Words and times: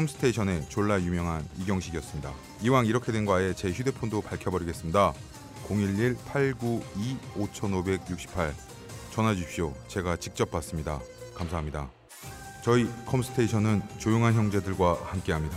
컴스테이션의 0.00 0.66
졸라 0.70 0.98
유명한 1.00 1.46
이경식이었습니다. 1.58 2.32
이왕 2.62 2.86
이렇게 2.86 3.12
된 3.12 3.26
거 3.26 3.34
아예 3.34 3.52
제 3.52 3.70
휴대폰도 3.70 4.22
밝혀버리겠습니다. 4.22 5.12
011-892-5568 5.68 8.54
전화 9.10 9.34
주십시오. 9.34 9.74
제가 9.88 10.16
직접 10.16 10.50
받습니다. 10.50 11.00
감사합니다. 11.34 11.90
저희 12.64 12.88
컴스테이션은 13.06 13.82
조용한 13.98 14.32
형제들과 14.34 15.00
함께합니다. 15.04 15.56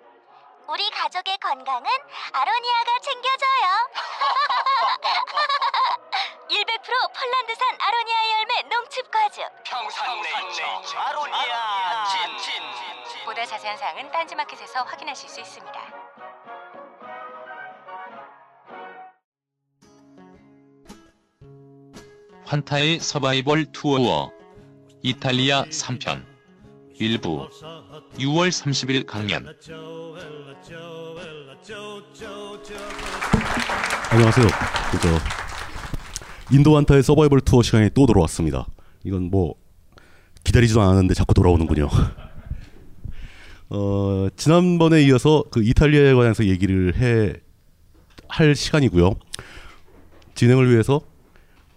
우리 0.71 0.89
가족의 0.89 1.37
건강은 1.39 1.83
아로니아가 2.31 2.99
챙겨줘요. 3.01 3.89
100% 6.47 7.11
폴란드산 7.13 7.75
아로니아 7.77 8.17
열매 8.31 8.61
농축 8.73 9.11
과즙. 9.11 9.43
평산네이처 9.65 10.63
아로니아 10.97 12.05
친 12.07 12.21
보다 13.25 13.45
자세한 13.45 13.77
사항은 13.77 14.09
딴지마켓에서 14.13 14.83
확인하실 14.83 15.27
수 15.27 15.41
있습니다. 15.41 15.81
환타의 22.45 22.99
서바이벌 22.99 23.73
투어. 23.73 24.31
이탈리아 25.01 25.63
3편. 25.63 26.25
일부. 26.95 27.49
6월 28.15 28.49
30일 28.49 29.05
강연 29.07 29.45
안녕하세요. 34.11 34.47
그저 34.91 35.07
인도 36.51 36.75
한타의 36.77 37.01
서바이벌 37.03 37.41
투어 37.41 37.61
시간이 37.61 37.91
또 37.93 38.05
돌아왔습니다. 38.05 38.65
이건 39.03 39.29
뭐 39.31 39.55
기다리지도 40.43 40.81
않았는데 40.81 41.13
자꾸 41.13 41.33
돌아오는군요. 41.33 41.87
어, 43.69 44.27
지난번에 44.35 45.01
이어서 45.03 45.43
그 45.49 45.63
이탈리아에 45.63 46.13
관해서 46.13 46.45
얘기를 46.45 46.95
해 46.97 47.51
할 48.31 48.55
시간이고요. 48.55 49.11
진행을 50.35 50.71
위해서 50.71 51.01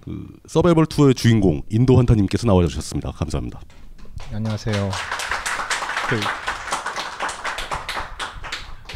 그 0.05 0.27
서바이벌 0.47 0.87
투어의 0.87 1.15
주인공 1.15 1.63
인도 1.69 1.99
한타님께서 1.99 2.47
나와 2.47 2.65
주셨습니다. 2.67 3.11
감사합니다. 3.11 3.61
안녕하세요. 4.33 4.91
그 6.09 6.21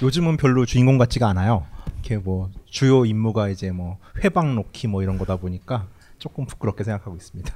요즘은 0.04 0.36
별로 0.36 0.64
주인공 0.64 0.98
같지가 0.98 1.28
않아요. 1.30 1.66
이렇게 2.08 2.16
뭐 2.16 2.50
주요 2.64 3.04
임무가 3.04 3.50
이제 3.50 3.70
뭐 3.70 3.98
회방 4.24 4.54
놓기 4.54 4.88
뭐 4.88 5.02
이런 5.02 5.18
거다 5.18 5.36
보니까 5.36 5.86
조금 6.18 6.46
부끄럽게 6.46 6.82
생각하고 6.82 7.16
있습니다. 7.16 7.52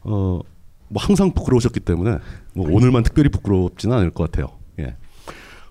어, 0.00 0.40
뭐 0.88 1.02
항상 1.02 1.32
부끄러우셨기 1.32 1.80
때문에 1.80 2.18
뭐 2.54 2.70
오늘만 2.70 3.02
특별히 3.02 3.28
부끄럽지는 3.28 3.96
않을 3.96 4.10
것 4.10 4.30
같아요. 4.30 4.56
예. 4.78 4.96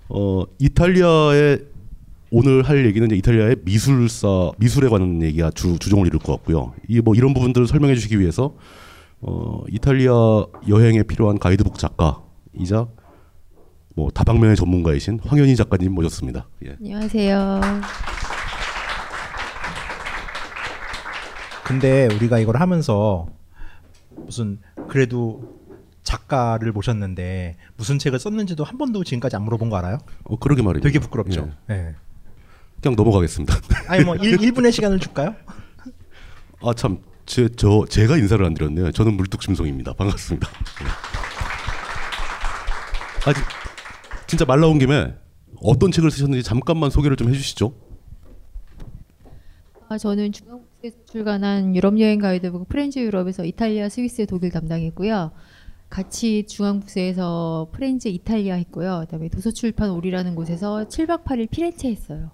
어, 0.10 0.44
이탈리아의 0.60 1.66
오늘 2.30 2.62
할 2.62 2.86
얘기는 2.86 3.06
이제 3.08 3.16
이탈리아의 3.16 3.58
미술사 3.64 4.52
미술에 4.58 4.88
관한 4.90 5.22
얘기가 5.24 5.50
주 5.52 5.80
주종을 5.80 6.06
이룰 6.08 6.20
것 6.20 6.34
같고요. 6.34 6.74
이 6.88 7.02
뭐 7.02 7.16
이런 7.16 7.34
부분들을 7.34 7.66
설명해 7.68 7.96
주시기 7.96 8.20
위해서 8.20 8.56
어, 9.22 9.64
이탈리아 9.70 10.12
여행에 10.70 11.04
필요한 11.04 11.40
가이드북 11.40 11.80
작가이자 11.80 12.88
뭐 13.98 14.12
다방면의 14.12 14.56
전문가이신 14.56 15.22
황현희 15.26 15.56
작가님 15.56 15.92
모셨습니다. 15.92 16.46
예. 16.68 16.76
안녕하세요. 16.80 17.60
근데 21.66 22.06
우리가 22.14 22.38
이걸 22.38 22.58
하면서 22.58 23.26
무슨 24.12 24.60
그래도 24.88 25.58
작가를 26.04 26.72
모셨는데 26.74 27.56
무슨 27.76 27.98
책을 27.98 28.20
썼는지도 28.20 28.64
한 28.64 28.78
번도 28.78 29.04
지금까지 29.04 29.36
안 29.36 29.42
물어본 29.42 29.72
거 29.72 29.78
알아요? 29.78 29.98
어, 30.26 30.38
그러게 30.38 30.62
말이에요. 30.62 30.84
되게 30.84 31.00
부끄럽죠. 31.00 31.50
예. 31.72 31.74
네. 31.74 31.96
그냥 32.80 32.96
넘어가겠습니다. 32.96 33.56
아니 33.90 34.04
뭐 34.06 34.16
1, 34.16 34.38
1분의 34.38 34.74
시간을 34.74 35.00
줄까요? 35.00 35.34
아 36.62 36.72
참, 36.76 37.00
제, 37.26 37.50
저 37.58 37.84
제가 37.90 38.18
인사를 38.18 38.46
안 38.46 38.54
드렸네요. 38.54 38.92
저는 38.92 39.18
물뚝심송입니다. 39.18 39.94
반갑습니다. 39.94 40.48
예. 40.84 40.86
아, 43.32 43.34
지- 43.34 43.42
진짜 44.28 44.46
말 44.46 44.60
나온 44.60 44.78
김에 44.78 45.14
어떤 45.62 45.92
책을 45.92 46.12
쓰셨는지 46.12 46.44
잠깐만 46.44 46.90
소개를 46.90 47.16
좀 47.16 47.30
해주시죠. 47.30 47.74
아, 49.90 49.98
저는 49.98 50.34
중앙국에서 50.34 50.98
출간한 51.10 51.74
유럽 51.76 51.98
여행 52.00 52.20
가이드북 52.20 52.68
프렌즈 52.68 53.00
유럽에서 53.00 53.46
이탈리아, 53.46 53.88
스위스, 53.88 54.26
독일 54.26 54.52
담당했고요. 54.52 55.32
같이 55.90 56.46
중앙국세에서 56.46 57.70
프렌즈, 57.72 58.10
이탈리아 58.10 58.56
했고요. 58.56 59.06
그다음에 59.06 59.30
도서출판 59.30 59.90
오리라는 59.92 60.36
곳에서 60.36 60.86
7박 60.90 61.24
8일 61.24 61.50
피렌체 61.50 61.90
했어요. 61.90 62.32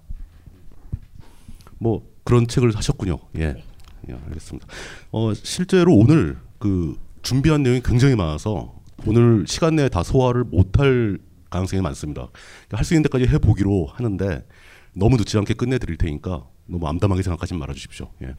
뭐 1.78 2.04
그런 2.24 2.48
책을 2.48 2.75
하셨군요. 2.75 3.19
예, 3.38 3.56
예 4.10 4.13
알겠습니다. 4.13 4.68
어, 5.12 5.34
실제로 5.36 5.94
오늘 5.94 6.38
그 6.57 6.98
준비한 7.22 7.62
내용이 7.62 7.81
굉장히 7.84 8.16
많아서 8.16 8.74
오늘 9.06 9.46
시간 9.48 9.75
내에 9.75 9.89
다 9.89 10.01
소화를 10.01 10.46
못할 10.46 11.19
가능성이 11.54 11.82
많습니다. 11.82 12.28
할수 12.72 12.94
있는 12.94 13.04
데까지 13.04 13.28
해보기로 13.28 13.88
하는데 13.94 14.46
너무 14.94 15.18
늦지 15.18 15.38
않게 15.38 15.54
끝내드릴 15.54 15.98
테니까 15.98 16.46
너무 16.66 16.88
암담하게 16.88 17.22
생각하지 17.24 17.54
말아주십시오. 17.56 18.10
예. 18.24 18.36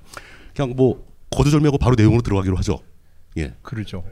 그냥 0.55 0.75
뭐 0.77 1.07
거두절미하고 1.31 1.79
바로 1.79 1.95
내용으로 1.97 2.23
들어가기로 2.23 2.57
하죠. 2.59 2.81
예. 3.37 3.55
그러죠. 3.63 4.05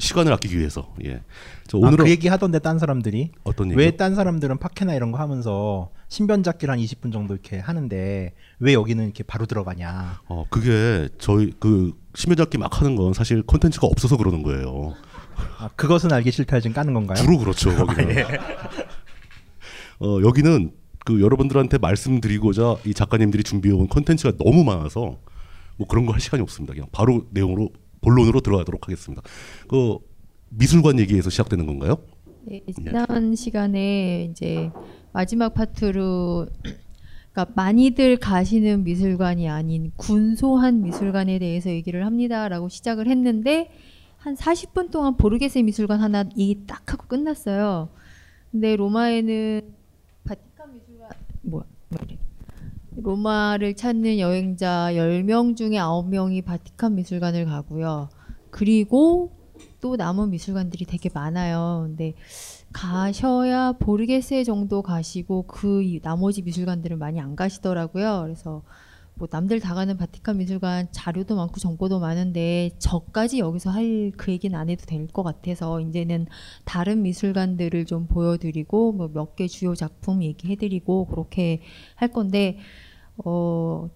시간을 0.00 0.32
아끼기 0.32 0.56
위해서. 0.58 0.94
예. 1.04 1.22
저 1.66 1.76
오늘은 1.78 1.88
오늘은 1.94 2.04
그 2.04 2.10
얘기 2.10 2.28
하던데 2.28 2.60
딴 2.60 2.78
사람들이 2.78 3.32
어떤? 3.42 3.70
왜 3.70 3.90
딴 3.90 4.14
사람들은 4.14 4.58
파케나 4.58 4.94
이런 4.94 5.10
거 5.10 5.18
하면서 5.18 5.90
신변 6.08 6.42
잡기를 6.44 6.70
한 6.72 6.78
20분 6.78 7.12
정도 7.12 7.34
이렇게 7.34 7.58
하는데 7.58 8.32
왜 8.60 8.72
여기는 8.74 9.04
이렇게 9.04 9.24
바로 9.24 9.44
들어가냐. 9.46 10.20
어 10.28 10.44
그게 10.50 11.08
저희 11.18 11.52
그 11.58 11.92
심해잡기 12.14 12.58
막 12.58 12.80
하는 12.80 12.94
건 12.96 13.12
사실 13.12 13.42
콘텐츠가 13.42 13.86
없어서 13.88 14.16
그러는 14.16 14.42
거예요. 14.44 14.94
아, 15.58 15.68
그것은 15.76 16.12
알기 16.12 16.30
싫다 16.30 16.60
지금 16.60 16.74
까는 16.74 16.94
건가요? 16.94 17.16
주로 17.16 17.38
그렇죠. 17.38 17.74
거기는. 17.76 18.16
예. 18.16 18.24
어, 20.00 20.20
여기는 20.22 20.72
그 21.04 21.20
여러분들한테 21.20 21.78
말씀드리고자 21.78 22.76
이 22.84 22.94
작가님들이 22.94 23.42
준비해온 23.42 23.88
콘텐츠가 23.88 24.36
너무 24.42 24.62
많아서 24.64 25.16
뭐 25.76 25.86
그런 25.88 26.06
거 26.06 26.12
할 26.12 26.20
시간이 26.20 26.42
없습니다. 26.42 26.74
그냥 26.74 26.88
바로 26.92 27.26
내용으로 27.30 27.70
본론으로 28.00 28.40
들어가도록 28.40 28.86
하겠습니다. 28.86 29.22
그 29.68 29.98
미술관 30.50 30.98
얘기에서 31.00 31.30
시작되는 31.30 31.66
건가요? 31.66 31.98
네, 32.44 32.62
지난 32.74 33.34
시간에 33.34 34.28
이제 34.30 34.70
마지막 35.12 35.54
파트로 35.54 36.46
그러니까 37.32 37.52
많이들 37.54 38.16
가시는 38.18 38.84
미술관이 38.84 39.48
아닌 39.48 39.92
군소한 39.96 40.82
미술관에 40.82 41.38
대해서 41.38 41.70
얘기를 41.70 42.06
합니다라고 42.06 42.68
시작을 42.68 43.08
했는데 43.08 43.70
한 44.28 44.34
40분 44.36 44.90
동안 44.90 45.16
보르게세 45.16 45.62
미술관 45.62 46.00
하나 46.00 46.22
얘기 46.36 46.66
딱 46.66 46.92
하고 46.92 47.06
끝났어요. 47.06 47.88
근데 48.52 48.76
로마에는 48.76 49.74
바티칸 50.24 50.74
미술관 50.74 51.08
뭐야? 51.42 51.64
로마를 52.96 53.74
찾는 53.74 54.18
여행자 54.18 54.90
10명 54.92 55.56
중에 55.56 55.78
9명이 55.78 56.44
바티칸 56.44 56.94
미술관을 56.96 57.46
가고요. 57.46 58.10
그리고 58.50 59.32
또 59.80 59.96
남은 59.96 60.28
미술관들이 60.28 60.84
되게 60.84 61.08
많아요. 61.14 61.84
근데 61.86 62.12
가셔야 62.74 63.72
보르게세 63.72 64.44
정도 64.44 64.82
가시고 64.82 65.44
그 65.46 65.82
이- 65.82 66.00
나머지 66.02 66.42
미술관들은 66.42 66.98
많이 66.98 67.18
안 67.18 67.34
가시더라고요. 67.34 68.20
그래서 68.24 68.62
뭐 69.18 69.26
남들 69.30 69.58
다 69.60 69.74
가는 69.74 69.96
바티칸 69.96 70.38
미술관 70.38 70.88
자료도 70.92 71.34
많고 71.36 71.58
정보도 71.60 71.98
많은데 72.00 72.70
저까지 72.78 73.40
여기서 73.40 73.70
할 73.70 74.12
그 74.16 74.30
얘기는 74.32 74.56
안 74.58 74.68
해도 74.70 74.84
될 74.86 75.08
것 75.08 75.22
같아서 75.22 75.80
이제는 75.80 76.26
다른 76.64 77.02
미술관들을 77.02 77.84
좀 77.86 78.06
보여드리고 78.06 78.92
뭐 78.92 79.08
몇 79.08 79.34
개 79.36 79.46
주요 79.48 79.74
작품 79.74 80.22
얘기해드리고 80.22 81.06
그렇게 81.06 81.60
할 81.96 82.08
건데 82.12 82.58
어. 83.24 83.90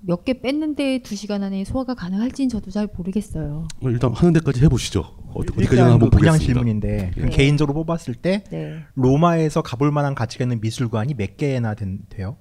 몇 0.00 0.24
개 0.24 0.40
뺐는데 0.40 1.00
두 1.02 1.16
시간 1.16 1.42
안에 1.42 1.64
소화가 1.64 1.94
가능할지는 1.94 2.48
저도 2.48 2.70
잘 2.70 2.86
모르겠어요. 2.96 3.66
어, 3.82 3.90
일단 3.90 4.12
하는 4.12 4.32
데까지 4.34 4.62
해보시죠. 4.62 5.00
어디, 5.34 5.48
어디까지 5.52 5.80
한번 5.80 6.10
그 6.10 6.18
그냥 6.18 6.34
보겠습니다. 6.34 6.38
질문인데 6.38 7.10
예. 7.16 7.26
개인적으로 7.30 7.74
뽑았을 7.74 8.14
때 8.14 8.44
네. 8.50 8.76
로마에서 8.94 9.62
가볼 9.62 9.90
만한 9.90 10.14
가치가 10.14 10.44
있는 10.44 10.60
미술관이 10.60 11.14
몇 11.14 11.36
개나 11.36 11.74
된, 11.74 12.00
돼요? 12.08 12.36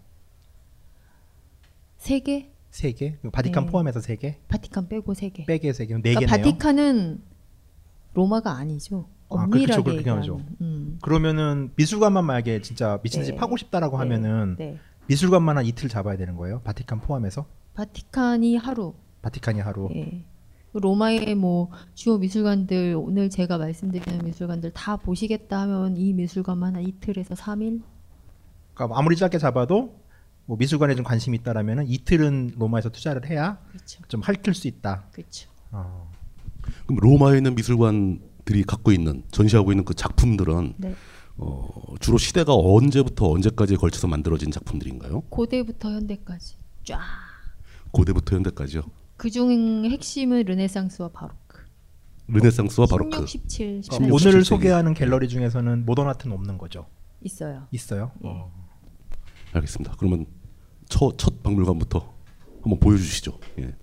세 2.05 2.19
개? 2.19 2.51
세 2.69 2.91
개? 2.91 3.17
바티칸 3.31 3.65
네. 3.65 3.71
포함해서 3.71 3.99
세 3.99 4.15
개? 4.15 4.37
바티칸 4.47 4.89
빼고 4.89 5.15
세 5.15 5.29
개. 5.29 5.43
빼게 5.45 5.73
세 5.73 5.87
개. 5.87 5.95
네 5.95 6.01
그러니까 6.13 6.19
개네요. 6.37 6.37
바티칸은 6.37 7.21
로마가 8.13 8.51
아니죠. 8.51 9.09
아, 9.29 9.45
엄밀하게 9.45 9.81
그렇게 9.81 9.97
얘기하면. 10.01 10.21
하죠. 10.21 10.39
음. 10.61 10.99
그러면은 11.01 11.71
미술관만 11.75 12.23
만약에 12.23 12.61
진짜 12.61 12.99
미친 13.01 13.21
듯이 13.21 13.31
네. 13.31 13.37
파고 13.37 13.57
싶다라고 13.57 13.97
네. 13.97 14.03
하면은 14.03 14.55
네. 14.59 14.77
미술관만 15.07 15.57
한 15.57 15.65
이틀 15.65 15.89
잡아야 15.89 16.15
되는 16.15 16.35
거예요? 16.35 16.61
바티칸 16.63 17.01
포함해서? 17.01 17.47
바티칸이 17.73 18.57
하루. 18.57 18.93
바티칸이 19.23 19.61
하루. 19.61 19.89
예. 19.95 20.23
로마의 20.73 21.33
뭐 21.33 21.71
주요 21.95 22.19
미술관들 22.19 22.95
오늘 22.99 23.31
제가 23.31 23.57
말씀드리는 23.57 24.25
미술관들 24.25 24.73
다 24.73 24.97
보시겠다 24.97 25.61
하면 25.61 25.97
이 25.97 26.13
미술관만 26.13 26.75
한 26.75 26.83
이틀에서 26.83 27.33
3일? 27.33 27.81
그러니까 28.75 28.99
아무리 28.99 29.15
짧게 29.15 29.39
잡아도 29.39 30.04
뭐 30.45 30.57
미술관에 30.57 30.95
좀 30.95 31.03
관심이 31.03 31.37
있다라면은 31.37 31.87
이틀은 31.87 32.53
로마에서 32.57 32.89
투자를 32.89 33.27
해야 33.29 33.57
그렇죠. 33.69 34.01
좀 34.07 34.21
핥을 34.21 34.53
수 34.53 34.67
있다. 34.67 35.05
그렇죠. 35.11 35.49
어. 35.71 36.11
그럼 36.85 36.99
로마에 36.99 37.37
있는 37.37 37.55
미술관들이 37.55 38.63
갖고 38.63 38.91
있는 38.91 39.23
전시하고 39.31 39.71
있는 39.71 39.85
그 39.85 39.93
작품들은 39.93 40.75
네. 40.77 40.95
어, 41.37 41.95
주로 41.99 42.17
시대가 42.17 42.53
언제부터 42.55 43.29
언제까지에 43.29 43.77
걸쳐서 43.77 44.07
만들어진 44.07 44.51
작품들인가요? 44.51 45.21
고대부터 45.29 45.91
현대까지 45.91 46.55
쫙. 46.83 46.99
고대부터 47.91 48.35
현대까지요. 48.37 48.83
그중 49.17 49.85
핵심은 49.85 50.43
르네상스와 50.45 51.09
바로크. 51.09 51.65
르네상스와 52.27 52.87
바로크. 52.87 53.25
16, 53.27 53.27
17, 53.27 53.83
18. 53.83 53.99
그러니까 53.99 54.15
오늘 54.29 54.45
소개하는 54.45 54.93
갤러리 54.93 55.27
중에서는 55.27 55.85
모던 55.85 56.07
아트는 56.07 56.35
없는 56.35 56.57
거죠. 56.57 56.85
있어요. 57.21 57.67
있어요. 57.71 58.11
예. 58.23 58.27
어. 58.27 58.64
알겠습니다. 59.55 59.95
그러면 59.97 60.25
첫, 60.89 61.17
첫 61.17 61.41
박물관부터 61.43 62.13
한번 62.61 62.79
보여주시죠. 62.79 63.39
예. 63.59 63.73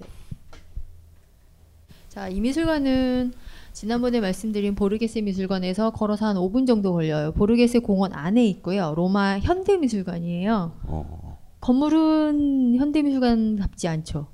자, 2.08 2.28
이 2.28 2.40
미술관은 2.40 3.32
지난번에 3.72 4.20
말씀드린 4.20 4.74
보르게세 4.74 5.22
미술관에서 5.22 5.90
걸어서 5.90 6.26
한 6.26 6.36
5분 6.36 6.66
정도 6.66 6.92
걸려요. 6.92 7.32
보르게세 7.32 7.78
공원 7.78 8.12
안에 8.12 8.44
있고요. 8.48 8.92
로마 8.94 9.38
현대 9.38 9.78
미술관이에요. 9.78 10.72
어, 10.84 11.38
건물은 11.60 12.76
현대 12.76 13.02
미술관답지 13.02 13.88
않죠. 13.88 14.26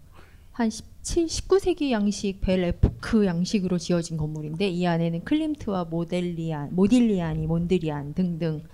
한 0.50 0.70
17, 0.70 1.26
19세기 1.26 1.92
양식 1.92 2.40
벨 2.40 2.64
에포크 2.64 3.26
양식으로 3.26 3.78
지어진 3.78 4.16
건물인데 4.16 4.68
이 4.68 4.86
안에는 4.86 5.22
클림트와 5.22 5.84
모델리안, 5.84 6.74
모딜리아니, 6.74 7.46
몬드리안 7.46 8.14
등등 8.14 8.64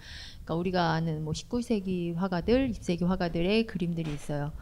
그러니까 0.44 0.54
우리가 0.56 0.92
아는 0.92 1.24
뭐 1.24 1.32
19세기 1.32 2.14
화가들, 2.14 2.70
20세기 2.70 3.04
화가들의 3.04 3.66
그림들이 3.66 4.12
있어요. 4.12 4.52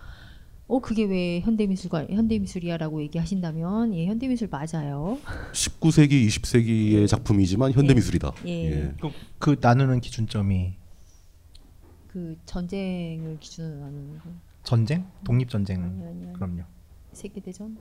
어 0.68 0.78
그게 0.78 1.04
왜 1.04 1.40
현대미술관 1.40 2.08
현대미술이야라고 2.08 3.02
얘기하신다면 3.02 3.94
예 3.94 4.06
현대미술 4.06 4.48
맞아요. 4.48 5.18
19세기, 5.52 6.26
20세기의 6.28 7.08
작품이지만 7.08 7.72
현대미술이다. 7.72 8.32
예. 8.46 8.94
그, 9.00 9.10
그 9.38 9.56
나누는 9.60 10.00
기준점이 10.00 10.74
그 12.06 12.36
전쟁을 12.46 13.38
기준으로 13.40 13.80
나누는 13.80 14.18
거. 14.20 14.30
전쟁? 14.62 15.04
독립 15.24 15.50
전쟁. 15.50 15.82
아니, 15.82 16.04
아니, 16.04 16.26
아니. 16.26 16.32
그럼요. 16.34 16.62
세계 17.12 17.40
대전, 17.40 17.76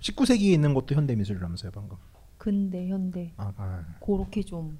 19세기에 0.00 0.52
있는 0.52 0.74
것도 0.74 0.94
현대 0.94 1.16
미술이라면서요, 1.16 1.72
방금. 1.72 1.96
근대, 2.36 2.88
현대. 2.88 3.32
아, 3.38 3.52
아. 3.56 3.84
그렇게 4.04 4.42
좀 4.42 4.78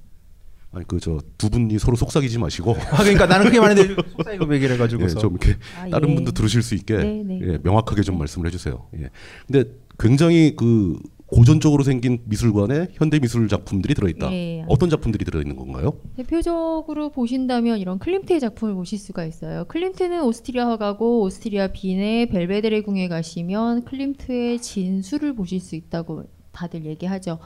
아니 0.73 0.87
그 0.87 0.99
저 1.01 1.19
두 1.39 1.51
분이 1.51 1.79
서로 1.79 1.97
속삭이지 1.97 2.39
마시고. 2.39 2.75
아, 2.93 2.99
그러니까 2.99 3.27
나는 3.27 3.47
그게 3.47 3.59
많은데 3.61 3.95
속삭이고 4.17 4.55
얘기를 4.55 4.75
해가지고서. 4.75 5.17
예, 5.17 5.21
좀 5.21 5.37
이렇게 5.41 5.59
아, 5.81 5.89
다른 5.89 6.11
예. 6.11 6.15
분도 6.15 6.31
들으실 6.33 6.63
수 6.63 6.75
있게 6.75 6.97
네, 6.97 7.23
네. 7.25 7.41
예, 7.43 7.59
명확하게 7.63 8.03
좀 8.03 8.19
말씀을 8.19 8.47
해주세요. 8.47 8.87
예. 8.99 9.11
근데 9.47 9.71
굉장히 9.99 10.55
그 10.57 10.99
고전적으로 11.27 11.85
생긴 11.85 12.19
미술관에 12.25 12.89
현대 12.93 13.21
미술 13.21 13.47
작품들이 13.49 13.95
들어있다. 13.95 14.33
예. 14.33 14.65
어떤 14.69 14.91
작품들이 14.91 15.25
들어있는 15.25 15.55
건가요? 15.57 15.93
대표적으로 16.17 17.11
보신다면 17.11 17.79
이런 17.79 17.99
클림트의 18.01 18.41
작품을 18.41 18.75
보실 18.75 18.99
수가 18.99 19.25
있어요. 19.25 19.65
클림트는 19.69 20.23
오스트리아 20.23 20.69
화가고 20.69 21.23
오스트리아 21.23 21.69
빈의 21.69 22.27
벨베데레 22.31 22.83
궁에 22.83 23.07
가시면 23.09 23.85
클림트의 23.85 24.61
진수를 24.61 25.35
보실 25.35 25.61
수 25.61 25.77
있다고 25.77 26.25
다들 26.53 26.85
얘기하죠. 26.85 27.39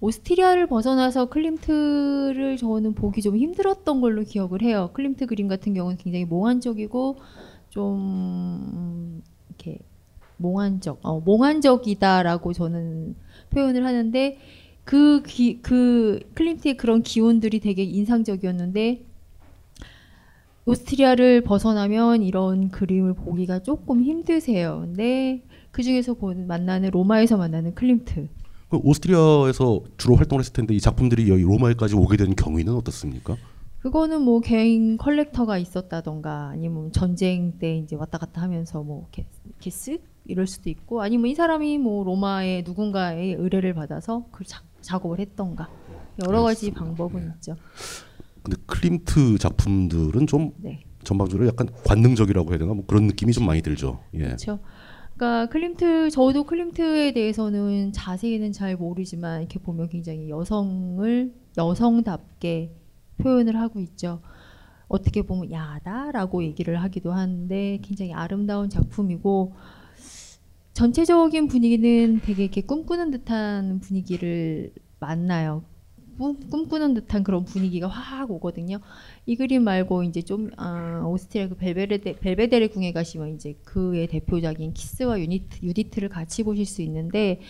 오스트리아를 0.00 0.66
벗어나서 0.66 1.26
클림트를 1.26 2.56
저는 2.56 2.94
보기 2.94 3.22
좀 3.22 3.36
힘들었던 3.36 4.00
걸로 4.00 4.22
기억을 4.22 4.62
해요. 4.62 4.90
클림트 4.92 5.26
그림 5.26 5.48
같은 5.48 5.74
경우는 5.74 5.98
굉장히 5.98 6.24
몽환적이고 6.24 7.16
좀 7.70 7.98
음, 8.74 9.22
이렇게 9.48 9.78
몽환적, 10.36 11.00
어, 11.02 11.20
몽환적이다라고 11.20 12.52
저는 12.52 13.14
표현을 13.50 13.84
하는데 13.84 14.38
그, 14.84 15.22
기, 15.22 15.60
그 15.62 16.20
클림트의 16.34 16.76
그런 16.76 17.02
기운들이 17.02 17.60
되게 17.60 17.82
인상적이었는데 17.82 19.06
오스트리아를 20.66 21.42
벗어나면 21.42 22.22
이런 22.22 22.70
그림을 22.70 23.14
보기가 23.14 23.62
조금 23.62 24.02
힘드세요. 24.02 24.80
근데 24.80 25.42
그 25.70 25.82
중에서 25.82 26.14
본 26.14 26.46
만나는 26.46 26.90
로마에서 26.90 27.36
만나는 27.36 27.74
클림트. 27.74 28.28
그 28.74 28.80
오스트리아에서 28.82 29.82
주로 29.96 30.16
활동을 30.16 30.40
했을 30.40 30.52
텐데 30.52 30.74
이 30.74 30.80
작품들이 30.80 31.28
여기 31.28 31.42
로마에까지 31.42 31.94
오게 31.94 32.16
되는 32.16 32.34
경위는 32.34 32.74
어떻습니까? 32.74 33.36
그거는 33.80 34.22
뭐 34.22 34.40
개인 34.40 34.96
컬렉터가 34.96 35.58
있었다던가 35.58 36.48
아니면 36.48 36.90
전쟁 36.90 37.52
때 37.58 37.76
이제 37.76 37.94
왔다 37.94 38.18
갔다 38.18 38.42
하면서 38.42 38.82
뭐 38.82 39.02
이렇게, 39.02 39.26
이렇게 39.44 39.70
쓱 39.70 40.00
이럴 40.26 40.46
수도 40.46 40.70
있고 40.70 41.02
아니면 41.02 41.30
이 41.30 41.34
사람이 41.34 41.78
뭐 41.78 42.02
로마의 42.02 42.64
누군가의 42.64 43.34
의뢰를 43.34 43.74
받아서 43.74 44.24
그 44.32 44.42
작, 44.44 44.64
작업을 44.80 45.20
했던가 45.20 45.68
여러 46.26 46.42
가지 46.42 46.70
방법은 46.72 47.34
있죠. 47.36 47.56
근데 48.42 48.56
클림트 48.66 49.38
작품들은 49.38 50.26
좀 50.26 50.52
네. 50.56 50.80
전반적으로 51.04 51.46
약간 51.46 51.68
관능적이라고 51.86 52.50
해야 52.50 52.58
되나 52.58 52.72
뭐 52.72 52.84
그런 52.86 53.06
느낌이 53.06 53.32
좀 53.32 53.46
많이 53.46 53.62
들죠. 53.62 54.00
예. 54.14 54.18
그렇죠. 54.20 54.58
그러니까 55.16 55.46
클림트 55.46 56.10
저도 56.10 56.44
클림트에 56.44 57.12
대해서는 57.12 57.92
자세히는 57.92 58.52
잘 58.52 58.76
모르지만 58.76 59.40
이렇게 59.40 59.58
보면 59.60 59.88
굉장히 59.88 60.28
여성을 60.28 61.32
여성답게 61.56 62.74
표현을 63.18 63.58
하고 63.58 63.80
있죠. 63.80 64.20
어떻게 64.88 65.22
보면 65.22 65.50
야하다라고 65.50 66.42
얘기를 66.42 66.82
하기도 66.82 67.12
하는데 67.12 67.78
굉장히 67.82 68.12
아름다운 68.12 68.68
작품이고 68.68 69.54
전체적인 70.72 71.46
분위기는 71.46 72.20
되게 72.20 72.44
이렇게 72.44 72.60
꿈꾸는 72.60 73.12
듯한 73.12 73.80
분위기를 73.80 74.72
만나요. 74.98 75.62
꿈, 76.18 76.38
꿈꾸는 76.50 76.94
듯한 76.94 77.22
그런 77.24 77.44
분위기가 77.44 77.88
확 77.88 78.30
오거든요. 78.30 78.78
이 79.26 79.36
그림 79.36 79.64
말고 79.64 80.02
이제 80.04 80.22
좀 80.22 80.50
아, 80.56 81.02
오스트리아 81.06 81.48
그 81.48 81.56
벨베데 81.56 82.16
벨베데레 82.20 82.68
궁에 82.68 82.92
가시면 82.92 83.34
이제 83.34 83.54
그의 83.64 84.06
대표작인 84.06 84.72
키스와 84.72 85.20
유니트, 85.20 85.58
유디트를 85.62 86.08
같이 86.08 86.42
보실 86.42 86.66
수 86.66 86.82
있는데 86.82 87.40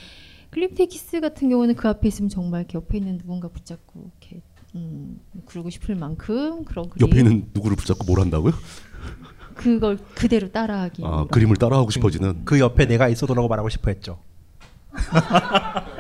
클림트의 0.51 0.89
키스 0.89 1.21
같은 1.21 1.49
경우는 1.49 1.75
그 1.75 1.89
앞에 1.89 2.07
있으면 2.09 2.29
정말 2.29 2.61
이렇게 2.61 2.77
옆에 2.77 2.99
있는 2.99 3.19
누군가 3.19 3.49
붙잡고 3.49 4.11
이렇게 4.21 4.41
음, 4.77 5.21
그러고 5.47 5.71
싶을 5.71 5.95
만큼 5.95 6.65
그런 6.65 6.89
그림. 6.89 7.09
옆에 7.09 7.19
있는 7.21 7.49
누구를 7.55 7.77
붙잡고 7.77 8.05
뭘 8.05 8.21
한다고요? 8.21 8.53
그걸 9.55 9.99
그대로 10.15 10.51
따라하기. 10.51 11.03
아, 11.05 11.27
그림을 11.31 11.57
따라하고 11.57 11.91
싶어지는. 11.91 12.45
그 12.45 12.59
옆에 12.59 12.87
내가 12.87 13.09
있어도라고 13.09 13.47
말하고 13.49 13.69
싶어 13.69 13.91
했죠. 13.91 14.19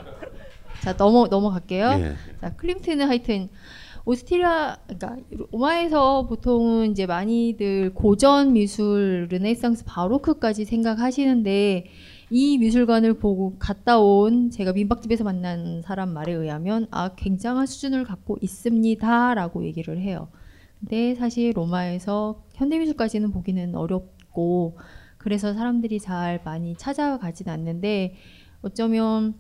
자 0.85 0.95
넘어 0.99 1.29
넘어갈게요. 1.29 1.89
예. 1.99 2.13
자 2.43 2.55
클림트는 2.57 3.09
하여튼 3.09 3.49
오스트리아 4.05 4.77
그러니까 4.87 5.17
로마에서 5.51 6.27
보통은 6.27 6.91
이제 6.91 7.07
많이들 7.07 7.95
고전 7.95 8.53
미술 8.53 9.29
르네상스 9.31 9.87
바로크까지 9.87 10.67
생각하시는데 10.67 11.87
이 12.29 12.59
미술관을 12.59 13.15
보고 13.15 13.57
갔다 13.59 13.99
온 13.99 14.51
제가 14.51 14.75
민박집에서 14.75 15.25
만난 15.25 15.81
사람 15.81 16.11
말에 16.11 16.33
의하면 16.33 16.87
아 16.91 17.15
굉장한 17.17 17.65
수준을 17.65 18.05
갖고 18.05 18.37
있습니다라고 18.43 19.65
얘기를 19.65 19.99
해요. 19.99 20.29
근데 20.81 21.15
사실 21.15 21.53
로마에서 21.57 22.43
현대 22.53 22.79
미술까지는 22.79 23.31
보기는 23.31 23.75
어렵고 23.75 24.77
그래서 25.17 25.55
사람들이 25.55 25.99
잘 25.99 26.43
많이 26.45 26.77
찾아가진 26.77 27.49
않는데 27.49 28.17
어쩌면 28.61 29.35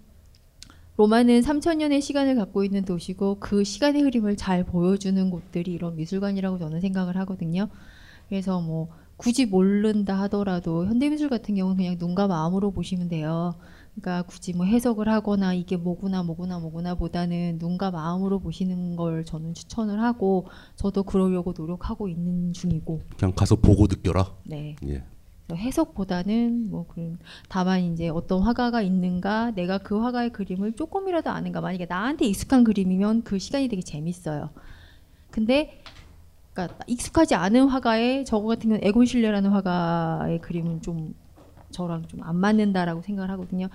로마는 0.96 1.40
3천년의 1.40 2.00
시간을 2.00 2.36
갖고 2.36 2.62
있는 2.62 2.84
도시고 2.84 3.38
그 3.40 3.64
시간의 3.64 4.02
흐름을 4.02 4.36
잘 4.36 4.64
보여주는 4.64 5.28
곳들이 5.30 5.72
이런 5.72 5.96
미술관이라고 5.96 6.58
저는 6.58 6.80
생각을 6.80 7.16
하거든요. 7.18 7.68
그래서 8.28 8.60
뭐 8.60 8.88
굳이 9.16 9.46
모른다 9.46 10.18
하더라도 10.22 10.86
현대미술 10.86 11.28
같은 11.28 11.56
경우는 11.56 11.76
그냥 11.76 11.96
눈과 11.98 12.28
마음으로 12.28 12.70
보시면 12.70 13.08
돼요. 13.08 13.54
그러니까 13.94 14.22
굳이 14.26 14.52
뭐 14.52 14.66
해석을 14.66 15.08
하거나 15.08 15.54
이게 15.54 15.76
뭐구나 15.76 16.22
뭐구나 16.22 16.58
뭐구나 16.58 16.94
보다는 16.96 17.58
눈과 17.60 17.90
마음으로 17.90 18.40
보시는 18.40 18.96
걸 18.96 19.24
저는 19.24 19.54
추천을 19.54 20.00
하고 20.00 20.46
저도 20.74 21.04
그러려고 21.04 21.54
노력하고 21.56 22.08
있는 22.08 22.52
중이고 22.52 23.02
그냥 23.16 23.32
가서 23.34 23.56
보고 23.56 23.86
느껴라. 23.86 24.32
네. 24.44 24.76
예. 24.86 25.04
해석보다는 25.52 26.70
뭐 26.70 26.86
그런 26.88 27.18
다만 27.48 27.80
이제 27.82 28.08
어떤 28.08 28.42
화가가 28.42 28.82
있는가 28.82 29.52
내가 29.52 29.78
그 29.78 30.00
화가의 30.00 30.30
그림을 30.32 30.74
조금이라도 30.74 31.30
아는가 31.30 31.60
만약에 31.60 31.86
나한테 31.86 32.26
익숙한 32.26 32.64
그림이면 32.64 33.22
그 33.24 33.38
시간이 33.38 33.68
되게 33.68 33.82
재밌어요. 33.82 34.50
근데 35.30 35.82
그러니까 36.52 36.78
익숙하지 36.86 37.34
않은 37.34 37.68
화가의 37.68 38.24
저거 38.24 38.46
같은 38.48 38.70
경우는 38.70 38.86
에곤 38.86 39.06
실레라는 39.06 39.50
화가의 39.50 40.40
그림은 40.40 40.82
좀 40.82 41.14
저랑 41.70 42.06
좀 42.08 42.20
안 42.22 42.36
맞는다라고 42.36 43.02
생각을 43.02 43.30
하거든요. 43.32 43.68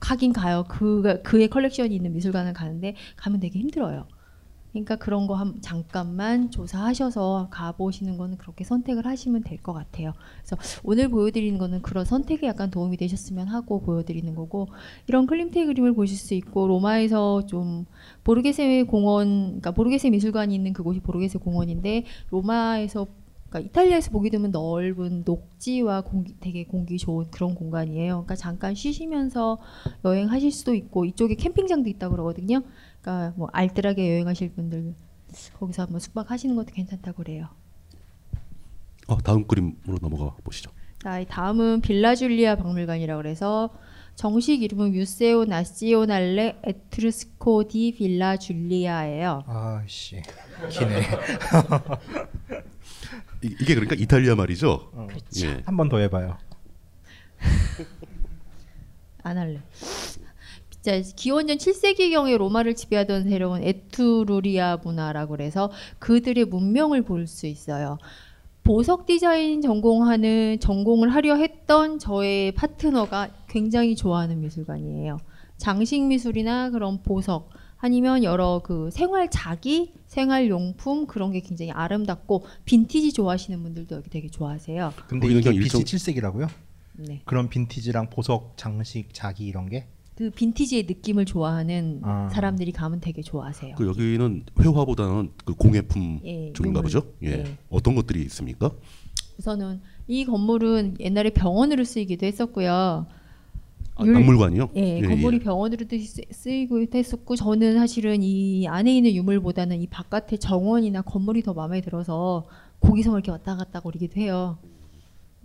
가긴 0.00 0.32
가요. 0.32 0.64
그 0.68 1.22
그의 1.22 1.48
컬렉션이 1.48 1.94
있는 1.94 2.12
미술관을 2.12 2.52
가는데 2.54 2.96
가면 3.16 3.40
되게 3.40 3.58
힘들어요. 3.60 4.06
그러니까 4.72 4.96
그런 4.96 5.26
거 5.26 5.34
한 5.34 5.60
잠깐만 5.60 6.50
조사하셔서 6.50 7.48
가보시는 7.50 8.16
거는 8.16 8.38
그렇게 8.38 8.64
선택을 8.64 9.06
하시면 9.06 9.42
될 9.44 9.62
것 9.62 9.72
같아요. 9.74 10.12
그래서 10.38 10.56
오늘 10.82 11.08
보여드리는 11.08 11.56
거는 11.58 11.82
그런 11.82 12.04
선택에 12.04 12.46
약간 12.46 12.70
도움이 12.70 12.96
되셨으면 12.96 13.48
하고 13.48 13.80
보여드리는 13.82 14.34
거고 14.34 14.68
이런 15.06 15.26
클림트의 15.26 15.66
그림을 15.66 15.92
보실 15.94 16.16
수 16.16 16.34
있고 16.34 16.66
로마에서 16.66 17.46
좀 17.46 17.84
보르게세 18.24 18.84
공원, 18.84 19.44
그러니까 19.46 19.70
보르게세 19.72 20.10
미술관이 20.10 20.54
있는 20.54 20.72
그곳이 20.72 21.00
보르게세 21.00 21.38
공원인데 21.38 22.04
로마에서 22.30 23.06
그러니까 23.52 23.60
이탈리아에서 23.60 24.10
보게 24.10 24.30
되면 24.30 24.50
넓은 24.50 25.24
녹지와 25.26 26.00
공기, 26.00 26.34
되게 26.40 26.64
공기 26.64 26.96
좋은 26.96 27.30
그런 27.30 27.54
공간이에요. 27.54 28.14
그러니까 28.14 28.34
잠깐 28.34 28.74
쉬시면서 28.74 29.58
여행하실 30.04 30.50
수도 30.50 30.74
있고 30.74 31.04
이쪽에 31.04 31.34
캠핑장도 31.34 31.90
있다고 31.90 32.12
그러거든요. 32.12 32.62
그러니까 33.02 33.34
뭐 33.36 33.48
알뜰하게 33.52 34.10
여행하실 34.10 34.54
분들 34.54 34.94
거기서 35.58 35.82
한번 35.82 36.00
숙박하시는 36.00 36.56
것도 36.56 36.72
괜찮다고 36.72 37.18
그래요. 37.18 37.48
어, 39.06 39.18
다음 39.18 39.46
그림으로 39.46 39.98
넘어가 40.00 40.34
보시죠. 40.42 40.70
자, 41.02 41.22
다음은 41.24 41.82
빌라 41.82 42.14
줄리아 42.14 42.56
박물관이라고 42.56 43.20
그래서 43.20 43.70
정식 44.14 44.62
이름은 44.62 44.92
뮤세오 44.92 45.44
나시오날레 45.44 46.60
에트루스코 46.62 47.68
디 47.68 47.92
빌라 47.92 48.36
줄리아예요. 48.36 49.42
아씨 49.46 50.22
기네. 50.70 51.02
이, 53.42 53.56
이게 53.60 53.74
그러니까 53.74 53.96
이탈리아 53.96 54.34
말이죠. 54.34 54.90
어. 54.92 55.08
예. 55.42 55.62
한번 55.64 55.88
더 55.88 55.98
해봐요. 55.98 56.36
안 59.22 59.38
할래. 59.38 59.60
자, 60.82 61.00
기원전 61.14 61.58
7세기경에 61.58 62.36
로마를 62.36 62.74
지배하던 62.74 63.24
세력은 63.28 63.62
에투루리아 63.62 64.78
문화라고 64.82 65.32
그래서 65.36 65.70
그들의 66.00 66.44
문명을 66.46 67.02
볼 67.02 67.26
수 67.26 67.46
있어요. 67.46 67.98
보석 68.64 69.06
디자인 69.06 69.60
전공하는 69.60 70.58
전공을 70.60 71.08
하려 71.08 71.36
했던 71.36 71.98
저의 71.98 72.52
파트너가 72.52 73.30
굉장히 73.48 73.96
좋아하는 73.96 74.40
미술관이에요. 74.40 75.18
장식 75.56 76.02
미술이나 76.02 76.70
그런 76.70 77.02
보석 77.02 77.50
아니면 77.86 78.22
여러 78.22 78.60
그 78.64 78.90
생활 78.92 79.28
자기 79.28 79.92
생활 80.06 80.48
용품 80.48 81.06
그런 81.08 81.32
게 81.32 81.40
굉장히 81.40 81.72
아름답고 81.72 82.44
빈티지 82.64 83.12
좋아하시는 83.12 83.60
분들도 83.60 83.96
여기 83.96 84.08
되게 84.08 84.28
좋아하세요. 84.28 84.92
근데 85.08 85.26
이게 85.26 85.50
BC 85.50 85.56
일정- 85.56 85.80
7세기라고요? 85.82 86.48
네. 86.98 87.22
그런 87.24 87.48
빈티지랑 87.48 88.10
보석, 88.10 88.56
장식, 88.56 89.12
자기 89.12 89.46
이런 89.46 89.68
게? 89.68 89.88
그 90.14 90.30
빈티지의 90.30 90.84
느낌을 90.84 91.24
좋아하는 91.24 92.00
아. 92.04 92.28
사람들이 92.32 92.70
가면 92.70 93.00
되게 93.00 93.20
좋아하세요. 93.20 93.74
그 93.74 93.88
여기는 93.88 94.44
회화보다는 94.60 95.32
그 95.44 95.54
공예품 95.54 96.20
예, 96.24 96.52
쪽인가. 96.52 96.82
보죠. 96.82 97.02
예. 97.24 97.30
예. 97.32 97.58
어떤 97.68 97.96
것들이 97.96 98.22
있습니까? 98.22 98.70
우선은 99.38 99.80
이 100.06 100.24
건물은 100.24 100.98
옛날에 101.00 101.30
병원으로 101.30 101.82
쓰이기도 101.82 102.26
했었고요. 102.26 103.06
아, 104.02 104.12
박물관이요? 104.12 104.70
예, 104.76 104.98
예, 104.98 105.02
건물이 105.06 105.36
예. 105.36 105.40
병원으로도 105.40 105.96
쓰- 105.98 106.22
쓰이고 106.30 106.84
했었고 106.94 107.36
저는 107.36 107.74
사실은 107.74 108.22
이 108.22 108.66
안에 108.68 108.96
있는 108.96 109.12
유물보다는 109.12 109.80
이 109.80 109.86
바깥의 109.86 110.38
정원이나 110.38 111.02
건물이 111.02 111.42
더 111.42 111.54
마음에 111.54 111.80
들어서 111.80 112.44
거기서 112.80 113.12
이렇게 113.12 113.30
왔다 113.30 113.56
갔다 113.56 113.80
거리기도 113.80 114.20
해요. 114.20 114.58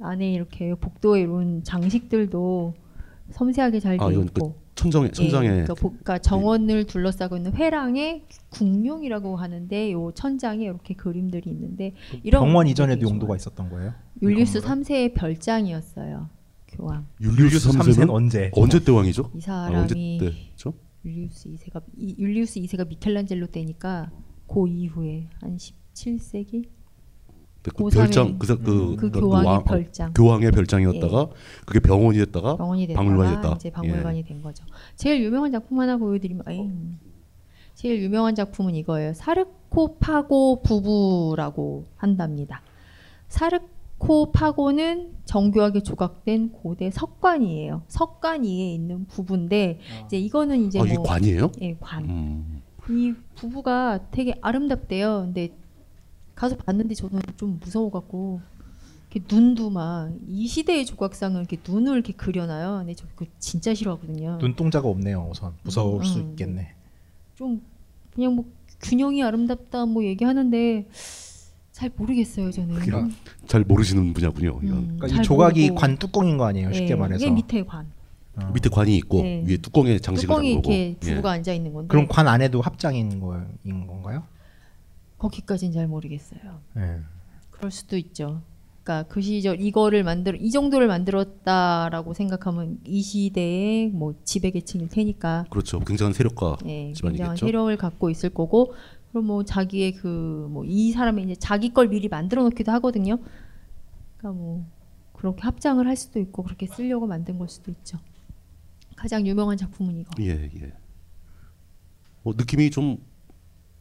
안에 0.02 0.32
이렇게 0.34 0.74
복도에 0.76 1.22
이런 1.22 1.64
장식들도 1.64 2.74
섬세하게 3.32 3.80
잘돼 3.80 4.04
아, 4.04 4.12
이건 4.12 4.26
있고. 4.26 4.54
그 4.54 4.68
천정에 4.76 5.10
천장에 5.10 5.48
예, 5.48 5.52
그러니까, 5.52 5.74
복- 5.74 5.90
그러니까 6.04 6.20
정원을 6.20 6.86
둘러싸고 6.86 7.36
있는 7.38 7.52
회랑에 7.56 8.22
궁룡이라고 8.50 9.36
하는데 9.36 9.92
요 9.92 10.12
천장에 10.14 10.66
이렇게 10.66 10.94
그림들이 10.94 11.50
있는데 11.50 11.94
이런 12.24 12.44
병원 12.46 12.68
이전에도 12.68 13.02
용도가. 13.10 13.36
있었던 13.36 13.70
거예요? 13.70 13.94
율리우스 14.22 14.60
이 14.60 14.62
건물은? 14.62 14.84
3세의 14.84 15.14
별장이었어요. 15.16 16.30
교황. 16.68 17.08
율리우스 17.22 17.42
율리우스 17.44 17.70
3세는 17.70 17.84
삼세는 17.84 18.10
언제? 18.10 18.52
언제 18.54 18.80
때 18.84 18.92
왕이죠? 18.92 19.32
이 19.34 19.40
아, 19.48 19.66
언제 19.68 19.94
사람이 19.94 20.18
때죠? 20.20 20.74
율리우스 21.06 21.50
2세가 21.50 21.82
이, 21.98 22.16
율리우스 22.20 22.60
2세가 22.60 22.88
미켈란젤로 22.88 23.48
때니까 23.48 24.12
그 24.48 24.68
이후에 24.68 25.30
한 25.42 25.58
17세기 25.58 26.68
그고 27.64 27.90
별장 27.90 28.38
그, 28.40 28.48
사- 28.48 28.56
그, 28.56 28.96
그그 28.96 29.20
교황의 29.20 29.46
왕- 29.48 29.64
별장. 29.66 30.14
교황의 30.14 30.52
별장이었다가 30.52 31.30
그게 31.66 31.80
병원이 31.82 32.18
됐다가 32.20 32.56
병원이 32.56 32.88
됐다가 32.88 33.04
박물관이 33.06 33.36
됐다. 33.36 33.56
이제 33.56 33.70
박물관이 33.72 34.20
예. 34.20 34.24
된 34.24 34.42
거죠. 34.42 34.64
제일 34.96 35.22
유명한 35.24 35.52
작품 35.52 35.80
하나 35.82 35.98
보여드리면 35.98 36.44
에이, 36.48 36.70
제일 37.76 38.02
유명한 38.02 38.36
작품은 38.36 38.74
이거예요. 38.76 39.14
사르코파고 39.14 40.62
부부라고 40.64 41.88
한답니다. 41.98 42.62
사르 43.28 43.60
코 43.98 44.32
파고는 44.32 45.14
정교하게 45.26 45.82
조각된 45.82 46.52
고대 46.52 46.92
석관이에요. 46.92 47.84
석관 47.88 48.44
위에 48.44 48.74
있는 48.74 49.06
부부인데 49.08 49.80
이제 50.06 50.18
이거는 50.20 50.66
이제 50.68 50.80
아, 50.80 50.84
뭐 50.84 51.04
관이에요? 51.04 51.52
예, 51.62 51.76
관. 51.80 52.06
음. 52.06 52.62
이 52.90 53.14
부부가 53.36 54.10
되게 54.12 54.36
아름답대요. 54.42 55.24
근데 55.26 55.50
가서 56.36 56.56
봤는데 56.56 56.94
저는 56.96 57.20
좀 57.36 57.60
무서워 57.62 57.90
갖고 57.92 58.40
이렇게 59.12 59.26
눈도 59.36 59.70
막 59.72 60.12
이 60.28 60.48
시대의 60.48 60.86
조각상을 60.86 61.40
이렇게 61.40 61.58
눈을 61.68 61.94
이렇게 61.94 62.14
그려놔요. 62.14 62.78
근데 62.80 62.94
저 62.94 63.06
그거 63.16 63.26
진짜 63.40 63.74
싫어하거든요. 63.74 64.38
눈동자가 64.40 64.88
없네요. 64.88 65.28
우선 65.32 65.54
무서울 65.64 66.06
수 66.06 66.20
음. 66.20 66.30
있겠네. 66.32 66.74
좀 67.36 67.62
그냥 68.14 68.36
뭐 68.36 68.46
균형이 68.82 69.24
아름답다 69.24 69.86
뭐 69.86 70.04
얘기하는데 70.04 70.88
잘 71.78 71.92
모르겠어요 71.96 72.50
저는. 72.50 72.74
그러니까 72.74 73.16
잘 73.46 73.64
모르시는 73.64 74.12
분야군요. 74.14 74.60
이건. 74.64 74.84
그러니까 74.84 75.08
잘이 75.10 75.22
조각이 75.22 75.62
모르고. 75.70 75.80
관 75.80 75.98
뚜껑인 75.98 76.38
거 76.38 76.46
아니에요. 76.46 76.74
쉽게 76.74 76.88
네, 76.88 76.96
말해서. 76.96 77.24
이게 77.24 77.32
밑에 77.32 77.64
관. 77.64 77.86
어. 78.36 78.52
밑에 78.52 78.68
관이 78.70 78.98
있고 78.98 79.22
네. 79.22 79.44
위에 79.48 79.58
뚜껑에 79.58 80.00
장식을 80.00 80.28
뚜껑이 80.28 80.54
한 80.54 80.62
거고. 80.64 80.74
이렇게 80.74 80.90
예. 80.90 80.96
부부가 81.00 81.32
앉아 81.34 81.54
있는 81.54 81.74
건데. 81.74 81.88
그럼 81.90 82.08
관 82.08 82.28
안에도 82.28 82.62
합장인 82.62 83.20
거인 83.20 83.86
건가요? 83.86 84.24
거기까지는 85.20 85.72
잘 85.72 85.88
모르겠어요. 85.88 86.62
네. 86.74 87.00
그럴 87.52 87.70
수도 87.70 87.96
있죠. 87.98 88.42
그러니까 88.82 89.08
그 89.14 89.22
시절 89.22 89.62
이거를 89.62 90.04
만들어 90.04 90.36
이 90.40 90.50
정도를 90.50 90.88
만들었다라고 90.88 92.14
생각하면 92.16 92.80
이 92.86 93.04
시대의 93.04 93.90
뭐 93.90 94.16
지배 94.24 94.50
계층일 94.50 94.90
테니까 94.90 95.46
그렇죠. 95.52 95.80
굉장한 95.82 96.14
예, 96.66 96.86
굉장한 96.86 96.94
집안이겠죠. 96.94 97.46
세력을 97.46 97.78
갖고 97.78 98.10
있을 98.10 98.30
거고 98.30 98.74
그럼 99.12 99.26
뭐 99.28 99.44
자기의 99.44 99.94
그 99.94 100.48
뭐 100.52 100.66
이 100.66 100.92
사람이 100.92 101.24
이제 101.24 101.36
자기 101.36 101.74
걸 101.74 101.88
미리 101.90 102.08
만들어 102.10 102.44
놓기도 102.44 102.72
하거든요. 102.74 103.18
그러니까 104.18 104.40
뭐 104.42 104.66
그렇게 105.14 105.42
합장을 105.44 105.86
할 105.88 105.96
수도 105.96 106.20
있고 106.20 106.44
그렇게 106.44 106.68
쓰려고 106.68 107.08
만든 107.08 107.38
걸 107.40 107.48
수도 107.50 107.72
있죠. 107.72 107.98
가장 108.96 109.26
유명한 109.28 109.58
작품은 109.58 109.98
이거. 109.98 110.10
예, 110.20 110.50
예. 110.56 110.74
뭐 112.24 112.34
느낌이 112.38 112.70
좀 112.72 112.98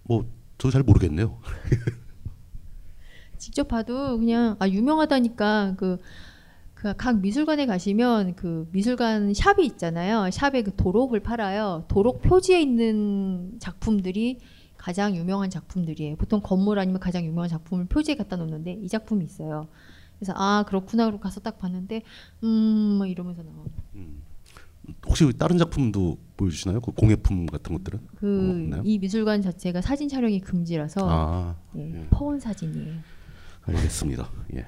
뭐 0.08 0.24
저도 0.58 0.70
잘 0.70 0.82
모르겠네요. 0.84 1.40
직접 3.38 3.68
봐도 3.68 4.18
그냥 4.18 4.56
아 4.58 4.68
유명하다니까 4.68 5.74
그 5.76 5.98
그각 6.74 7.20
미술관에 7.20 7.66
가시면 7.66 8.36
그 8.36 8.68
미술관 8.72 9.34
샵이 9.34 9.64
있잖아요. 9.66 10.30
샵에 10.30 10.62
그 10.62 10.74
도록을 10.76 11.20
팔아요. 11.20 11.84
도록 11.88 12.22
표지에 12.22 12.60
있는 12.60 13.58
작품들이 13.58 14.38
가장 14.86 15.16
유명한 15.16 15.50
작품들이에요. 15.50 16.14
보통 16.14 16.40
건물 16.40 16.78
아니면 16.78 17.00
가장 17.00 17.24
유명한 17.24 17.48
작품을 17.50 17.86
표지에 17.86 18.14
갖다 18.14 18.36
놓는데 18.36 18.74
이 18.74 18.86
작품이 18.88 19.24
있어요. 19.24 19.66
그래서 20.16 20.32
아 20.36 20.64
그렇구나 20.68 21.06
그러고 21.06 21.20
가서 21.20 21.40
딱 21.40 21.58
봤는데 21.58 22.02
음 22.44 22.98
막 23.00 23.10
이러면서 23.10 23.42
나와. 23.42 23.64
혹시 25.08 25.28
다른 25.36 25.58
작품도 25.58 26.18
보여주시나요? 26.36 26.80
그 26.80 26.92
공예품 26.92 27.46
같은 27.46 27.76
것들은? 27.76 27.98
어, 27.98 28.02
그 28.14 28.50
없나요? 28.50 28.82
이 28.84 29.00
미술관 29.00 29.42
자체가 29.42 29.80
사진 29.80 30.08
촬영이 30.08 30.38
금지라서 30.38 31.00
아, 31.02 31.56
예, 31.76 31.92
예. 31.92 32.06
퍼온 32.10 32.38
사진이에요. 32.38 32.94
알겠습니다. 33.62 34.30
예. 34.54 34.66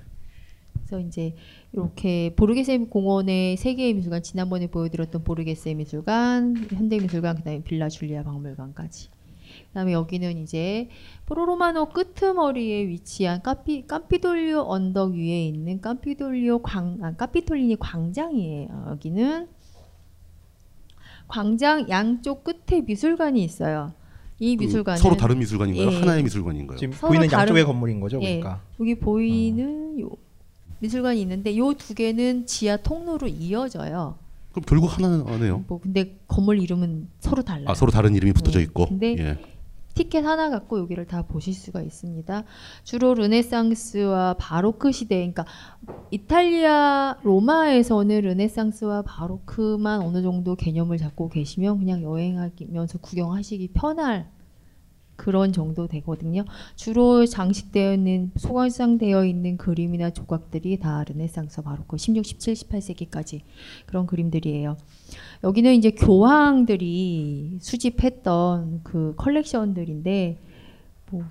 그래서 0.75 0.99
이제 0.99 1.37
이렇게 1.73 2.35
보르게세 2.35 2.77
공원의 2.79 3.57
세 3.57 3.75
개의 3.77 3.95
미술관 3.95 4.25
지난번에 4.25 4.67
보여드렸던 4.67 5.23
보르게세 5.23 5.75
미술관, 5.75 6.67
현대미술관, 6.71 7.37
그다음에 7.37 7.63
빌라 7.63 7.89
줄리아 7.89 8.25
박물관까지. 8.25 9.11
그다음에 9.69 9.93
여기는 9.93 10.39
이제 10.43 10.89
포로로마노 11.27 11.91
끄트머리에 11.91 12.89
위치한 12.89 13.43
까피 13.43 13.87
깜피돌리오 13.87 14.65
언덕 14.67 15.13
위에 15.13 15.47
있는 15.47 15.81
깜피돌리오 15.81 16.61
광 16.63 16.99
아, 17.03 17.13
까피톨리니 17.13 17.77
광장이에요. 17.79 18.87
여기는 18.91 19.49
광장 21.29 21.89
양쪽 21.91 22.45
끝에 22.45 22.81
미술관이 22.81 23.43
있어요. 23.45 23.93
이 24.41 24.57
그 24.57 24.65
미술관은 24.65 24.99
서로 24.99 25.17
다른 25.17 25.39
미술관인가요? 25.41 25.91
예. 25.91 25.97
하나의 26.01 26.23
미술관인가요? 26.23 26.79
지금 26.79 26.97
보이는 26.99 27.27
다른- 27.27 27.41
양쪽의 27.49 27.65
건물인 27.65 28.01
거죠, 28.01 28.19
예, 28.23 28.39
그러니까. 28.39 28.63
여기 28.81 28.95
보이는 28.95 30.01
요 30.01 30.11
미술관이 30.79 31.21
있는데 31.23 31.57
요 31.59 31.75
두 31.75 31.93
개는 31.95 32.47
지하 32.47 32.77
통로로 32.77 33.27
이어져요. 33.27 34.17
그럼 34.53 34.65
결국 34.67 34.87
하나는 34.97 35.27
하네요. 35.27 35.65
뭐 35.67 35.81
근데 35.81 36.17
건물 36.29 36.61
이름은 36.61 37.09
서로 37.19 37.43
달라요. 37.43 37.67
아 37.69 37.75
서로 37.75 37.91
다른 37.91 38.15
이름이 38.15 38.33
붙어져 38.33 38.61
네. 38.61 38.65
있고. 38.65 38.87
근데 38.87 39.17
예. 39.19 39.39
티켓 39.99 40.25
하나 40.25 40.49
갖고 40.49 40.79
여기를 40.79 41.09
다 41.09 41.23
보실 41.23 41.53
수가 41.53 41.83
있습니다. 41.83 42.45
주로 42.85 43.15
르네상스와 43.15 44.35
바로크 44.39 44.93
시대, 44.93 45.17
그러니까 45.17 45.45
이탈리아 46.13 47.17
로마에서는 47.25 48.21
르네상스와 48.21 49.03
바로크만 49.03 50.03
어느 50.03 50.23
정도 50.23 50.55
개념을 50.55 50.99
잡고 50.99 51.31
계시면 51.31 51.79
그냥 51.81 52.03
여행하면서 52.03 52.99
구경하시기 52.99 53.73
편할 53.75 54.31
그런 55.19 55.53
정도 55.53 55.89
되거든요. 55.89 56.45
주로 56.77 57.27
장식되어 57.27 57.95
있는 57.95 58.31
소관상되어 58.37 59.27
있는 59.27 59.59
그림이나 59.59 60.11
조각들이 60.11 60.79
다 60.79 61.05
르네상스 61.05 61.63
바로크 61.63 61.99
16, 61.99 62.25
17, 62.25 62.55
18세기까지 62.55 63.41
그런 63.85 64.07
그림들이에요. 64.07 64.77
여기는 65.43 65.75
이제 65.75 65.91
교황들이 65.91 67.59
수집했던 67.61 68.83
그 68.85 69.15
컬렉션들인데 69.17 70.39
뭐 71.11 71.25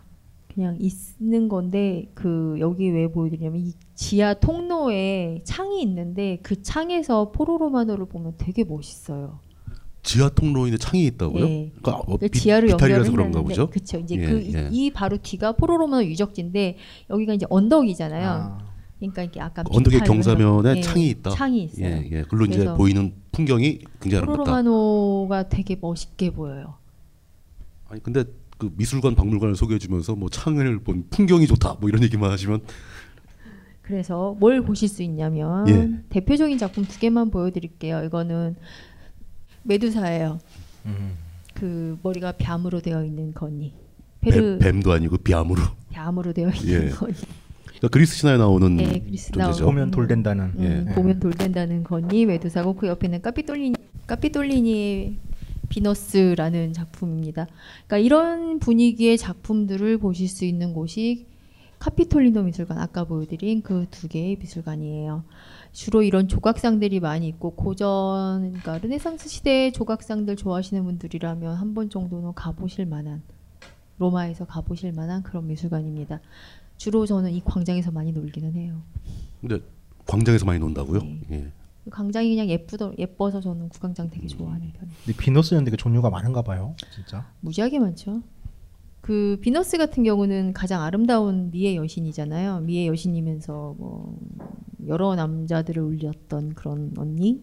그냥 0.54 0.78
있는 0.80 1.48
건데 1.48 2.12
그 2.14 2.58
여기 2.60 2.90
왜 2.90 3.08
보여드리냐면 3.08 3.62
이 3.62 3.74
지하 3.96 4.34
통로에 4.34 5.42
창이 5.46 5.82
있는데 5.84 6.40
그 6.44 6.62
창에서 6.62 7.32
포로로마노를 7.32 8.08
보면 8.08 8.34
되게 8.38 8.66
멋있어요. 8.66 9.40
지하 10.08 10.30
통로인데 10.30 10.78
창이 10.78 11.06
있다고요? 11.08 11.46
예. 11.46 11.72
그러니까 11.82 11.98
어, 12.08 12.18
그 12.18 12.30
비- 12.30 12.40
지하로 12.40 12.70
연결을 12.70 13.12
그런가 13.12 13.42
보죠. 13.42 13.70
그렇죠. 13.70 14.00
이제 14.00 14.16
예, 14.16 14.26
그이 14.26 14.54
예. 14.56 14.90
바로 14.94 15.18
뒤가 15.18 15.52
포로로마노 15.52 16.06
유적지인데 16.06 16.78
여기가 17.10 17.34
이제 17.34 17.46
언덕이잖아요. 17.50 18.30
아. 18.30 18.58
그러니까 19.00 19.24
이게 19.24 19.42
아까 19.42 19.64
그 19.64 19.70
언덕의 19.76 20.00
경사면에 20.00 20.78
예, 20.78 20.82
창이 20.82 21.10
있다. 21.10 21.32
창이 21.32 21.64
있어요. 21.66 21.86
예, 21.88 22.10
예. 22.10 22.22
그걸로 22.22 22.46
이제 22.46 22.66
보이는 22.74 23.14
풍경이 23.34 23.80
굉장히 24.00 24.24
아름답다. 24.24 24.44
포로로마노가 24.62 25.50
되게 25.50 25.76
멋있게 25.80 26.30
보여요. 26.32 26.76
아니 27.90 28.02
근데 28.02 28.24
그 28.58 28.72
미술관 28.78 29.14
박물관을 29.16 29.56
소개해주면서 29.58 30.16
뭐 30.16 30.30
창을 30.30 30.80
본 30.80 31.06
풍경이 31.10 31.48
좋다 31.48 31.76
뭐 31.82 31.90
이런 31.90 32.02
얘기만 32.04 32.32
하시면 32.32 32.62
그래서 33.82 34.36
뭘 34.40 34.62
보실 34.62 34.88
수 34.88 35.04
있냐면 35.04 35.68
예. 35.68 35.90
대표적인 36.10 36.58
작품 36.58 36.86
두 36.86 36.98
개만 36.98 37.30
보여드릴게요. 37.30 38.04
이거는 38.06 38.56
메두사예요. 39.68 40.40
음. 40.86 41.12
그 41.54 41.98
머리가 42.04 42.34
뱀으로 42.38 42.82
되어 42.82 43.04
있는 43.04 43.34
거니. 43.34 43.74
뱀, 44.22 44.32
페르 44.34 44.58
뱀 44.60 44.82
도 44.82 44.92
아니고 44.94 45.18
뱀으로. 45.18 45.62
뱀으로 45.90 46.34
되어 46.34 46.50
있는 46.50 46.86
예. 46.88 46.90
거니. 46.90 47.14
그러니까 47.66 47.88
그리스 47.92 48.16
신화에 48.18 48.38
나오는 48.38 48.80
예, 48.80 49.00
그리스 49.00 49.32
존재죠. 49.32 49.64
나오는 49.64 49.66
보면 49.66 49.92
돌된다는. 49.92 50.46
음, 50.58 50.86
예. 50.90 50.94
보면 50.96 51.20
돌된다는 51.20 51.84
거니 51.84 52.26
메두사고 52.26 52.76
그 52.76 52.88
옆에는 52.88 53.22
까피톨리니 53.22 53.76
까피톨리니의 54.08 55.16
비너스라는 55.70 56.74
작품입니다. 56.74 57.48
그러니까 57.88 57.98
이런 57.98 58.60
분위기의 58.60 59.18
작품들을 59.18 59.98
보실 59.98 60.28
수 60.30 60.46
있는 60.46 60.74
곳이 60.74 61.26
카피톨리노 61.80 62.44
미술관 62.44 62.80
아까 62.80 63.04
보여드린 63.04 63.62
그 63.62 63.86
두 63.92 64.08
개의 64.08 64.38
미술관이에요. 64.40 65.24
주로 65.72 66.02
이런 66.04 66.28
조각상들이 66.28 67.00
많이 67.00 67.28
있고 67.28 67.52
고전 67.52 68.42
그러니까 68.50 68.78
르네상스 68.80 69.30
시대의 69.30 69.72
조각상들 69.74 70.36
좋아하시는 70.36 70.84
분들이라면 70.84 71.56
한 71.56 71.74
번 71.74 71.90
정도는 71.90 72.34
가보실 72.34 72.86
만한 72.86 73.22
로마에서 74.00 74.46
가보실 74.46 74.94
만한 74.94 75.22
그런 75.24 75.48
미술관입니다. 75.48 76.20
주로 76.78 77.06
저는 77.06 77.32
이 77.32 77.42
광장에서 77.44 77.92
많이 77.92 78.12
놀기는 78.12 78.54
해요. 78.56 78.82
근데 79.42 79.60
광장에서 80.06 80.46
많이 80.46 80.60
논다고요? 80.60 81.00
네. 81.02 81.20
예. 81.32 81.52
광장이 81.90 82.30
그냥 82.30 82.50
예쁘더 82.50 82.94
예뻐서 82.98 83.40
저는 83.42 83.70
구광장 83.70 84.10
되게 84.10 84.28
좋아하는 84.28 84.72
편이에요. 84.74 84.98
근데 85.06 85.18
비너스는 85.18 85.64
되게 85.64 85.78
종류가 85.78 86.10
많은가 86.10 86.42
봐요, 86.42 86.76
진짜. 86.94 87.26
무지하게 87.42 87.80
많죠. 87.80 88.22
그 89.08 89.38
비너스 89.40 89.78
같은 89.78 90.04
경우는 90.04 90.52
가장 90.52 90.82
아름다운 90.84 91.50
미의 91.52 91.78
여신이잖아요. 91.78 92.60
미의 92.60 92.88
여신이면서 92.88 93.76
뭐 93.78 94.20
여러 94.86 95.16
남자들을 95.16 95.82
울렸던 95.82 96.56
그런 96.56 96.92
언니. 96.98 97.42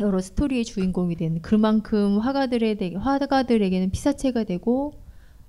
여러 0.00 0.20
스토리의 0.20 0.64
주인공이 0.64 1.16
된 1.16 1.42
그만큼 1.42 2.20
화가들에 2.20 2.74
대, 2.76 2.94
화가들에게는 2.94 3.90
피사체가 3.90 4.44
되고 4.44 4.92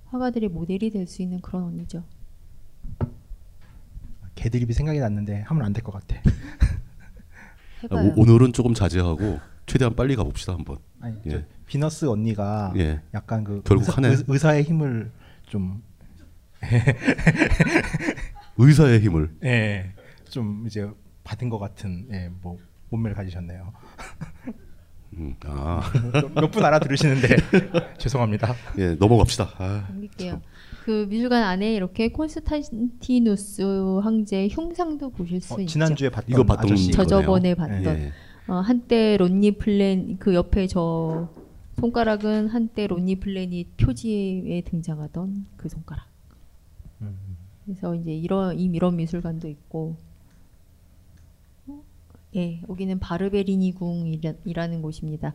화가들의 0.07 0.49
모델이 0.49 0.89
될 0.89 1.05
수 1.05 1.21
있는 1.21 1.41
그런 1.41 1.65
언니죠. 1.65 2.03
개드립이 4.33 4.73
생각이 4.73 4.97
났는데 4.97 5.41
하면 5.41 5.63
안 5.63 5.73
될 5.73 5.83
것 5.83 5.91
같아. 5.91 6.15
아, 7.91 7.97
해봐요. 7.97 8.13
오, 8.17 8.21
오늘은 8.21 8.53
조금 8.53 8.73
자제하고 8.73 9.39
최대한 9.69 9.95
빨리 9.95 10.15
가봅시다 10.15 10.53
한번. 10.53 10.77
아니, 10.99 11.15
예. 11.27 11.29
저 11.29 11.41
비너스 11.65 12.05
언니가 12.05 12.73
예. 12.77 12.99
약간 13.13 13.43
그 13.43 13.61
결국 13.63 13.83
의사, 13.83 13.93
하네. 13.97 14.07
의- 14.09 14.23
의사의 14.27 14.63
힘을 14.63 15.11
좀 15.47 15.81
의사의 18.57 18.99
힘을. 19.01 19.31
예, 19.43 19.93
좀 20.29 20.65
이제 20.67 20.89
받은 21.23 21.49
것 21.49 21.59
같은 21.59 22.07
예, 22.11 22.29
뭐 22.41 22.57
몸매를 22.89 23.15
가지셨네요. 23.15 23.71
음, 25.13 25.35
아. 25.45 25.81
몇분 26.35 26.63
알아들으시는데 26.63 27.27
죄송합니다. 27.97 28.53
예, 28.77 28.95
넘어갑시다. 28.95 29.49
아, 29.57 29.85
넘길게요. 29.89 30.41
그 30.85 31.05
미술관 31.09 31.43
안에 31.43 31.73
이렇게 31.75 32.09
콘스탄티누스 32.09 33.99
황제의 34.03 34.49
흉상도 34.49 35.09
보실 35.11 35.39
수 35.41 35.53
어, 35.55 35.59
있죠. 35.59 35.71
지난주에 35.73 36.09
봤던 36.09 36.29
이거 36.33 36.43
봤던 36.43 36.65
아저씨 36.65 36.91
저 36.91 37.05
저번에 37.05 37.53
거네요. 37.53 37.55
봤던 37.55 37.85
예. 37.99 38.11
어, 38.49 38.55
한때 38.55 39.15
Lonely 39.17 39.59
Planet 39.59 40.17
그 40.17 40.33
옆에 40.33 40.65
저 40.65 41.29
손가락은 41.79 42.47
한때 42.47 42.87
Lonely 42.87 43.19
Planet 43.19 43.65
표지에 43.77 44.61
등장하던 44.65 45.45
그 45.55 45.69
손가락. 45.69 46.07
음. 47.01 47.15
그래서 47.63 47.93
이제 47.93 48.11
이런 48.11 48.57
이 48.57 48.65
이런 48.65 48.95
미술관도 48.95 49.47
있고, 49.47 49.97
어? 49.97 50.08
예, 52.35 52.61
여기는 52.69 52.99
바르베리니 52.99 53.73
궁이라는 53.73 54.81
곳입니다. 54.83 55.33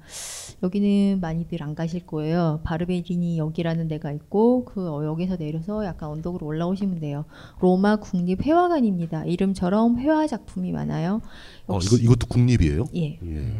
여기는 0.63 1.19
많이들 1.21 1.61
안 1.63 1.75
가실 1.75 2.07
거예요. 2.07 2.61
바르베리니 2.63 3.37
역이라는 3.39 3.89
데가 3.89 4.13
있고 4.13 4.65
그 4.65 4.89
어, 4.89 5.05
역에서 5.05 5.37
내려서 5.37 5.85
약간 5.85 6.11
언덕으로 6.11 6.47
올라오시면 6.47 7.01
돼요. 7.01 7.25
로마 7.61 7.97
국립 7.97 8.43
회화관입니다. 8.47 9.25
이름처럼 9.25 9.99
회화 9.99 10.29
작품이 10.29 10.71
많아요. 10.71 11.21
어, 11.67 11.79
이거 11.83 11.97
이것도 11.97 12.29
국립이에요? 12.29 12.85
예. 12.95 13.19
예. 13.25 13.53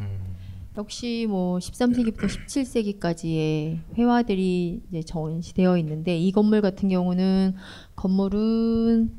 역시 0.77 1.27
뭐 1.29 1.59
13세기부터 1.59 2.27
17세기까지의 2.27 3.79
회화들이 3.97 4.81
이제 4.91 5.03
전시되어 5.03 5.77
있는데 5.79 6.17
이 6.19 6.31
건물 6.31 6.61
같은 6.61 6.89
경우는 6.89 7.55
건물은 7.97 9.11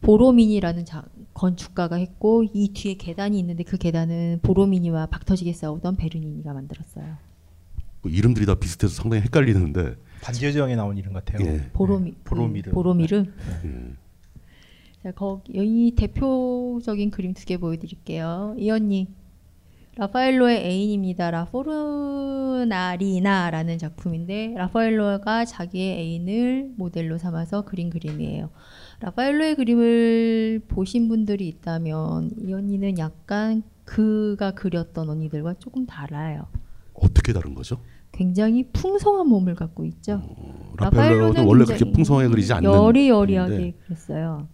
보로미니라는 0.00 0.84
자- 0.84 1.04
건축가가 1.34 1.96
했고 1.96 2.44
이 2.52 2.72
뒤에 2.74 2.94
계단이 2.94 3.38
있는데 3.38 3.62
그 3.64 3.76
계단은 3.78 4.40
보로미니와 4.42 5.06
박터지게 5.06 5.52
싸우던 5.52 5.96
베르니니가 5.96 6.52
만들었어요. 6.52 7.16
그 8.02 8.08
이름들이 8.10 8.46
다 8.46 8.54
비슷해서 8.56 8.94
상당히 8.94 9.22
헷갈리는데. 9.24 9.96
반지의 10.22 10.52
제왕에 10.52 10.76
나온 10.76 10.96
이름 10.98 11.12
같아요. 11.12 11.44
예. 11.46 11.68
보로미 11.72 12.12
보로미르. 12.24 12.70
음, 12.70 12.74
보로미르. 12.74 13.24
예. 13.64 13.92
자, 15.02 15.10
거기 15.12 15.52
이 15.54 15.92
대표적인 15.96 17.10
그림 17.10 17.34
두 17.34 17.44
개 17.44 17.56
보여드릴게요. 17.56 18.54
이 18.58 18.70
언니 18.70 19.08
라파엘로의 19.96 20.64
애인입니다. 20.64 21.30
라포르나리나라는 22.62 23.78
작품인데 23.78 24.54
라파엘로가 24.56 25.44
자기의 25.44 25.98
애인을 25.98 26.70
모델로 26.76 27.18
삼아서 27.18 27.64
그린 27.64 27.90
그림이에요. 27.90 28.50
라파엘로의 29.02 29.56
그림을 29.56 30.62
보신 30.68 31.08
분들이 31.08 31.48
있다면 31.48 32.30
이 32.40 32.52
언니는 32.52 32.98
약간 32.98 33.64
그가 33.84 34.52
그렸던 34.52 35.10
언니들과 35.10 35.54
조금 35.58 35.86
달라요. 35.86 36.46
어떻게 36.94 37.32
다른 37.32 37.54
거죠? 37.54 37.80
굉장히 38.12 38.68
풍성한 38.72 39.26
몸을 39.26 39.56
갖고 39.56 39.84
있죠. 39.86 40.22
라파엘로는 40.78 41.44
원래 41.44 41.64
그렇게 41.64 41.90
풍성하게 41.90 42.28
그리지 42.28 42.52
않는 42.52 42.70
여리여리하게. 42.70 43.74
그렸어요. 43.86 44.46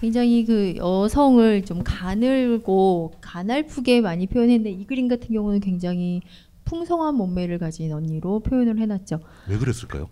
굉장히 0.00 0.44
그 0.46 0.74
여성을 0.76 1.64
좀 1.66 1.82
가늘고 1.84 3.12
가날프게 3.20 4.00
많이 4.00 4.26
표현했는데 4.26 4.70
이 4.70 4.86
그림 4.86 5.08
같은 5.08 5.28
경우는 5.34 5.60
굉장히 5.60 6.22
풍성한 6.64 7.14
몸매를 7.14 7.58
가진 7.58 7.92
언니로 7.92 8.40
표현을 8.40 8.78
해놨죠. 8.78 9.20
왜 9.48 9.58
그랬을까요? 9.58 10.08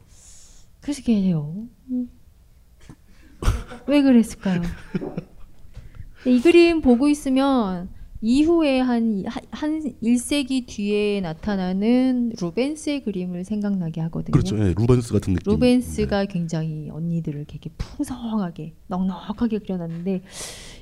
그러게요. 0.81 1.67
음. 3.45 3.79
왜 3.87 4.03
그랬을까요? 4.03 4.63
이 6.27 6.41
그림 6.41 6.81
보고 6.81 7.09
있으면 7.09 7.91
이후에 8.27 8.81
한, 8.81 9.23
한, 9.27 9.43
한 9.51 9.83
1세기 10.03 10.67
뒤에 10.67 11.21
나타나는 11.21 12.33
루벤스의 12.41 13.05
그림을 13.05 13.45
생각나게 13.45 14.01
하거든요. 14.01 14.33
그렇죠. 14.33 14.59
예, 14.59 14.73
루벤스 14.75 15.13
같은 15.13 15.35
느낌. 15.35 15.53
루벤스가 15.53 16.25
굉장히 16.25 16.89
언니들을 16.91 17.45
이렇게 17.47 17.69
풍성하게 17.77 18.77
넉넉하게 18.87 19.59
그려놨는데 19.59 20.23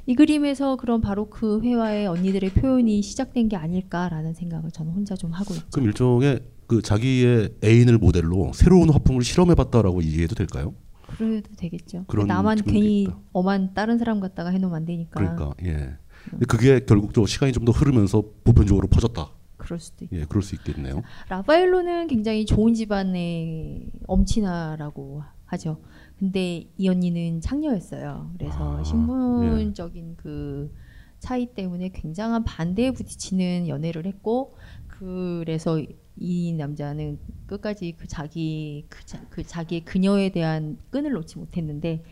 이 0.06 0.14
그림에서 0.14 0.76
그런 0.76 1.00
바로 1.00 1.28
그 1.30 1.60
회화의 1.62 2.06
언니들의 2.06 2.50
표현이 2.50 3.02
시작된 3.02 3.48
게 3.48 3.56
아닐까라는 3.56 4.34
생각을 4.34 4.70
저는 4.70 4.92
혼자 4.92 5.16
좀 5.16 5.32
하고 5.32 5.54
있죠. 5.54 5.66
그럼 5.72 5.86
일종의 5.88 6.40
그 6.68 6.80
자기의 6.80 7.56
애인을 7.64 7.98
모델로 7.98 8.52
새로운 8.54 8.88
화풍을 8.88 9.24
실험해봤다라고 9.24 10.00
이해해도 10.00 10.36
될까요? 10.36 10.74
그래도 11.16 11.50
되겠죠. 11.56 12.04
그런 12.06 12.26
나만 12.26 12.58
괜히 12.64 13.02
있다. 13.02 13.18
엄한 13.32 13.74
다른 13.74 13.98
사람 13.98 14.20
갖다가 14.20 14.50
해놓으면 14.50 14.76
안 14.76 14.84
되니까. 14.84 15.18
그러니까 15.18 15.54
예. 15.64 15.96
근데 16.30 16.46
그게 16.46 16.80
결국 16.84 17.12
또 17.12 17.26
시간이 17.26 17.52
좀 17.52 17.64
더 17.64 17.72
흐르면서 17.72 18.22
보편적으로 18.44 18.88
퍼졌다. 18.88 19.30
그럴 19.56 19.78
수도 19.78 20.04
있고. 20.04 20.16
예, 20.16 20.24
그럴 20.24 20.42
수 20.42 20.54
있겠네요. 20.56 21.02
라파엘로는 21.28 22.08
굉장히 22.08 22.44
좋은 22.46 22.74
집안의 22.74 23.90
엄친아라고 24.08 25.22
하죠. 25.46 25.80
근데 26.18 26.68
이 26.76 26.88
언니는 26.88 27.40
창녀였어요. 27.40 28.32
그래서 28.38 28.78
아, 28.78 28.82
신분적인 28.84 30.16
그 30.16 30.72
차이 31.18 31.46
때문에 31.46 31.90
굉장한 31.90 32.42
반대에 32.44 32.90
부딪히는 32.92 33.68
연애를 33.68 34.06
했고 34.06 34.54
그래서 34.88 35.80
이 36.16 36.52
남자는 36.52 37.18
끝까지 37.46 37.96
그 37.98 38.06
자기 38.06 38.84
그, 38.88 39.04
자, 39.04 39.24
그 39.30 39.42
자기의 39.42 39.84
그녀에 39.84 40.30
대한 40.30 40.78
끈을 40.90 41.12
놓지 41.12 41.38
못했는데 41.38 42.04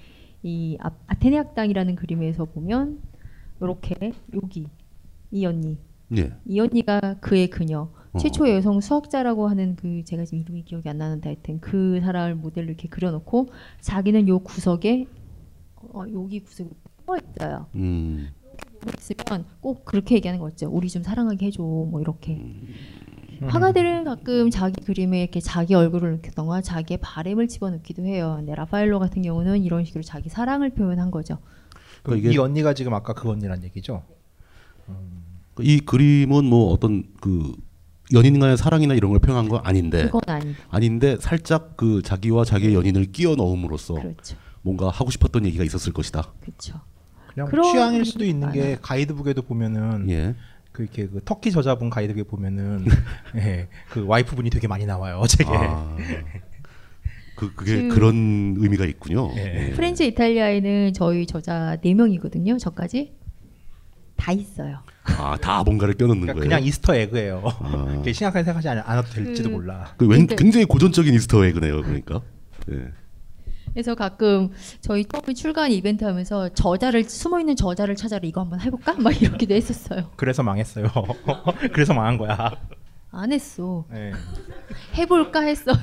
이 0.43 0.77
아, 0.81 0.91
아테네 1.07 1.37
학당이라는 1.37 1.97
그림에서 1.97 2.47
보면 2.47 3.01
이렇게 3.61 4.13
여기 4.35 4.67
이 5.31 5.47
언니 5.47 5.79
예. 6.17 6.33
이 6.47 6.59
언니가 6.59 7.19
그의 7.21 7.51
그녀 7.51 7.93
어. 8.13 8.19
최초의 8.19 8.57
여성 8.57 8.81
수학자라고 8.81 9.49
하는 9.49 9.77
그 9.77 10.03
제가 10.05 10.25
지금 10.25 10.41
이름이 10.41 10.65
기억이 10.65 10.89
안 10.89 10.99
나는데 10.99 11.29
하여튼 11.29 11.61
그 11.61 12.01
사람을 12.01 12.35
모델로 12.37 12.69
이렇게 12.69 12.89
그려놓고 12.89 13.49
자기는 13.81 14.29
요 14.29 14.41
구석에 14.41 15.07
어, 15.77 16.05
여기 16.13 16.41
구석에 16.41 16.71
숨어 17.01 17.17
있어요. 17.17 17.67
음. 17.75 18.29
있으면 18.99 19.45
꼭 19.61 19.85
그렇게 19.85 20.17
얘기하는 20.17 20.41
거 20.41 20.49
있죠. 20.51 20.69
우리 20.71 20.89
좀 20.89 21.03
사랑하게 21.03 21.47
해줘. 21.47 21.63
뭐 21.63 22.01
이렇게. 22.01 22.37
음. 22.37 22.69
화가들은 23.49 24.05
가끔 24.05 24.51
자기 24.51 24.81
그림에 24.85 25.23
이렇게 25.23 25.41
자기 25.41 25.75
얼굴을 25.75 26.21
넣거나 26.37 26.61
자기의 26.61 26.99
바램을 27.01 27.49
집어넣기도 27.49 28.05
해요. 28.05 28.35
근데 28.39 28.55
라파엘로 28.55 28.99
같은 28.99 29.23
경우는 29.23 29.63
이런 29.63 29.85
식으로 29.85 30.03
자기 30.03 30.29
사랑을 30.29 30.71
표현한 30.71 31.11
거죠. 31.11 31.39
그러니까 32.03 32.29
이게- 32.29 32.35
이 32.35 32.39
언니가 32.39 32.75
지금 32.75 32.93
아까 32.95 33.15
그 33.15 33.29
언니란 33.31 33.63
얘기죠? 33.65 34.03
이 35.61 35.81
그림은 35.81 36.45
뭐 36.45 36.73
어떤 36.73 37.05
그 37.21 37.53
연인 38.13 38.39
간의 38.41 38.57
사랑이나 38.57 38.95
이런 38.95 39.11
걸 39.11 39.21
표현한 39.21 39.49
건 39.49 39.61
아닌데 39.63 40.05
그건. 40.07 40.21
아닌데 40.71 41.17
살짝 41.21 41.77
그 41.77 42.03
자기와 42.03 42.45
자기의 42.45 42.75
연인을 42.75 43.13
끼워 43.13 43.37
넣음으로써 43.37 43.95
그렇죠. 43.95 44.37
뭔가 44.63 44.89
하고 44.91 45.11
싶었던 45.11 45.45
얘기가 45.47 45.65
있었을 45.65 45.93
것이다. 45.93 46.33
그렇죠. 46.41 46.81
그냥 47.35 47.49
취향일 47.73 48.05
수도 48.05 48.25
있는 48.25 48.51
게 48.53 48.61
많아요. 48.61 48.77
가이드북에도 48.83 49.43
보면은 49.43 50.11
예. 50.11 50.35
그 50.73 50.83
이렇게 50.85 51.07
그 51.09 51.21
터키 51.25 51.51
저자분 51.51 51.91
가이드북에 51.91 52.25
보면은 52.25 52.85
예, 53.37 53.69
그 53.91 54.05
와이프분이 54.07 54.51
되게 54.51 54.69
많이 54.69 54.87
나와요 54.87 55.23
책에. 55.29 55.51
아, 55.53 55.97
그 57.35 57.53
그게 57.55 57.89
그- 57.89 57.95
그런 57.95 58.55
의미가 58.59 58.85
있군요. 58.85 59.31
예. 59.37 59.69
예. 59.69 59.73
프렌즈 59.73 60.03
이탈리아에는 60.03 60.93
저희 60.93 61.27
저자 61.27 61.77
4명이거든요. 61.83 62.59
저까지 62.59 63.15
다 64.17 64.33
있어요. 64.33 64.81
아, 65.05 65.37
다 65.41 65.63
뭔가를 65.65 65.95
껴넣는 65.95 66.21
그러니까 66.21 66.35
거예요. 66.35 66.49
그냥 66.51 66.63
이스터 66.63 66.95
에그예요. 66.95 67.43
아. 67.61 67.87
이렇게 67.95 68.13
심각하게 68.13 68.45
생각하지 68.45 68.69
않- 68.69 68.79
않아도 68.79 69.09
될지도 69.11 69.49
그- 69.49 69.55
몰라. 69.55 69.95
그 69.97 70.05
웬, 70.07 70.27
그러니까- 70.27 70.37
굉장히 70.37 70.67
고전적인 70.67 71.15
이스터 71.15 71.45
에그네요. 71.47 71.83
그러니까. 71.83 72.21
예. 72.71 72.89
그래서 73.73 73.95
가끔 73.95 74.51
저희 74.81 75.05
처음에 75.05 75.35
출간 75.35 75.71
이벤트 75.71 76.05
하면서 76.05 76.49
저자를 76.51 77.05
숨어 77.05 77.41
있는 77.41 77.57
저자를 77.57 77.95
찾아라 77.97 78.23
이거 78.27 78.41
한번 78.41 78.61
해볼까? 78.61 78.95
막 78.95 79.21
이러기도 79.23 79.55
했었어요. 79.55 80.11
그래서 80.17 80.43
망했어요. 80.43 80.87
그래서 81.73 81.95
망한 81.95 82.19
거야. 82.19 82.51
안 83.13 83.33
했어. 83.33 83.85
예. 83.95 84.13
해볼까 84.97 85.41
했어요. 85.41 85.77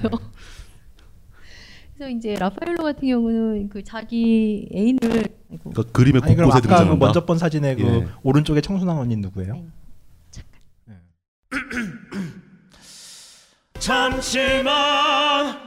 그래서 1.95 2.11
이제 2.15 2.35
라파엘로 2.35 2.83
같은 2.83 3.07
경우는 3.07 3.69
그 3.69 3.83
자기 3.83 4.69
애인을 4.73 5.23
아이고, 5.51 5.71
그러니까 5.71 5.91
그림의 5.93 6.21
아니 6.23 6.35
그럼 6.35 6.49
곳곳에 6.49 6.57
아까 6.59 6.61
그 6.61 6.67
등장한다. 6.83 7.05
먼저 7.05 7.25
본 7.25 7.37
사진에 7.37 7.75
그 7.75 7.81
예. 7.83 8.07
오른쪽에 8.23 8.61
청순한 8.61 8.97
언니 8.97 9.15
누구예요? 9.15 9.53
아니, 9.53 9.65
잠깐. 10.29 11.01
잠시만 13.79 15.66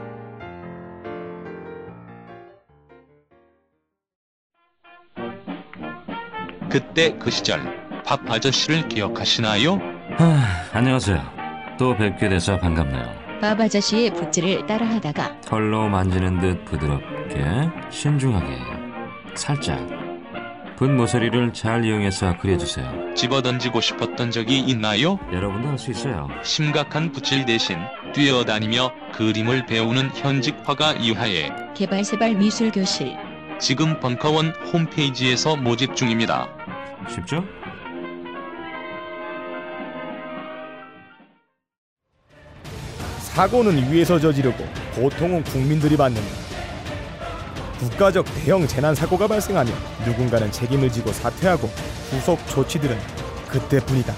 그때 6.71 7.13
그 7.19 7.29
시절 7.29 7.61
밥 8.05 8.29
아저씨를 8.29 8.87
기억하시나요? 8.87 9.79
아, 10.17 10.67
안녕하세요. 10.71 11.21
또 11.77 11.95
뵙게 11.97 12.29
돼서 12.29 12.57
반갑네요. 12.57 13.39
밥 13.41 13.59
아저씨의 13.59 14.11
붓질을 14.13 14.65
따라하다가 14.67 15.41
털로 15.41 15.89
만지는 15.89 16.39
듯 16.39 16.63
부드럽게 16.65 17.43
신중하게 17.89 18.57
살짝 19.35 19.79
붓 20.77 20.89
모서리를 20.89 21.51
잘 21.53 21.83
이용해서 21.83 22.37
그려주세요. 22.37 23.13
집어던지고 23.15 23.81
싶었던 23.81 24.31
적이 24.31 24.59
있나요? 24.61 25.19
여러분도 25.33 25.69
할 25.69 25.77
수 25.77 25.91
있어요. 25.91 26.27
심각한 26.43 27.11
붓질 27.11 27.45
대신 27.45 27.77
뛰어다니며 28.13 28.91
그림을 29.13 29.65
배우는 29.65 30.11
현직 30.15 30.57
화가 30.63 30.93
이하에 30.93 31.51
개발세발 31.75 32.35
미술교실 32.35 33.17
지금 33.59 33.99
벙커원 33.99 34.53
홈페이지에서 34.73 35.55
모집 35.55 35.95
중입니다. 35.95 36.47
쉽죠? 37.09 37.43
사고는 43.19 43.91
위에서 43.91 44.19
저지르고 44.19 44.65
고통은 44.93 45.43
국민들이 45.43 45.95
받는다. 45.95 46.27
국가적 47.79 48.25
대형 48.35 48.67
재난 48.67 48.93
사고가 48.93 49.27
발생하면 49.27 49.73
누군가는 50.05 50.51
책임을 50.51 50.91
지고 50.91 51.11
사퇴하고 51.11 51.67
후속 52.11 52.45
조치들은 52.47 52.97
그때뿐이다. 53.47 54.13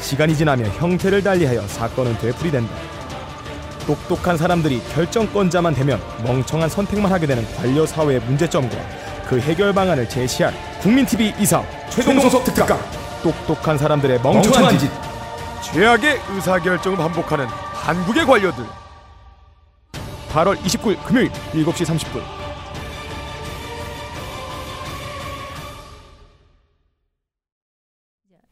시간이 0.00 0.36
지나면 0.36 0.70
형태를 0.72 1.22
달리하여 1.22 1.62
사건은 1.68 2.18
되풀이된다. 2.18 2.74
똑똑한 3.86 4.36
사람들이 4.36 4.80
결정권자만 4.94 5.74
되면 5.74 6.00
멍청한 6.24 6.68
선택만 6.68 7.10
하게 7.10 7.26
되는 7.26 7.44
관료 7.56 7.86
사회의 7.86 8.20
문제점과 8.20 8.76
그 9.26 9.38
해결 9.40 9.72
방안을 9.72 10.08
제시할 10.08 10.52
국민 10.80 11.06
TV 11.06 11.32
이사 11.40 11.62
최동석 11.90 12.44
특강. 12.44 12.78
똑똑한 13.22 13.78
사람들의 13.78 14.20
멍청한 14.22 14.78
짓. 14.78 14.90
최악의 15.62 16.18
의사결정을 16.34 16.98
반복하는 16.98 17.46
한국의 17.46 18.26
관료들 18.26 18.64
8월 20.30 20.56
29일 20.58 21.02
금요일 21.04 21.30
7시 21.52 21.84
30분 21.86 22.20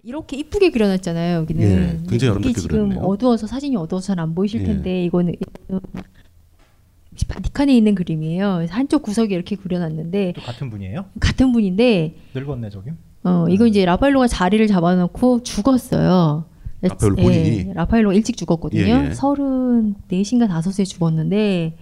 이렇게 0.02 0.36
이쁘게 0.38 0.70
그려놨잖아요. 0.70 1.36
여기는 1.40 1.62
예, 1.62 2.08
굉장히 2.08 2.16
이게 2.16 2.28
아름답게 2.30 2.52
지금 2.60 2.68
그렸네요. 2.68 3.00
어두워서 3.00 3.46
사진이 3.46 3.76
어두워서 3.76 4.06
잘 4.14 4.20
안 4.20 4.34
보이실 4.34 4.62
예. 4.62 4.64
텐데 4.64 5.04
이거는 5.04 5.34
바티칸에 7.28 7.76
있는 7.76 7.94
그림이에요. 7.94 8.66
한쪽 8.70 9.02
구석에 9.02 9.34
이렇게 9.34 9.56
그려놨는데 9.56 10.34
또 10.36 10.42
같은 10.42 10.70
분이에요? 10.70 11.06
같은 11.20 11.52
분인데 11.52 12.16
늙었네 12.34 12.70
저기. 12.70 12.90
어 13.24 13.46
이거 13.48 13.66
이제 13.66 13.84
라파엘로가 13.84 14.26
자리를 14.28 14.66
잡아놓고 14.66 15.42
죽었어요. 15.42 16.44
라파엘로 16.82 17.16
예, 17.18 17.22
본인이? 17.22 17.74
라파엘로가 17.74 18.14
일찍 18.14 18.36
죽었거든요. 18.36 18.82
예, 18.82 19.08
예. 19.10 19.14
서른 19.14 19.94
넷인가 20.08 20.46
다섯에 20.46 20.84
죽었는데 20.84 21.76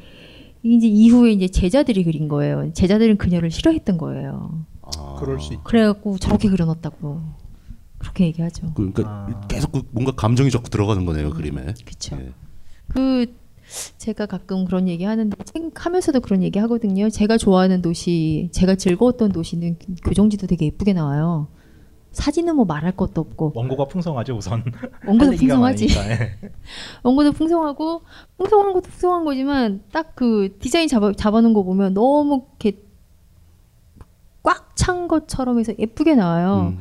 이제 0.65 0.87
이후에 0.89 1.33
이제 1.33 1.47
제자들이 1.47 2.03
그린 2.05 2.27
거예요. 2.29 2.73
제자들은 2.73 3.17
그녀를 3.19 3.51
싫어했던 3.51 3.97
거예요. 3.99 4.65
그럴 5.19 5.41
수 5.41 5.53
있. 5.53 5.63
그래갖고 5.63 6.19
저렇게 6.19 6.49
그려놨다고 6.49 7.21
그렇게 7.99 8.25
얘기하죠. 8.27 8.73
그러니까 8.75 9.47
계속 9.49 9.71
그 9.73 9.83
뭔가 9.93 10.13
감정이 10.13 10.51
자꾸 10.51 10.71
들어가는 10.71 11.05
거네요 11.05 11.31
그림에. 11.31 11.63
예. 11.69 11.75
그쵸. 11.85 12.19
그 12.89 13.27
제가 13.99 14.27
가끔 14.27 14.65
그런 14.65 14.89
얘기 14.89 15.05
하는데 15.05 15.37
책 15.45 15.71
하면서도 15.75 16.21
그런 16.21 16.43
얘기 16.43 16.59
하거든요. 16.61 17.09
제가 17.11 17.37
좋아하는 17.37 17.83
도시, 17.83 18.49
제가 18.53 18.75
즐거웠던 18.77 19.33
도시는 19.33 19.77
교정지도 20.05 20.47
되게 20.47 20.67
예쁘게 20.67 20.93
나와요. 20.95 21.49
사진은 22.13 22.57
뭐 22.57 22.65
말할 22.65 22.93
것도 22.97 23.21
없고 23.21 23.53
원고가 23.55 23.85
풍성하죠 23.87 24.35
우선. 24.35 24.65
원고도 25.07 25.33
풍성하지. 25.37 25.89
예. 25.91 26.39
원고도 27.05 27.33
풍성하고 27.33 28.03
풍성한 28.39 28.73
것도 28.73 28.89
풍성한 28.89 29.25
거지만 29.25 29.83
딱 29.93 30.13
그 30.15 30.57
디자인 30.59 30.89
잡아 30.89 31.13
잡아놓은 31.13 31.53
거 31.53 31.63
보면 31.63 31.95
너무 31.95 32.47
이렇게 32.61 32.81
꽉 34.43 34.75
찬 34.75 35.07
것처럼 35.09 35.59
해서 35.59 35.73
예쁘게 35.79 36.15
나와요. 36.15 36.73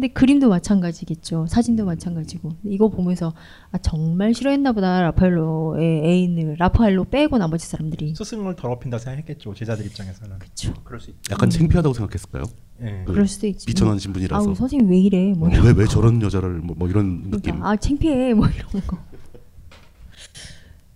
근데 0.00 0.14
그림도 0.14 0.48
마찬가지겠죠. 0.48 1.44
사진도 1.46 1.84
마찬가지고. 1.84 2.52
이거 2.64 2.88
보면서 2.88 3.34
아 3.70 3.76
정말 3.76 4.32
싫어했나 4.32 4.72
보다 4.72 5.02
라파엘로의 5.02 6.06
애인을 6.06 6.56
라파엘로 6.58 7.04
빼고 7.04 7.36
나머지 7.36 7.66
사람들이 7.66 8.14
스승을 8.14 8.56
더럽힌다 8.56 8.96
생각했겠죠 8.96 9.52
제자들 9.52 9.84
입장에서는. 9.84 10.38
그렇죠. 10.38 10.72
그럴 10.84 11.00
수 11.00 11.10
있죠. 11.10 11.20
약간 11.30 11.50
창피하다고 11.50 11.92
생각했을까요? 11.92 12.44
예. 12.80 13.02
그 13.04 13.12
그럴 13.12 13.28
수도 13.28 13.46
있지. 13.46 13.66
비천한 13.66 13.98
신분이라서. 13.98 14.48
아우 14.48 14.54
선생님 14.54 14.88
왜 14.88 14.98
이래? 15.00 15.34
뭐왜왜 15.34 15.84
저런 15.84 16.22
여자를 16.22 16.60
뭐, 16.60 16.74
뭐 16.78 16.88
이런 16.88 17.24
느낌. 17.24 17.40
그러니까, 17.42 17.68
아 17.68 17.76
창피해 17.76 18.32
뭐 18.32 18.46
이런 18.48 18.70
거. 18.86 18.96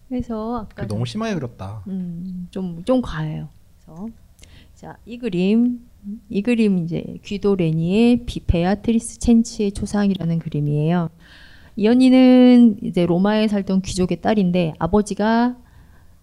그래서 0.09 0.61
아까 0.71 0.87
너무 0.87 1.05
심하게 1.05 1.35
그렸다. 1.35 1.83
음좀 1.87 2.85
좀 2.87 3.03
과해요. 3.03 3.51
그래서 3.85 4.07
자 4.75 4.97
이 5.05 5.19
그림 5.19 5.81
이 6.29 6.43
그림 6.43 6.79
이제 6.85 7.03
귀도 7.25 7.57
레니의 7.57 8.25
비 8.27 8.41
베아트리스 8.41 9.19
첸치의 9.19 9.73
초상이라는 9.73 10.39
그림이에요. 10.39 11.11
이 11.77 11.89
언니는 11.89 12.79
이제 12.83 13.07
로마에 13.07 13.49
살던 13.49 13.83
귀족의 13.83 14.21
딸인데 14.21 14.75
아버지가 14.79 15.57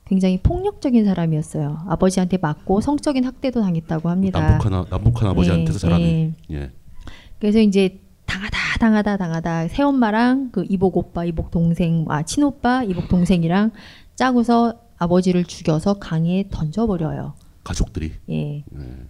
굉장히 0.06 0.39
폭력적인 0.41 1.06
사람이었어요. 1.06 1.86
아버지한테 1.88 2.38
맞고 2.38 2.82
성적인 2.82 3.24
학대도 3.24 3.62
당했다고 3.62 4.10
합니다. 4.10 4.39
남북한 4.39 4.86
남북한 4.89 5.30
아버지한테서 5.30 5.76
예, 5.76 5.80
자라는. 5.80 6.36
예. 6.52 6.56
예. 6.56 6.70
그래서 7.39 7.60
이제 7.60 8.00
당하다 8.26 8.58
당하다 8.80 9.17
당하다 9.17 9.67
새엄마랑 9.70 10.52
그 10.52 10.65
이복 10.70 10.98
오빠 10.98 11.26
이복 11.26 11.52
동생 11.52 12.06
아 12.08 12.24
친오빠 12.24 12.84
이복 12.84 13.10
동생이랑 13.10 13.72
짜고서 14.15 14.76
아버지를 14.98 15.44
죽여서 15.46 15.96
강에 15.96 16.46
던져버려요. 16.52 17.34
가족들이. 17.63 18.12
예. 18.30 18.63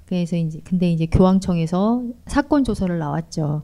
그래서 0.05 0.35
이제 0.35 0.59
근데 0.63 0.91
이제 0.91 1.05
교황청에서 1.05 2.03
사건 2.27 2.63
조서를 2.63 2.99
나왔죠. 2.99 3.63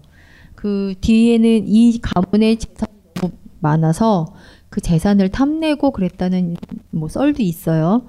그 0.55 0.93
뒤에는 1.01 1.67
이 1.67 1.99
가문의 2.01 2.57
재산이 2.57 2.91
너무 3.15 3.33
많아서 3.59 4.33
그 4.69 4.81
재산을 4.81 5.29
탐내고 5.29 5.91
그랬다는 5.91 6.55
뭐 6.91 7.07
썰도 7.09 7.43
있어요. 7.43 8.07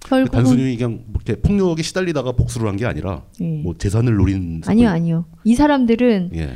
결국은 0.00 0.38
단순히 0.38 0.76
그냥 0.76 1.02
뭐 1.06 1.20
이렇게 1.24 1.40
폭력에 1.40 1.82
시달리다가 1.82 2.32
복수를 2.32 2.68
한 2.68 2.76
게 2.76 2.86
아니라 2.86 3.24
예. 3.40 3.62
뭐 3.62 3.74
재산을 3.76 4.14
노린 4.16 4.60
아니요, 4.66 4.88
아니요. 4.88 5.24
이 5.44 5.54
사람들은 5.54 6.30
예. 6.34 6.50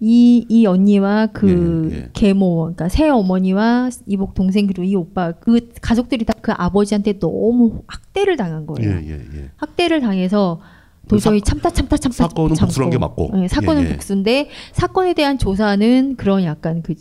이, 0.00 0.46
이 0.48 0.64
언니와 0.66 1.26
그 1.32 1.88
예, 1.92 1.96
예. 1.96 2.08
계모, 2.12 2.56
그러니까 2.62 2.88
새 2.88 3.08
어머니와 3.08 3.90
이복 4.06 4.34
동생 4.34 4.66
그리고 4.66 4.82
이 4.84 4.94
오빠 4.94 5.32
그 5.32 5.68
가족들이 5.80 6.24
다 6.24 6.34
그 6.40 6.52
아버지한테 6.52 7.18
너무 7.18 7.82
학대를 7.88 8.36
당한 8.36 8.64
거예요. 8.66 8.90
예, 8.90 9.04
예, 9.06 9.12
예. 9.12 9.50
학대를 9.56 10.00
당해서 10.00 10.60
도저히 11.08 11.40
참다 11.42 11.70
참다 11.70 11.96
참다 11.96 12.14
사건은 12.16 12.54
참고. 12.54 12.66
복수한 12.68 12.90
게 12.90 12.98
맞고. 12.98 13.30
예, 13.42 13.48
사건은. 13.48 13.88
복수인데 13.92 14.48
사건에 14.72 15.14
대한 15.14 15.36
조사는 15.38 16.14
그런 16.16 16.44
약간 16.44 16.82
그 16.82 16.94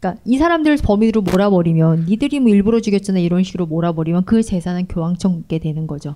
그러니까 0.00 0.20
이 0.24 0.36
사람들을 0.38 0.78
범인으로 0.82 1.22
몰아버리면 1.22 2.06
니들이 2.08 2.40
뭐 2.40 2.50
일부러 2.50 2.80
죽였잖아 2.80 3.18
이런 3.18 3.42
식으로 3.42 3.66
몰아버리면 3.66 4.24
그 4.24 4.42
재산은 4.42 4.86
교황청 4.88 5.32
묻게 5.32 5.58
되는 5.58 5.86
거죠. 5.86 6.14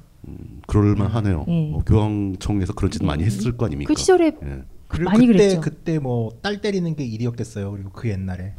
그럴만 0.66 1.08
하네요. 1.08 1.44
예. 1.48 1.72
어, 1.74 1.78
교황청에서 1.86 2.72
그런 2.74 2.90
짓 2.90 3.04
많이 3.04 3.22
했을 3.24 3.56
거 3.56 3.66
아닙니까? 3.66 3.92
그 3.92 3.98
시절에 3.98 4.32
예. 4.44 4.62
그리고 4.88 5.11
많이 5.11 5.27
그때 5.27 5.38
그랬죠. 5.38 5.61
그때 5.61 5.99
뭐 5.99 6.31
딸 6.42 6.61
때리는 6.61 6.94
게 6.96 7.05
일이었겠어요. 7.05 7.70
그리고 7.72 7.90
그 7.90 8.09
옛날에 8.09 8.53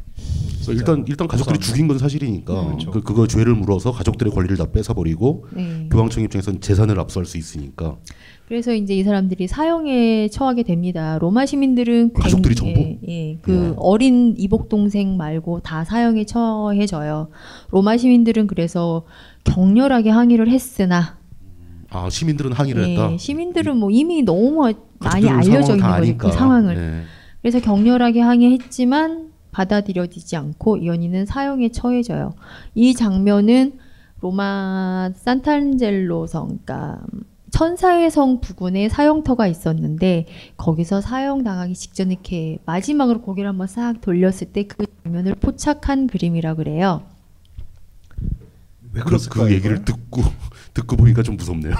그래서 0.54 0.72
일단 0.72 1.04
일단 1.08 1.26
가족들이 1.28 1.58
죽인 1.58 1.88
건 1.88 1.98
사실이니까 1.98 2.52
네, 2.60 2.66
그렇죠. 2.66 2.90
그 2.90 3.00
그거 3.02 3.26
죄를 3.26 3.54
물어서 3.54 3.92
가족들의 3.92 4.32
권리를 4.32 4.56
다 4.56 4.66
뺏어버리고 4.70 5.46
네. 5.54 5.88
교황청 5.90 6.22
입장에서는 6.24 6.60
재산을 6.60 6.98
압수할 7.00 7.24
수 7.24 7.38
있으니까 7.38 7.96
그래서 8.46 8.72
이제 8.74 8.94
이 8.94 9.02
사람들이 9.04 9.46
사형에 9.46 10.28
처하게 10.28 10.62
됩니다. 10.64 11.18
로마 11.18 11.44
시민들은 11.46 12.12
가족들이 12.14 12.54
굉- 12.54 12.74
전부? 12.74 12.80
예, 13.08 13.30
예. 13.32 13.38
그 13.42 13.74
어린 13.76 14.34
이복 14.38 14.68
동생 14.70 15.16
말고 15.16 15.60
다 15.60 15.84
사형에 15.84 16.24
처해져요. 16.24 17.28
로마 17.70 17.96
시민들은 17.98 18.46
그래서 18.46 19.04
격렬하게 19.44 20.10
항의를 20.10 20.48
했으나 20.50 21.17
아 21.90 22.10
시민들은 22.10 22.52
항의를 22.52 22.88
예, 22.88 22.92
했다. 22.92 23.16
시민들은 23.16 23.76
뭐 23.76 23.90
이미 23.90 24.22
너무 24.22 24.62
많이 24.98 25.26
가족들은 25.26 25.36
알려져 25.36 25.76
상황을 25.78 26.04
있는 26.04 26.18
다 26.18 26.24
거죠. 26.24 26.32
그 26.32 26.32
상황을. 26.32 26.74
네. 26.74 27.02
그래서 27.40 27.60
격렬하게 27.60 28.20
항의했지만 28.20 29.32
받아들여지지 29.52 30.36
않고 30.36 30.76
이 30.78 30.88
언니는 30.90 31.24
사형에 31.26 31.70
처해져요. 31.70 32.34
이 32.74 32.94
장면은 32.94 33.78
로마 34.20 35.10
산탄젤로 35.14 36.26
성, 36.26 36.58
그러니까 36.64 37.00
천사의 37.50 38.10
성 38.10 38.40
부근에 38.40 38.88
사형터가 38.88 39.46
있었는데 39.46 40.26
거기서 40.58 41.00
사형 41.00 41.44
당하기 41.44 41.74
직전에 41.74 42.12
이렇게 42.12 42.58
마지막으로 42.66 43.22
고개를 43.22 43.48
한번 43.48 43.66
싹 43.66 44.00
돌렸을 44.02 44.52
때 44.52 44.64
그 44.64 44.84
장면을 45.04 45.34
포착한 45.36 46.06
그림이라 46.06 46.54
그래요. 46.54 47.02
왜 48.92 49.00
그, 49.00 49.06
그랬을까요, 49.06 49.46
그 49.46 49.52
얘기를? 49.54 49.84
듣고 49.84 50.22
듣고 50.78 50.96
보니까 50.96 51.22
좀 51.22 51.36
무섭네요. 51.36 51.74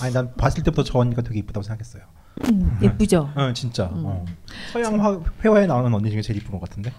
아니 0.00 0.12
난 0.14 0.32
봤을 0.36 0.62
때부터 0.62 0.84
저 0.84 0.98
언니가 0.98 1.22
되게 1.22 1.38
이쁘다고 1.40 1.62
생각했어요. 1.62 2.04
음, 2.44 2.78
예쁘죠. 2.82 3.30
어 3.34 3.52
진짜. 3.52 3.88
어. 3.92 4.24
서양 4.72 5.00
화, 5.04 5.20
회화에 5.44 5.66
나오는 5.66 5.92
언니 5.92 6.10
중에 6.10 6.22
제일 6.22 6.38
이쁜 6.40 6.52
것 6.52 6.60
같은데. 6.60 6.92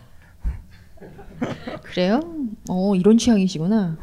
그래요? 1.83 2.19
어 2.69 2.95
이런 2.95 3.17
취향이시구나. 3.17 3.97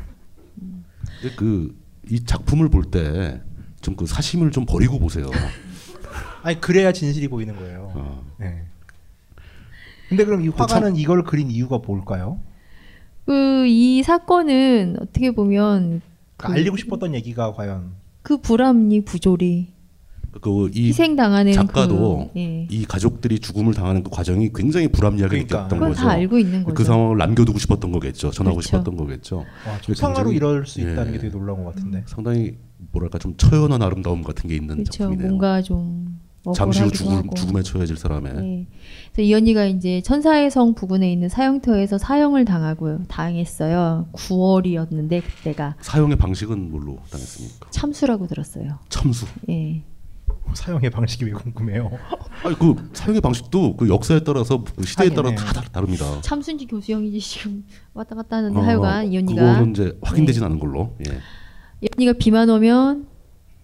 근데 1.21 1.35
그 1.37 1.75
이 2.11 2.25
작품을 2.25 2.69
볼 2.71 2.91
때 2.91 3.41
좀 3.83 3.95
그 3.97 4.05
사심을 4.07 4.51
좀 4.51 4.67
버리고 4.67 4.99
보세요. 4.99 5.31
아니 6.43 6.61
그래야 6.61 6.93
진실이 6.93 7.29
보이는 7.29 7.55
거예요. 7.57 7.93
어. 7.95 8.25
네. 8.39 8.65
근데 10.09 10.25
그럼 10.25 10.43
이 10.43 10.49
화가는 10.49 10.97
이걸 10.97 11.23
그린 11.23 11.51
이유가 11.51 11.79
뭘까요? 11.79 12.41
그 13.27 13.65
이 13.67 14.03
사건은 14.03 14.97
어떻게 15.01 15.31
보면 15.31 16.01
그러니까 16.40 16.61
알리고 16.61 16.76
싶었던 16.76 17.14
얘기가 17.14 17.53
과연 17.53 17.92
그 18.22 18.38
불합리 18.38 19.05
부조리 19.05 19.68
그이 20.40 20.88
희생당하는 20.88 21.53
작가도 21.53 22.31
그, 22.33 22.38
예. 22.38 22.66
이 22.70 22.85
가족들이 22.85 23.40
죽음을 23.40 23.74
당하는 23.74 24.05
그 24.05 24.11
과정이 24.11 24.50
굉장히 24.55 24.87
불합리하게 24.87 25.44
그러니까. 25.44 25.62
느꼈던 25.64 25.79
거죠. 25.81 26.03
다 26.03 26.11
알고 26.11 26.38
있는 26.38 26.64
그 26.64 26.72
거죠. 26.72 26.85
상황을 26.85 27.16
남겨두고 27.18 27.59
싶었던 27.59 27.90
거겠죠. 27.90 28.31
전하고 28.31 28.59
그렇죠. 28.59 28.68
싶었던 28.68 28.96
거겠죠. 28.96 29.38
와, 29.38 29.79
굉장히, 29.83 30.37
이럴 30.37 30.66
수 30.66 30.81
있다는 30.81 31.09
예, 31.09 31.12
게 31.12 31.18
되게 31.18 31.33
놀라운 31.37 31.64
것 31.64 31.74
같은데. 31.74 32.05
상당히 32.07 32.55
뭐랄까 32.92 33.18
좀 33.18 33.37
처연한 33.37 33.83
아름다움 33.83 34.22
같은 34.22 34.48
게 34.48 34.55
있는 34.55 34.76
그렇죠. 34.76 34.92
작품이네요. 34.92 35.26
뭔가 35.26 35.62
좀 35.62 36.20
잠시 36.55 36.81
후 36.83 36.88
하고. 37.14 37.35
죽음에 37.35 37.62
처해질 37.62 37.96
사람의 37.96 38.33
네. 38.35 38.66
그래서 39.12 39.29
이 39.29 39.35
언니가 39.35 39.64
이제 39.66 40.00
천사의 40.00 40.50
성 40.50 40.74
부근에 40.74 41.12
있는 41.12 41.29
사형터에서 41.29 41.98
사형을 41.98 42.44
당하고 42.46 43.05
당했어요. 43.09 44.09
9월이었는데 44.12 45.22
그때가 45.22 45.76
사용의 45.81 46.16
방식은 46.16 46.70
뭘로 46.70 46.96
당했습니까? 47.11 47.68
참수라고 47.70 48.26
들었어요. 48.26 48.79
참수. 48.88 49.26
예. 49.50 49.83
사용의 50.55 50.90
방식이 50.90 51.26
왜 51.26 51.33
궁금해요? 51.33 51.90
아니 52.42 52.59
그 52.59 52.74
사용의 52.94 53.20
방식도 53.20 53.76
그 53.76 53.88
역사에 53.88 54.20
따라서 54.24 54.64
그 54.64 54.85
시대에 54.85 55.11
따라 55.11 55.31
하긴, 55.31 55.44
다 55.44 55.53
다- 55.53 55.62
다릅니다. 55.70 56.20
참수인지 56.22 56.66
교수형이지 56.66 57.20
지금 57.20 57.64
왔다 57.92 58.14
갔다 58.16 58.38
하는데 58.38 58.59
어, 58.59 58.62
하여간 58.62 59.12
이 59.12 59.18
언니가 59.18 59.40
그거는 59.42 59.70
이제 59.72 59.98
확인되진 60.03 60.42
않은 60.42 60.59
걸로. 60.59 60.96
예. 61.07 61.18
이 61.83 61.88
언니가 61.96 62.14
비만 62.18 62.48
오면 62.48 63.07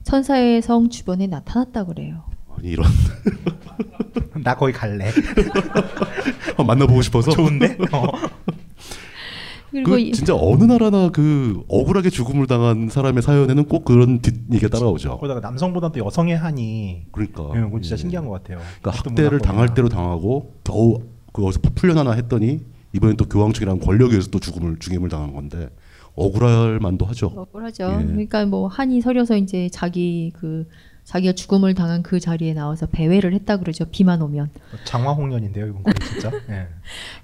천사의 0.05 0.63
성 0.63 0.89
주변에 0.91 1.27
나타났다 1.27 1.85
그래요. 1.85 2.23
이런 2.63 2.87
나 4.43 4.55
거기 4.55 4.73
갈래. 4.73 5.11
어, 6.57 6.65
만나보고 6.65 7.03
싶어서 7.03 7.31
좋은데? 7.33 7.77
어. 7.93 8.07
그 9.85 9.99
이- 9.99 10.13
진짜 10.13 10.35
어느 10.35 10.65
나라나 10.65 11.11
그 11.11 11.63
억울하게 11.69 12.09
죽음을 12.11 12.47
당한 12.47 12.89
사람의 12.89 13.23
사연에는 13.23 13.65
꼭 13.65 13.85
그런 13.85 14.21
뒷 14.21 14.35
얘기가 14.53 14.69
따라오죠. 14.69 15.19
거기다가 15.19 15.41
남성보다 15.41 15.91
또 15.93 16.05
여성의 16.05 16.37
한이 16.37 17.07
그러니까 17.13 17.51
예, 17.57 17.61
그건 17.61 17.83
진짜 17.83 17.97
신기한 17.97 18.27
것 18.27 18.43
같아요. 18.43 18.59
그러니까 18.81 18.91
학대를. 19.03 19.41
당할 19.41 19.75
대로 19.75 19.89
당하고 19.89 20.55
겨우 20.65 21.01
그것을 21.33 21.61
풀려나나 21.75 22.13
했더니 22.13 22.61
이번엔 22.95 23.17
또 23.17 23.27
교황청이라는 23.27 23.81
권력에 23.85 24.13
의해서 24.13 24.31
또 24.31 24.39
죽음을 24.39 24.77
죽임을 24.79 25.11
당한 25.11 25.35
건데 25.35 25.69
억울할 26.15 26.79
만도 26.81 27.05
하죠. 27.07 27.27
억울하죠. 27.37 27.99
예. 28.01 28.05
그러니까 28.07 28.47
뭐 28.47 28.69
한이 28.69 29.03
서려서 29.03 29.37
이제 29.37 29.69
자기 29.71 30.33
그 30.35 30.67
자기가 31.07 31.33
죽음을 31.35 31.75
당한 31.75 32.03
그 32.03 32.19
자리에 32.19 32.53
나와서 32.53 32.87
배회를 32.87 33.33
했다 33.33 33.59
그러죠. 33.59 33.85
비만 33.87 34.21
오면. 34.23 34.51
장화홍련인데요, 34.85 35.67
이건 35.69 35.83
거의 35.85 35.95
진짜. 36.11 36.33
예. 36.51 36.67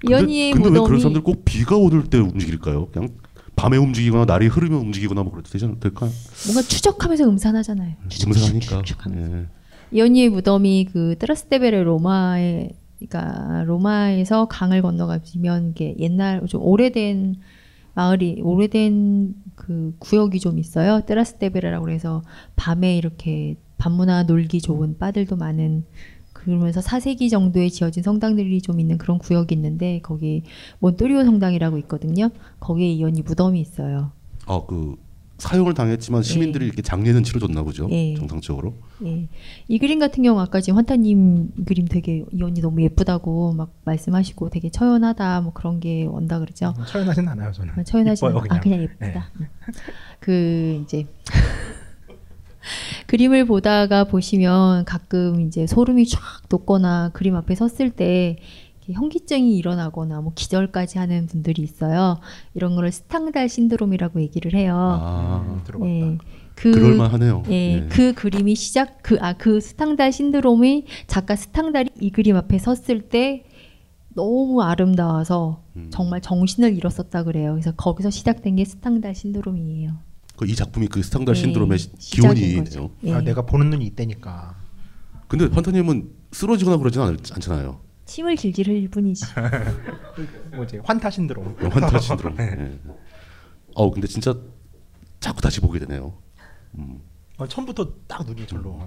이 0.09 0.13
언니의 0.13 0.51
근데 0.53 0.69
왜 0.69 0.73
그런 0.75 0.83
무덤이 0.83 0.99
사람들 1.01 1.21
꼭 1.23 1.43
비가 1.43 1.75
오를 1.75 2.05
때 2.05 2.17
움직일까요? 2.17 2.87
그냥 2.87 3.09
밤에 3.57 3.75
움직이거나 3.77 4.23
날이 4.25 4.47
흐르면 4.47 4.79
움직이거나 4.79 5.23
뭐 5.23 5.33
그래도 5.33 5.49
되지 5.51 5.65
않- 5.65 5.79
될까요? 5.81 6.09
뭔가 6.45 6.61
추적하면서 6.61 7.25
음산하잖아요. 7.25 7.95
음산하니까. 8.25 8.81
예. 9.15 9.45
이 9.91 10.01
언니의 10.01 10.29
무덤이 10.29 10.85
그 10.91 11.15
트라스테베레 11.19 11.83
로마에 11.83 12.69
그러니까 12.99 13.63
로마에서 13.65 14.45
강을 14.47 14.81
건너가면 14.81 15.71
이게 15.71 15.93
옛날 15.99 16.41
좀 16.47 16.61
오래된 16.63 17.35
마을이 17.95 18.39
오래된 18.41 19.35
그 19.55 19.93
구역이 19.99 20.39
좀 20.39 20.57
있어요. 20.57 21.01
트라스테베레라고 21.05 21.83
그래서 21.85 22.23
밤에 22.55 22.95
이렇게 22.97 23.55
밤문화 23.87 24.23
놀기 24.23 24.61
좋은 24.61 24.97
바들도 24.97 25.35
많은 25.35 25.83
그러면서 26.31 26.79
4세기 26.79 27.29
정도에 27.29 27.67
지어진 27.67 28.01
성당들이 28.01 28.61
좀 28.61 28.79
있는 28.79 28.97
그런 28.97 29.17
구역이 29.17 29.53
있는데 29.55 29.99
거기 30.01 30.43
몬토리오 30.79 31.25
성당이라고 31.25 31.77
있거든요. 31.79 32.29
거기에 32.61 32.87
이 32.93 33.03
언니 33.03 33.21
무덤이 33.21 33.59
있어요. 33.59 34.11
아그 34.45 34.95
사용을 35.37 35.73
당했지만 35.73 36.23
시민들이 36.23 36.65
이렇게 36.65 36.81
장례는 36.81 37.23
치러줬나 37.23 37.63
보죠. 37.63 37.89
예. 37.91 38.15
정상적으로. 38.15 38.75
예. 39.05 39.27
이 39.67 39.79
그림 39.79 39.99
같은 39.99 40.23
경우 40.23 40.39
아까 40.39 40.61
지금 40.61 40.77
환타님 40.77 41.65
그림 41.65 41.85
되게 41.89 42.23
이 42.31 42.41
언니 42.41 42.61
너무 42.61 42.81
예쁘다고 42.83 43.51
막 43.51 43.73
말씀하시고 43.83 44.49
되게 44.49 44.69
처연하다 44.69 45.41
뭐 45.41 45.51
그런 45.51 45.81
게 45.81 46.05
온다 46.05 46.39
그러죠. 46.39 46.73
처연하진 46.87 47.27
않아요, 47.27 47.51
저는. 47.51 47.73
아, 47.77 47.83
처연하지 47.83 48.19
이뻐요, 48.25 48.43
않- 48.49 48.57
아 48.57 48.59
그냥 48.61 48.81
예쁘다. 48.83 49.29
그 50.21 50.79
이제 50.85 51.05
그림을 53.07 53.45
보다가 53.45 54.05
보시면 54.05 54.85
가끔 54.85 55.41
이제 55.41 55.67
소름이 55.67 56.07
쫙 56.07 56.19
돋거나 56.49 57.11
그림 57.13 57.35
앞에 57.35 57.55
섰을 57.55 57.91
때 57.91 58.37
현기증이 58.91 59.55
일어나거나 59.57 60.19
뭐 60.21 60.33
기절까지 60.35 60.97
하는 60.97 61.27
분들이 61.27 61.61
있어요. 61.61 62.19
이런 62.53 62.75
거를 62.75 62.91
스탕달 62.91 63.47
신드롬이라고 63.47 64.21
얘기를 64.21 64.53
해요. 64.55 64.75
아, 65.01 65.61
예. 65.85 66.17
그럴만하네요. 66.55 67.43
예, 67.49 67.53
예. 67.53 67.87
그 67.89 68.13
그림이 68.13 68.55
시작 68.55 69.01
그 69.01 69.17
아 69.21 69.33
그 69.37 69.59
스탕달 69.59 70.11
신드롬이 70.11 70.85
작가 71.07 71.35
스탕달이 71.35 71.91
이 71.99 72.11
그림 72.11 72.35
앞에 72.35 72.57
섰을 72.59 73.01
때 73.09 73.45
너무 74.15 74.61
아름다워서 74.61 75.63
음. 75.75 75.89
정말 75.91 76.21
정신을 76.21 76.75
잃었었다 76.75 77.23
그래요. 77.23 77.53
그래서 77.53 77.71
거기서 77.75 78.09
시작된 78.11 78.57
게 78.57 78.65
스탕달 78.65 79.15
신드롬이에요. 79.15 79.93
그 80.35 80.45
이 80.45 80.55
작품이 80.55 80.87
그 80.87 81.01
스탕달 81.03 81.35
예, 81.35 81.39
신드롬의 81.41 81.77
시작인 81.77 82.33
기원이네요. 82.35 82.91
예. 83.03 83.13
아, 83.13 83.21
내가 83.21 83.43
보는 83.43 83.69
눈이 83.69 83.85
이때니까. 83.85 84.55
근데 85.27 85.45
환타님은 85.45 86.09
쓰러지거나 86.31 86.77
그러진 86.77 87.01
않, 87.01 87.17
않잖아요. 87.33 87.79
침을 88.05 88.35
질질 88.35 88.67
흘릴 88.67 88.89
뿐이지. 88.89 89.25
뭐지? 90.55 90.79
환타 90.83 91.09
신드롬. 91.09 91.55
환타 91.59 91.99
신드롬. 91.99 92.35
네. 92.37 92.43
예. 92.59 92.79
어 93.75 93.89
근데 93.91 94.07
진짜 94.07 94.35
자꾸 95.19 95.41
다시 95.41 95.61
보게 95.61 95.79
되네요. 95.79 96.13
음. 96.77 96.99
어, 97.37 97.47
처음부터 97.47 97.93
딱 98.07 98.25
눈이 98.25 98.45
절로. 98.47 98.79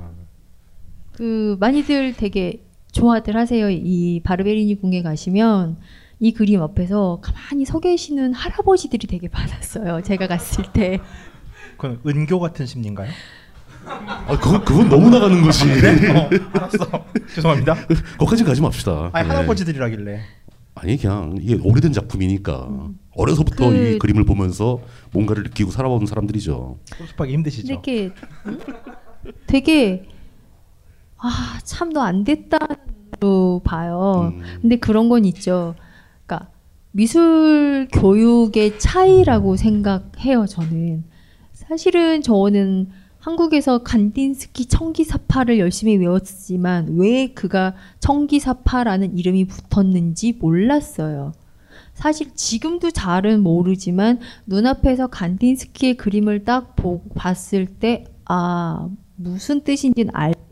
그 1.12 1.57
많이들 1.59 2.14
되게 2.16 2.62
좋아들 2.92 3.36
하세요. 3.36 3.70
이 3.70 4.20
바르베리니 4.22 4.80
궁에 4.80 5.03
가시면 5.03 5.78
이 6.20 6.32
그림 6.32 6.62
앞에서 6.62 7.20
가만히 7.22 7.64
서 7.64 7.80
계시는 7.80 8.32
할아버지들이 8.34 9.07
되게 9.07 9.28
많았어요. 9.28 10.03
제가 10.03 10.26
갔을 10.26 10.64
때. 10.72 11.01
그건 11.76 12.00
은교 12.06 12.38
같은 12.40 12.66
심리인가요? 12.66 13.10
아, 13.86 14.36
그건, 14.38 14.64
그건 14.64 14.88
너무 14.88 15.10
나가는 15.10 15.40
거지. 15.42 15.64
그래? 15.68 16.10
어, 16.10 16.28
알았어. 16.54 17.04
죄송합니다. 17.34 17.74
거기까지 18.18 18.44
가지 18.44 18.60
맙시다. 18.60 19.10
아니 19.12 19.28
예. 19.28 19.32
할아버지들이라길래. 19.32 20.20
아니 20.74 20.96
그냥 20.98 21.38
이게 21.40 21.58
오래된 21.62 21.92
작품이니까 21.92 22.68
어려서부터 23.16 23.70
그- 23.70 23.74
이 23.94 23.98
그림을 23.98 24.24
보면서 24.24 24.80
뭔가를 25.12 25.44
느끼고 25.44 25.70
살아온 25.70 26.04
사람들이죠. 26.04 26.78
소습하기 26.98 27.32
힘드시죠? 27.32 27.72
이렇게 27.72 28.10
음? 28.46 28.58
되게 29.46 30.06
아 31.18 31.58
참 31.64 31.90
너 31.92 32.02
안 32.02 32.24
됐다로 32.24 33.62
봐요. 33.64 34.32
음. 34.36 34.42
근데 34.60 34.76
그런 34.76 35.08
건 35.08 35.24
있죠. 35.24 35.74
그러니까 36.26 36.50
미술 36.90 37.88
교육의 37.92 38.78
차이라고 38.78 39.56
생각해요. 39.56 40.44
저는 40.46 41.04
사실은 41.68 42.22
저는 42.22 42.88
한국에서 43.18 43.82
간딘스키 43.82 44.66
청기사파를 44.66 45.58
열심히 45.58 45.96
외웠지만 45.96 46.96
왜 46.96 47.28
그가 47.28 47.74
청기사파라는 47.98 49.18
이름이 49.18 49.46
붙었는지 49.46 50.34
몰랐어요. 50.34 51.32
사실 51.94 52.34
지금도 52.34 52.90
잘은 52.90 53.42
모르지만 53.42 54.20
눈앞에서 54.46 55.08
간딘스키의 55.08 55.96
그림을 55.96 56.44
딱 56.44 56.76
보고 56.76 57.08
봤을 57.14 57.66
때 57.66 58.04
아 58.26 58.88
무슨 59.16 59.60
뜻인지는 59.62 60.10
알겠어 60.12 60.46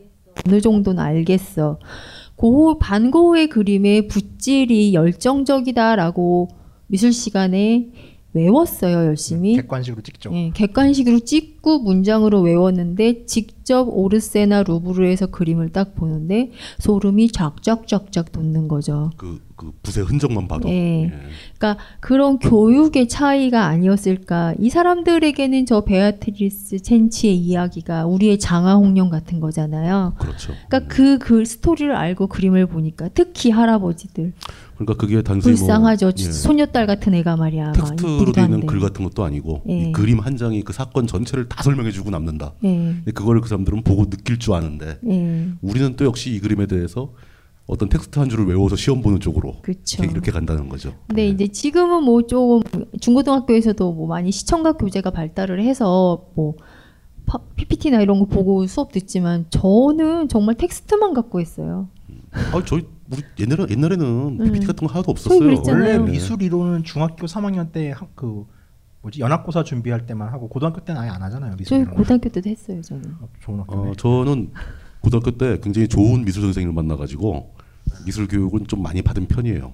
어느 0.47 0.61
정도는 0.61 1.01
알겠어 1.01 1.79
고호 2.35 2.79
반고흐의 2.79 3.47
그림의 3.47 4.07
붓질이 4.07 4.93
열정적이다라고 4.93 6.49
미술 6.87 7.13
시간에 7.13 7.89
외웠어요 8.35 9.05
열심히 9.05 9.55
객관식으로 9.55 10.01
찍죠. 10.01 10.29
예, 10.33 10.51
객관식으로 10.53 11.19
찍고 11.21 11.79
문장으로 11.79 12.41
외웠는데 12.41 13.25
직접 13.25 13.87
오르세나 13.87 14.63
루브르에서 14.63 15.27
그림을 15.27 15.69
딱 15.69 15.95
보는데 15.95 16.51
소름이 16.79 17.31
쫙쫙쫙쫙 17.31 18.33
돋는 18.33 18.67
거죠. 18.67 19.11
그, 19.15 19.41
그 19.55 19.71
붓의 19.81 20.05
흔적만 20.05 20.49
봐도. 20.49 20.69
예. 20.69 21.13
그러니까 21.57 21.81
그런 22.01 22.37
교육의 22.39 23.07
차이가 23.07 23.65
아니었을까. 23.65 24.55
이 24.59 24.69
사람들에게는 24.69 25.65
저 25.65 25.81
베아트리스 25.81 26.79
첸치의 26.79 27.37
이야기가 27.37 28.05
우리의 28.05 28.37
장화홍련 28.37 29.09
같은 29.09 29.39
거잖아요. 29.39 30.13
그렇죠. 30.19 30.53
그러니까 30.67 30.93
그, 30.93 31.17
그 31.19 31.45
스토리를 31.45 31.95
알고 31.95 32.27
그림을 32.27 32.65
보니까 32.65 33.09
특히 33.13 33.49
할아버지들 33.49 34.33
그러니까 34.75 34.93
그게 34.95 35.21
단순히 35.21 35.55
불쌍하죠. 35.55 36.05
뭐, 36.07 36.13
예. 36.17 36.31
손녀딸 36.31 36.85
같은 36.87 37.13
애가 37.13 37.37
말이야. 37.37 37.65
막 37.67 37.73
텍스트로 37.73 38.33
한데. 38.35 38.65
글 38.67 38.79
같은 38.79 39.03
것도 39.05 39.23
아니고 39.23 39.61
예. 39.69 39.89
이 39.89 39.91
그림 39.91 40.19
한 40.19 40.35
장이 40.37 40.63
그 40.63 40.73
사건 40.73 41.07
전체를 41.07 41.47
다 41.47 41.63
설명해주고 41.63 42.09
남는다. 42.09 42.53
예. 42.65 42.95
그거를 43.13 43.41
그 43.41 43.47
사람들은 43.47 43.83
보고 43.83 44.09
느낄 44.09 44.37
줄 44.37 44.53
아는데 44.53 44.99
예. 45.07 45.47
우리는 45.61 45.95
또 45.95 46.05
역시 46.05 46.33
이 46.33 46.39
그림에 46.39 46.65
대해서 46.65 47.13
어떤 47.67 47.89
텍스트 47.89 48.19
한 48.19 48.29
줄을 48.29 48.45
외워서 48.45 48.75
시험 48.75 49.01
보는 49.01 49.19
쪽으로 49.21 49.55
그쵸. 49.61 50.03
이렇게, 50.03 50.11
이렇게 50.13 50.31
간다는 50.31 50.69
거죠. 50.69 50.93
근데 51.07 51.27
이제 51.27 51.47
지금은 51.47 52.03
뭐 52.03 52.27
조금 52.27 52.61
중고등학교에서도 52.99 53.93
뭐 53.93 54.07
많이 54.07 54.31
시청각 54.31 54.77
교재가 54.77 55.09
발달을 55.11 55.61
해서 55.63 56.25
뭐 56.35 56.53
파- 57.25 57.39
PPT나 57.55 58.01
이런 58.01 58.19
거 58.19 58.25
보고 58.25 58.67
수업 58.67 58.91
듣지만 58.91 59.45
저는 59.49 60.27
정말 60.27 60.55
텍스트만 60.55 61.13
갖고 61.15 61.39
있어요. 61.41 61.87
아, 62.53 62.61
저희 62.65 62.83
우리 63.11 63.21
옛날에 63.39 63.65
옛날에는 63.69 64.37
PPT 64.43 64.67
같은 64.67 64.87
거 64.87 64.93
하나도 64.93 65.11
없었어요. 65.11 65.39
원래 65.67 65.97
네. 65.97 65.99
미술 65.99 66.41
이론은 66.41 66.83
중학교 66.83 67.27
3학년 67.27 67.71
때그 67.71 68.45
뭐지 69.01 69.19
연합고사 69.19 69.63
준비할 69.63 70.05
때만 70.07 70.29
하고 70.29 70.49
고등학교 70.49 70.83
때는 70.83 71.01
아예 71.01 71.09
안 71.09 71.21
하잖아요. 71.21 71.55
미술 71.55 71.69
저희 71.69 71.81
이론. 71.83 71.95
고등학교 71.95 72.29
때도 72.29 72.49
했어요, 72.49 72.81
저는. 72.81 73.15
좋은 73.41 73.59
학교. 73.59 73.75
어, 73.75 73.93
저는 73.95 74.51
고등학교 75.01 75.31
때 75.31 75.59
굉장히 75.61 75.87
좋은 75.87 76.25
미술 76.25 76.41
선생님을 76.43 76.73
만나가지고 76.73 77.53
미술 78.05 78.27
교육은 78.27 78.65
좀 78.67 78.81
많이 78.81 79.01
받은 79.03 79.27
편이에요. 79.27 79.73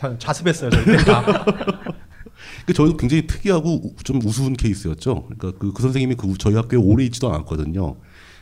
다 0.00 0.18
자습했어요 0.18 0.70
저희 0.70 0.84
때. 0.84 0.96
다. 1.04 1.22
그 2.66 2.72
저희도 2.74 2.96
굉장히 2.96 3.26
특이하고 3.26 3.86
우- 3.86 3.94
좀 4.02 4.20
우스운 4.22 4.54
케이스였죠. 4.54 5.22
그러니까 5.28 5.52
그, 5.58 5.72
그 5.72 5.82
선생님이 5.82 6.16
그 6.16 6.34
저희 6.36 6.54
학교에 6.56 6.78
오래 6.78 7.04
있지도 7.04 7.32
않았거든요. 7.32 7.96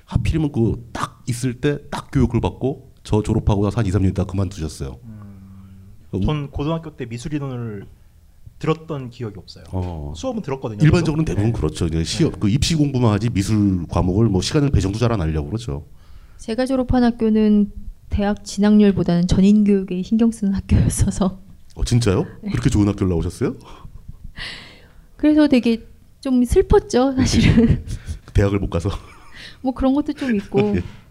하필이면 0.07 0.51
그딱 0.53 1.04
있을 1.27 1.61
때 1.61 1.79
딱 1.91 2.11
교육을 2.11 2.41
받고 2.41 2.93
저 3.03 3.22
졸업하고 3.22 3.64
나서 3.64 3.79
한 3.79 3.87
2, 3.87 3.91
3년 3.91 4.11
있다 4.11 4.25
그만두셨어요. 4.25 4.99
그러니까 6.11 6.33
전 6.33 6.51
고등학교 6.51 6.97
때 6.97 7.07
미술 7.07 7.35
이론을 7.35 7.87
들었던 8.59 9.11
기억이 9.11 9.35
없어요. 9.39 9.64
어. 9.72 10.12
수업은 10.16 10.43
들었거든요. 10.43 10.83
일반적으로는. 10.83 11.25
대부분 11.25 11.53
그렇죠. 11.53 11.87
이제 11.87 12.05
시험 12.05 12.33
그 12.39 12.49
입시 12.49 12.75
공부만 12.77 13.12
하지 13.12 13.29
미술 13.31 13.85
과목을 13.89 14.29
뭐 14.29 14.41
시간을 14.41 14.70
배정도 14.70 14.99
잘안 14.99 15.20
하려고 15.20 15.49
그러죠. 15.49 15.87
제가 16.39 16.66
졸업한 16.66 17.03
학교는 17.05 17.72
대학 18.11 18.45
진학률보다는 18.45 19.27
전인 19.27 19.64
교육에 19.64 20.03
신경 20.03 20.31
쓰는 20.31 20.55
학교였어서 20.55 21.41
어 21.75 21.85
진짜요? 21.85 22.25
그렇게 22.43 22.70
좋은 22.70 22.87
학교를 22.89 23.09
나오셨어요? 23.09 23.57
그래서 25.16 25.49
되게 25.49 25.85
좀 26.20 26.45
슬펐죠, 26.45 27.14
사실은. 27.16 27.85
대학을 28.35 28.59
못 28.61 28.70
가서. 28.70 28.91
뭐 29.62 29.72
그런 29.75 29.95
것도 29.95 30.12
좀 30.12 30.35
있고. 30.37 30.75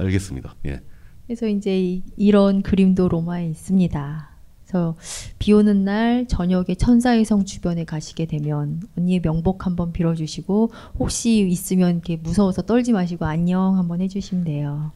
예. 0.00 0.04
알겠습니다. 0.04 0.56
예. 0.66 0.80
그래서 1.26 1.46
이제 1.46 1.78
이, 1.78 2.02
이런 2.16 2.62
그림도 2.62 3.08
로마에 3.08 3.48
있습니다. 3.48 4.30
그래서 4.62 4.96
비 5.38 5.52
오는 5.52 5.84
날 5.84 6.26
저녁에 6.26 6.74
천사의 6.76 7.24
성 7.24 7.44
주변에 7.44 7.84
가시게 7.84 8.26
되면 8.26 8.82
언니의 8.98 9.20
명복 9.20 9.66
한번 9.66 9.92
빌어주시고 9.92 10.72
혹시 10.98 11.46
있으면 11.48 11.92
이렇게 11.92 12.16
무서워서 12.16 12.62
떨지 12.62 12.92
마시고 12.92 13.24
안녕 13.24 13.78
한번 13.78 14.00
해주시면 14.00 14.44
돼요. 14.44 14.92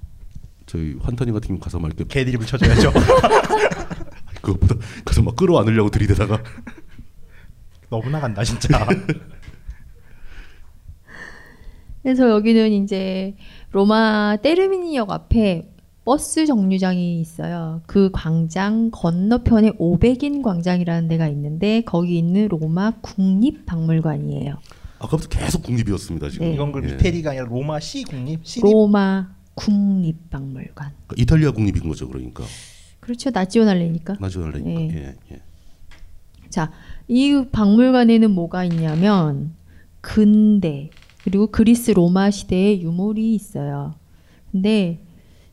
저희 0.66 0.96
환타님 1.00 1.32
같은 1.32 1.48
경우 1.48 1.60
가서 1.60 1.78
막 1.78 1.88
이렇게 1.88 2.04
개드립을 2.04 2.46
쳐줘야죠. 2.46 2.92
그것보다 4.42 4.76
가서 5.04 5.22
막 5.22 5.34
끌어안으려고 5.36 5.90
들이대다가 5.90 6.42
너무 7.88 8.10
나간다 8.10 8.44
진짜. 8.44 8.86
그래서 12.02 12.30
여기는 12.30 12.72
이제 12.72 13.34
로마 13.70 14.36
테르미니역 14.42 15.10
앞에 15.10 15.68
버스 16.04 16.46
정류장이 16.46 17.20
있어요. 17.20 17.82
그 17.86 18.10
광장 18.12 18.90
건너편에 18.90 19.72
오백인 19.78 20.40
광장이라는 20.40 21.06
데가 21.08 21.28
있는데 21.28 21.82
거기 21.82 22.16
있는 22.16 22.48
로마 22.48 22.92
국립박물관이에요. 23.02 24.56
아까부터 25.00 25.28
계속 25.28 25.62
국립이었습니다 25.62 26.30
지금. 26.30 26.46
네. 26.46 26.54
이건 26.54 26.72
그 26.72 26.82
예. 26.82 26.94
이태리가 26.94 27.30
아니라 27.30 27.44
로마 27.44 27.78
시 27.78 28.04
국립 28.04 28.40
시 28.42 28.60
로마 28.60 29.28
국립박물관. 29.54 30.74
그러니까 30.74 31.14
이탈리아 31.16 31.50
국립인 31.50 31.88
거죠, 31.88 32.08
그러니까. 32.08 32.44
그렇죠. 33.00 33.30
나지오날레니까. 33.30 34.16
나지오날레니까. 34.18 34.80
예. 34.80 34.98
예. 34.98 35.14
예. 35.32 35.42
자, 36.48 36.72
이 37.06 37.44
박물관에는 37.52 38.30
뭐가 38.30 38.64
있냐면 38.64 39.52
근대 40.00 40.88
그리고 41.24 41.48
그리스 41.48 41.90
로마 41.90 42.30
시대의 42.30 42.82
유물이 42.82 43.34
있어요. 43.34 43.94
근데 44.52 45.00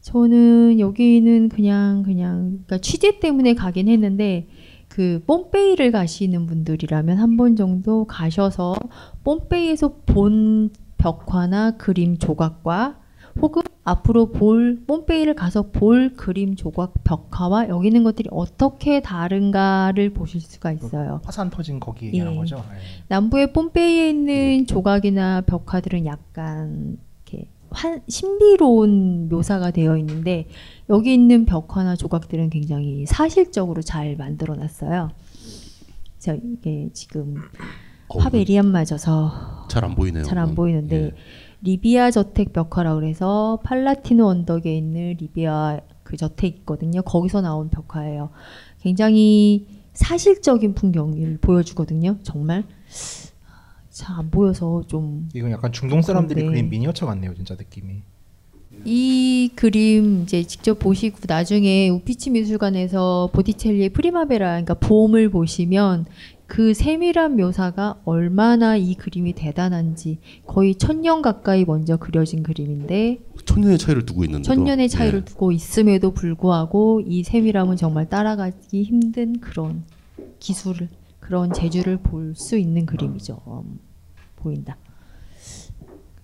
저는 0.02 0.80
여기는 0.80 1.50
그냥 1.50 2.04
그냥 2.04 2.44
그러니까 2.66 2.78
취재 2.78 3.20
때문에 3.20 3.56
가긴 3.56 3.88
했는데 3.88 4.48
그 4.88 5.24
뽐페이를 5.26 5.92
가시는 5.92 6.46
분들이라면 6.46 7.18
한 7.18 7.38
번 7.38 7.56
정도 7.56 8.06
가셔서 8.06 8.76
뽐페이에서 9.24 10.02
본 10.06 10.70
벽화나 10.98 11.72
그림 11.78 12.18
조각과 12.18 13.00
혹은 13.42 13.64
앞으로 13.86 14.32
볼 14.32 14.82
뽐페이를 14.88 15.36
가서 15.36 15.70
볼 15.70 16.16
그림 16.16 16.56
조각 16.56 16.96
벽화와 17.04 17.70
여기 17.70 17.88
있는 17.88 18.04
것들이 18.04 18.28
어떻게 18.32 19.00
다른가를 19.00 20.10
보실 20.10 20.42
수가 20.42 20.72
있어요. 20.72 21.22
화산 21.24 21.52
터진 21.52 21.80
거기 21.80 22.12
예. 22.14 22.24
거죠. 22.24 22.58
예. 22.58 22.78
남부의 23.10 23.54
뽐페이에 23.54 24.10
있는 24.10 24.66
조각이나 24.66 25.42
벽화들은 25.42 26.08
약간 26.08 26.98
이렇게 27.28 27.48
환, 27.70 28.02
신비로운 28.08 29.30
묘사가 29.30 29.70
되어 29.70 29.98
있는데 29.98 30.48
여기 30.90 31.14
있는 31.14 31.46
벽화나 31.46 31.96
조각들은 31.96 32.50
굉장히 32.50 33.06
사실적으로 33.06 33.84
잘 33.84 34.16
만들어 34.16 34.56
놨어요. 34.56 35.12
자, 36.18 36.34
이게 36.34 36.90
지금 36.94 37.36
화밸이 38.10 38.55
안 38.55 38.66
맞아서 38.66 39.68
잘 39.70 39.84
안 39.86 39.94
보이네요. 39.94 40.24
잘 40.24 40.40
안. 40.40 40.56
보이는데 40.56 40.96
예. 41.06 41.12
리비아 41.66 42.12
저택 42.12 42.54
벽화라 42.54 42.96
그래서 42.96 43.60
팔라티노 43.64 44.26
언덕에 44.28 44.78
있는 44.78 45.16
리비아 45.20 45.80
그 46.04 46.16
저택 46.16 46.60
있거든요. 46.60 47.02
거기서 47.02 47.42
나온 47.42 47.70
벽화예요. 47.70 48.30
굉장히 48.82 49.66
사실적인 49.94 50.76
풍경을 50.76 51.40
보여주거든요. 51.42 52.18
정말 52.24 52.64
잘 53.90 54.16
안 54.20 54.30
보여서 54.30 54.84
좀 54.88 55.30
이건 55.34 55.52
약간 55.52 55.72
중동 55.72 56.02
사람들이 56.02 56.42
그런데 56.42 56.58
그린 56.60 56.70
미니어처 56.70 57.06
같네요, 57.06 57.34
진짜 57.34 57.56
느낌이. 57.56 58.02
이 58.84 59.50
그림 59.56 60.24
이제 60.24 60.44
직접 60.44 60.78
보시고 60.78 61.20
나중에 61.28 61.90
우피치 61.90 62.30
미술관에서 62.30 63.30
보티첼리의 63.34 63.90
프리마베라 63.90 64.48
그러니까 64.48 64.74
봄을 64.76 65.30
보시면 65.30 66.06
그 66.48 66.74
세밀한 66.76 67.38
묘사가 67.38 68.02
얼마나 68.06 68.76
이 68.78 68.94
그림이 68.94 69.34
대단한지 69.34 70.20
거의 70.46 70.76
천년 70.76 71.22
가까이 71.22 71.66
먼저 71.66 71.98
그려진 71.98 72.44
그림인데 72.44 73.20
천년의 73.46 73.78
차이를 73.80 74.06
두고 74.06 74.24
있는데도 74.26 74.54
천년의 74.54 74.90
차이를 74.90 75.20
예. 75.22 75.26
두고 75.26 75.52
있음에도 75.52 76.12
불구하고 76.12 77.02
이 77.06 77.24
세밀함은 77.24 77.78
정말 77.78 78.08
따라가기 78.10 78.84
힘든 78.84 79.40
그런 79.40 79.84
기술을 80.40 80.90
그런 81.20 81.52
재주를 81.52 81.98
볼 81.98 82.36
수 82.36 82.58
있는 82.58 82.86
그림이죠. 82.86 83.42
음, 83.48 83.80
보인다. 84.36 84.78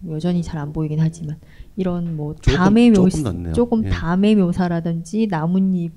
여전히 0.07 0.43
잘 0.43 0.59
안 0.59 0.71
보이긴 0.73 0.99
하지만 0.99 1.37
이런 1.75 2.15
뭐 2.15 2.35
조금- 2.35 2.57
담의 2.57 2.91
묘 2.91 3.09
조금. 3.09 3.53
조금 3.53 3.85
예. 3.85 3.89
담의 3.89 4.35
묘사라든지 4.35 5.27
나뭇잎 5.27 5.91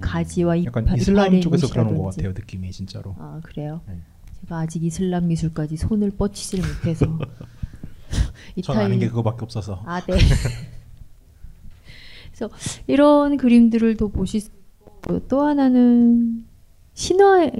가지와 0.00 0.56
잎 0.56 0.66
약간 0.66 0.86
이슬람 0.96 1.40
쪽에서 1.40 1.68
그러는 1.68 1.96
것. 1.96 2.04
같아요, 2.04 2.32
느낌이 2.32 2.70
진짜로. 2.72 3.14
아 3.18 3.40
그래요? 3.42 3.80
네. 3.86 4.00
제가 4.40 4.60
아직 4.60 4.82
이슬람 4.82 5.28
미술까지 5.28 5.76
손을 5.76 6.10
뻗치지를 6.10 6.64
못해서 6.68 7.06
전 8.64 8.78
아는 8.78 8.98
게 8.98 9.08
그거밖에 9.08 9.44
없어서. 9.44 9.82
아 9.86 10.00
네. 10.00 10.18
그래서 12.32 12.50
이런 12.86 13.36
그림들을 13.36 13.96
또 13.96 14.08
보실 14.08 14.42
또 15.28 15.42
하나는 15.42 16.44
신화 16.94 17.50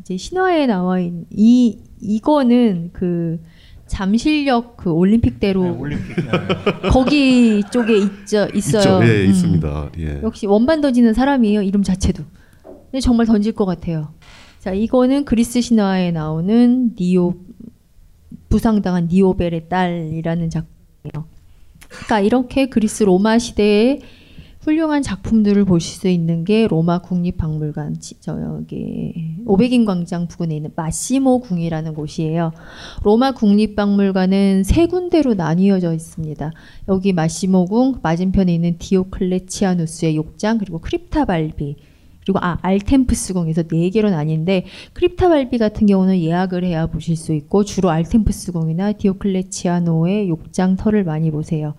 이제 0.00 0.16
신화에 0.16 0.66
나와 0.66 1.00
있는 1.00 1.26
이 1.30 1.78
이거는 2.00 2.90
그 2.92 3.40
잠실역 3.90 4.76
그 4.76 4.90
올림픽대로 4.92 5.64
네, 5.64 5.70
올림픽. 5.70 6.16
거기 6.92 7.62
쪽에 7.72 7.98
있죠 7.98 8.46
있어요. 8.54 8.80
있죠. 8.82 9.00
예, 9.02 9.24
음. 9.24 9.30
있습니다. 9.30 9.90
예. 9.98 10.20
역시 10.22 10.46
원반 10.46 10.80
던지는 10.80 11.12
사람이에요. 11.12 11.62
이름 11.62 11.82
자체도. 11.82 12.22
근데 12.62 13.00
정말 13.00 13.26
던질 13.26 13.52
것 13.52 13.66
같아요. 13.66 14.14
자, 14.60 14.72
이거는 14.72 15.24
그리스 15.24 15.60
신화에 15.60 16.12
나오는 16.12 16.94
니오 16.98 17.34
부상당한 18.48 19.08
니오베의 19.10 19.68
딸이라는 19.68 20.50
작품이에요. 20.50 21.26
그러니까 21.88 22.20
이렇게 22.20 22.68
그리스 22.68 23.02
로마 23.02 23.38
시대의 23.38 24.00
훌륭한 24.60 25.02
작품들을 25.02 25.64
보실 25.64 25.98
수 26.00 26.08
있는 26.08 26.44
게 26.44 26.68
로마 26.68 26.98
국립박물관 26.98 27.98
지- 27.98 28.20
저기 28.20 29.38
오백인 29.46 29.86
광장 29.86 30.28
부근에 30.28 30.56
있는 30.56 30.70
마시모 30.76 31.40
궁이라는 31.40 31.94
곳이에요. 31.94 32.52
로마 33.02 33.32
국립박물관은 33.32 34.64
세 34.64 34.86
군데로 34.86 35.32
나뉘어져 35.34 35.94
있습니다. 35.94 36.52
여기 36.88 37.12
마시모 37.14 37.64
궁 37.64 38.00
맞은편에 38.02 38.54
있는 38.54 38.76
디오클레치아누스의 38.78 40.16
욕장 40.16 40.58
그리고 40.58 40.78
크립타 40.78 41.24
발비 41.24 41.76
그리고 42.22 42.38
아 42.42 42.58
알템프스 42.60 43.32
궁에서 43.32 43.62
네 43.62 43.88
개로 43.88 44.10
나뉜데 44.10 44.66
크립타 44.92 45.30
발비 45.30 45.56
같은 45.56 45.86
경우는 45.86 46.20
예약을 46.20 46.64
해야 46.64 46.86
보실 46.86 47.16
수 47.16 47.32
있고 47.32 47.64
주로 47.64 47.88
알템프스 47.88 48.52
궁이나 48.52 48.92
디오클레치아노의 48.92 50.28
욕장 50.28 50.76
터를 50.76 51.02
많이 51.04 51.30
보세요. 51.30 51.74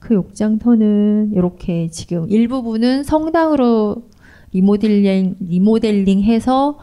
그 0.00 0.14
욕장터는 0.14 1.32
이렇게 1.34 1.88
지금 1.88 2.28
일부분은 2.28 3.04
성당으로 3.04 4.08
리모델링 4.52 5.36
리모델링 5.38 6.22
해서 6.22 6.78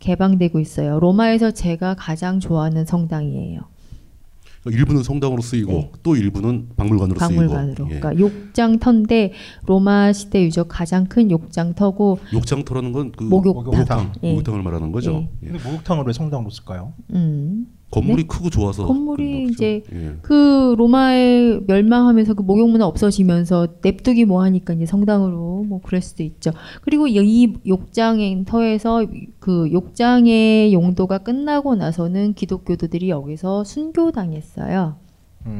개방되고 0.00 0.60
있어요. 0.60 1.00
로마에서 1.00 1.52
제가 1.52 1.94
가장 1.94 2.40
좋아하는 2.40 2.84
성당이에요. 2.84 3.62
일부는 4.66 5.02
성당으로 5.02 5.40
쓰이고 5.40 5.92
또 6.02 6.14
일부는 6.14 6.70
박물관으로, 6.76 7.18
네. 7.18 7.26
박물관으로. 7.26 7.74
쓰이고. 7.74 7.90
예. 7.94 8.00
그러니까 8.00 8.20
욕장터인데 8.20 9.32
로마 9.64 10.12
시대 10.12 10.44
유적 10.44 10.66
가장 10.68 11.06
큰 11.06 11.30
욕장터고 11.30 12.18
욕장터라는 12.34 12.92
건그 12.92 13.22
목욕탕. 13.22 14.12
예. 14.24 14.32
목욕탕을 14.32 14.62
말하는 14.62 14.92
거죠. 14.92 15.28
예. 15.42 15.46
근데 15.48 15.64
목욕탕을 15.64 16.04
왜 16.06 16.12
성당으로 16.12 16.50
쓸까요? 16.50 16.92
음. 17.14 17.66
건물이 17.90 18.22
네? 18.22 18.26
크고 18.26 18.50
좋아서 18.50 18.86
건물이 18.86 19.44
이제 19.44 19.82
예. 19.92 20.12
그 20.20 20.74
로마에 20.76 21.60
멸망하면서 21.66 22.34
그 22.34 22.42
목욕 22.42 22.70
문화 22.70 22.86
없어지면서 22.86 23.68
냅두기 23.82 24.26
뭐 24.26 24.42
하니까 24.42 24.74
이제 24.74 24.84
성당으로 24.84 25.64
뭐 25.66 25.80
그럴 25.82 26.02
수도 26.02 26.22
있죠. 26.22 26.50
그리고 26.82 27.06
이 27.08 27.54
욕장터에서 27.66 29.06
그 29.38 29.70
욕장의 29.72 30.74
용도가 30.74 31.18
끝나고 31.18 31.76
나서는 31.76 32.34
기독교도들이 32.34 33.08
여기서 33.08 33.64
순교당했어요. 33.64 34.96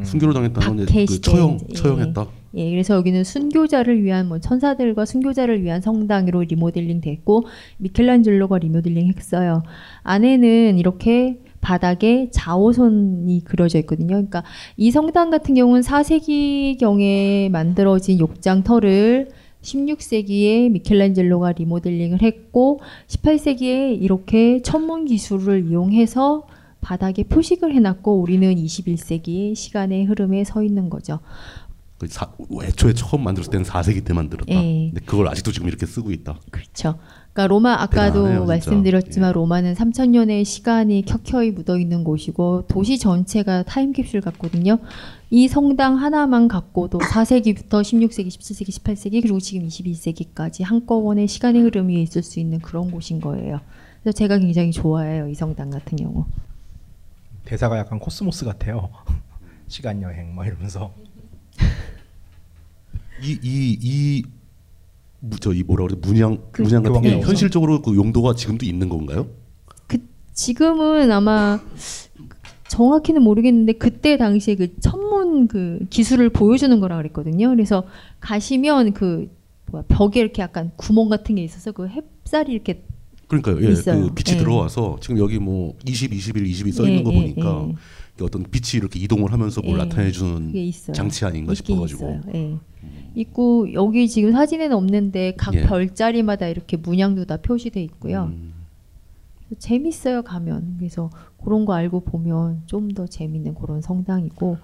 순교를 0.02 0.34
당했다는 0.34 0.84
그 0.84 1.20
처형 1.20 1.54
이제, 1.54 1.66
예. 1.70 1.74
처형했다. 1.74 2.26
예, 2.54 2.70
그래서 2.70 2.94
여기는 2.94 3.24
순교자를 3.24 4.02
위한 4.02 4.28
뭐 4.28 4.38
천사들과 4.38 5.04
순교자를 5.04 5.62
위한 5.62 5.80
성당으로 5.80 6.42
리모델링 6.42 7.00
됐고 7.00 7.46
미켈란젤로가 7.78 8.58
리모델링 8.58 9.12
했어요. 9.16 9.62
안에는 10.02 10.78
이렇게 10.78 11.38
바닥에 11.60 12.30
자오선이 12.32 13.42
그려져 13.44 13.78
있거든요. 13.80 14.14
그러니까 14.14 14.44
이 14.76 14.90
성당 14.90 15.30
같은 15.30 15.54
경우는 15.54 15.82
4세기경에 15.82 17.50
만들어진 17.50 18.18
욕장 18.20 18.62
터를 18.62 19.28
16세기에 19.62 20.70
미켈란젤로가 20.70 21.52
리모델링을 21.52 22.22
했고 22.22 22.80
18세기에 23.08 24.00
이렇게 24.00 24.62
천문 24.62 25.04
기술을 25.04 25.66
이용해서 25.68 26.46
바닥에 26.80 27.24
표식을 27.24 27.74
해놨고 27.74 28.20
우리는 28.20 28.54
21세기의 28.54 29.54
시간의 29.54 30.04
흐름에 30.04 30.44
서 30.44 30.62
있는 30.62 30.88
거죠. 30.88 31.18
그 31.98 32.06
사, 32.06 32.30
애초에 32.62 32.92
처음 32.92 33.24
만들었을 33.24 33.50
때는 33.50 33.66
4세기 33.66 34.04
때 34.04 34.14
만들었다. 34.14 34.54
예. 34.54 34.90
근데 34.92 35.00
그걸 35.04 35.26
아직도 35.28 35.50
지금 35.50 35.66
이렇게 35.66 35.84
쓰고 35.84 36.12
있다. 36.12 36.38
그렇죠. 36.50 36.98
그러니까 37.32 37.46
로마 37.46 37.74
아까도 37.74 38.24
대단하네요, 38.24 38.40
진짜. 38.40 38.42
예. 38.42 38.46
말씀드렸지만 38.46 39.32
로마는 39.32 39.74
3천년의 39.74 40.44
시간이 40.44 41.02
켜켜이 41.02 41.52
묻어 41.52 41.78
있는 41.78 42.02
곳이고 42.02 42.64
도시 42.66 42.98
전체가 42.98 43.62
타임캡슐 43.62 44.20
같거든요. 44.22 44.78
이 45.30 45.46
성당 45.46 45.96
하나만 45.96 46.48
갖고도 46.48 46.98
4세기부터 46.98 47.82
16세기, 47.82 48.28
17세기, 48.28 48.70
18세기 48.82 49.22
그리고 49.22 49.38
지금 49.38 49.68
21세기까지 49.68 50.64
한꺼번에 50.64 51.26
시간의 51.26 51.62
흐름 51.62 51.88
위에 51.90 52.00
있을 52.02 52.22
수 52.22 52.40
있는 52.40 52.58
그런 52.58 52.90
곳인 52.90 53.20
거예요. 53.20 53.60
그래서 54.02 54.16
제가 54.16 54.38
굉장히 54.38 54.72
좋아해요. 54.72 55.28
이 55.28 55.34
성당 55.34 55.70
같은 55.70 55.96
경우. 55.96 56.24
대사가 57.44 57.78
약간 57.78 57.98
코스모스 58.00 58.44
같아요. 58.46 58.90
시간 59.68 60.02
여행 60.02 60.34
뭐 60.34 60.44
이러면서. 60.44 60.92
이 63.22 63.38
이 63.42 63.78
이 63.82 64.22
저이 65.40 65.62
뭐라 65.64 65.86
그래 65.86 65.98
문양 66.00 66.38
그- 66.52 66.62
문양 66.62 66.82
같은 66.82 67.02
게 67.02 67.10
네. 67.16 67.20
현실적으로 67.20 67.82
그 67.82 67.94
용도가 67.96 68.34
지금도 68.34 68.64
있는 68.64 68.88
건가요? 68.88 69.26
지금은 70.32 71.10
아마 71.10 71.58
정확히는 72.68 73.22
모르겠는데 73.22 73.72
그때 73.72 74.16
당시에 74.16 74.54
그 74.54 74.78
천문 74.78 75.48
그 75.48 75.80
기술을 75.90 76.28
보여주는 76.28 76.78
거라 76.78 76.96
그랬거든요. 76.98 77.48
그래서 77.48 77.82
가시면 78.20 78.92
그 78.92 79.28
뭐야 79.72 79.82
벽에 79.88 80.20
이렇게 80.20 80.40
약간 80.42 80.70
구멍 80.76 81.08
같은 81.08 81.34
게 81.34 81.42
있어서 81.42 81.72
그 81.72 81.88
햇살이 81.88 82.52
이렇게 82.52 82.84
그러니까요. 83.28 83.62
예, 83.66 83.72
있어요. 83.72 84.06
그 84.08 84.14
빛이 84.14 84.36
예. 84.36 84.40
들어와서 84.40 84.96
지금 85.00 85.18
여기 85.18 85.38
뭐 85.38 85.74
20, 85.86 86.12
21, 86.12 86.42
22써 86.44 86.80
있는 86.86 86.98
예, 87.00 87.02
거 87.02 87.12
예, 87.12 87.14
보니까 87.20 87.68
예. 87.68 88.24
어떤 88.24 88.42
빛이 88.44 88.78
이렇게 88.80 88.98
이동을 88.98 89.32
하면서 89.32 89.60
뭘 89.62 89.74
예, 89.78 89.84
나타내 89.84 90.10
주는. 90.10 90.52
장치 90.92 91.24
아닌가 91.24 91.52
있긴 91.52 91.76
싶어 91.76 91.80
가지고. 91.82 92.04
있어요. 92.08 92.20
예. 92.34 92.56
있고 93.14 93.72
여기 93.72 94.08
지금 94.08 94.32
사진에는 94.32 94.76
없는데 94.76 95.34
각 95.36 95.54
예. 95.54 95.62
별자리마다 95.62 96.48
이렇게 96.48 96.76
문양도 96.76 97.26
다 97.26 97.36
표시돼 97.36 97.82
있고요. 97.84 98.24
음. 98.32 98.54
재밌어요 99.58 100.22
가면 100.22 100.74
그래서 100.78 101.10
그런 101.42 101.64
거 101.64 101.72
알고 101.74 102.00
보면 102.00 102.62
좀 102.66 102.88
더 102.94 103.06
재밌는 103.06 103.54
그런 103.54 103.80
성당이고 103.80 104.58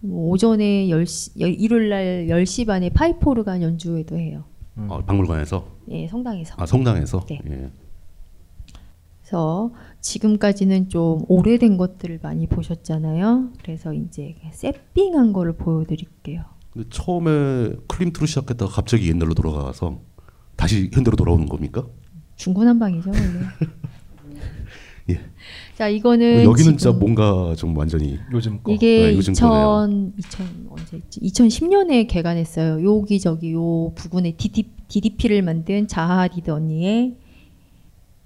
뭐 0.00 0.30
오전에 0.30 0.86
10시, 0.88 1.40
열- 1.40 1.54
일요일 1.54 1.88
날 1.88 2.26
10시 2.28 2.66
반에 2.66 2.90
파이프 2.90 3.28
오르간 3.30 3.62
연주회도 3.62 4.16
해요. 4.18 4.44
어, 4.76 5.00
박물관에서. 5.06 5.64
예, 5.90 6.08
성당에서. 6.08 6.54
아 6.56 6.66
성당에서. 6.66 7.24
네. 7.28 7.40
예. 7.48 7.70
그래서 9.32 9.70
지금까지는 10.02 10.90
좀 10.90 11.22
오래된 11.26 11.78
것들을 11.78 12.20
많이 12.22 12.46
보셨잖아요. 12.46 13.52
그래서 13.62 13.94
이제 13.94 14.34
세핑한 14.52 15.32
거를 15.32 15.54
보여드릴게요. 15.54 16.44
근데 16.70 16.86
처음에 16.90 17.72
클림트로 17.88 18.26
시작했다가 18.26 18.70
갑자기 18.70 19.08
옛날로 19.08 19.32
돌아가서 19.32 20.00
다시 20.54 20.90
현대로 20.92 21.16
돌아오는 21.16 21.48
겁니까? 21.48 21.86
중구난방이죠. 22.36 23.10
예. 25.08 25.20
자 25.78 25.88
이거는 25.88 26.44
여기는 26.44 26.56
지금 26.56 26.76
진짜 26.76 26.92
뭔가 26.92 27.54
좀 27.56 27.74
완전히 27.74 28.18
요즘 28.32 28.60
이게 28.68 29.12
네, 29.12 29.16
요즘 29.16 29.32
거네요. 29.32 29.88
2000, 29.88 30.12
2000 30.18 30.66
언제였지? 30.68 31.20
2010년에 31.20 32.06
개관했어요. 32.06 32.84
여기 32.84 33.18
저기 33.18 33.52
요 33.52 33.92
부근에 33.94 34.36
DD, 34.36 34.70
DDP를 34.88 35.40
만든 35.40 35.88
자하 35.88 36.28
하디드 36.28 36.50
언니의 36.50 37.16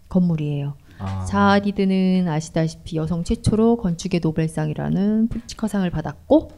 건물이에요. 0.08 0.74
아. 0.98 1.24
자하 1.26 1.53
하디드는 1.53 2.26
아시다시피 2.28 2.96
여성 2.96 3.24
최초로 3.24 3.76
건축의 3.76 4.20
노벨상이라는 4.22 5.28
프리츠커상을 5.28 5.88
받았고 5.90 6.50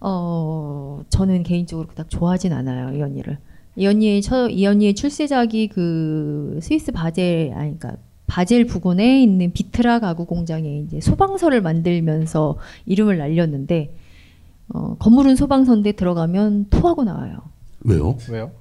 어 0.00 1.02
저는 1.08 1.42
개인적으로 1.42 1.88
그닥 1.88 2.08
좋아하진 2.10 2.52
않아요 2.52 2.96
이 2.96 3.02
언니를 3.02 3.38
이 3.76 3.86
언니의 3.86 4.22
처, 4.22 4.48
이 4.48 4.66
언니의 4.66 4.94
출세작이 4.94 5.68
그 5.68 6.58
스위스 6.62 6.92
바젤 6.92 7.52
아니 7.54 7.78
그러니까 7.78 7.96
바젤 8.26 8.64
부근에 8.66 9.22
있는 9.22 9.52
비트라 9.52 9.98
가구 9.98 10.24
공장에 10.24 10.78
이제 10.80 11.00
소방서를 11.00 11.62
만들면서 11.62 12.58
이름을 12.86 13.18
날렸는데 13.18 13.94
어, 14.72 14.94
건물은 14.98 15.34
소방서인데 15.34 15.92
들어가면 15.92 16.66
토하고 16.70 17.02
나와요. 17.02 17.38
왜요? 17.80 18.16
왜요? 18.30 18.52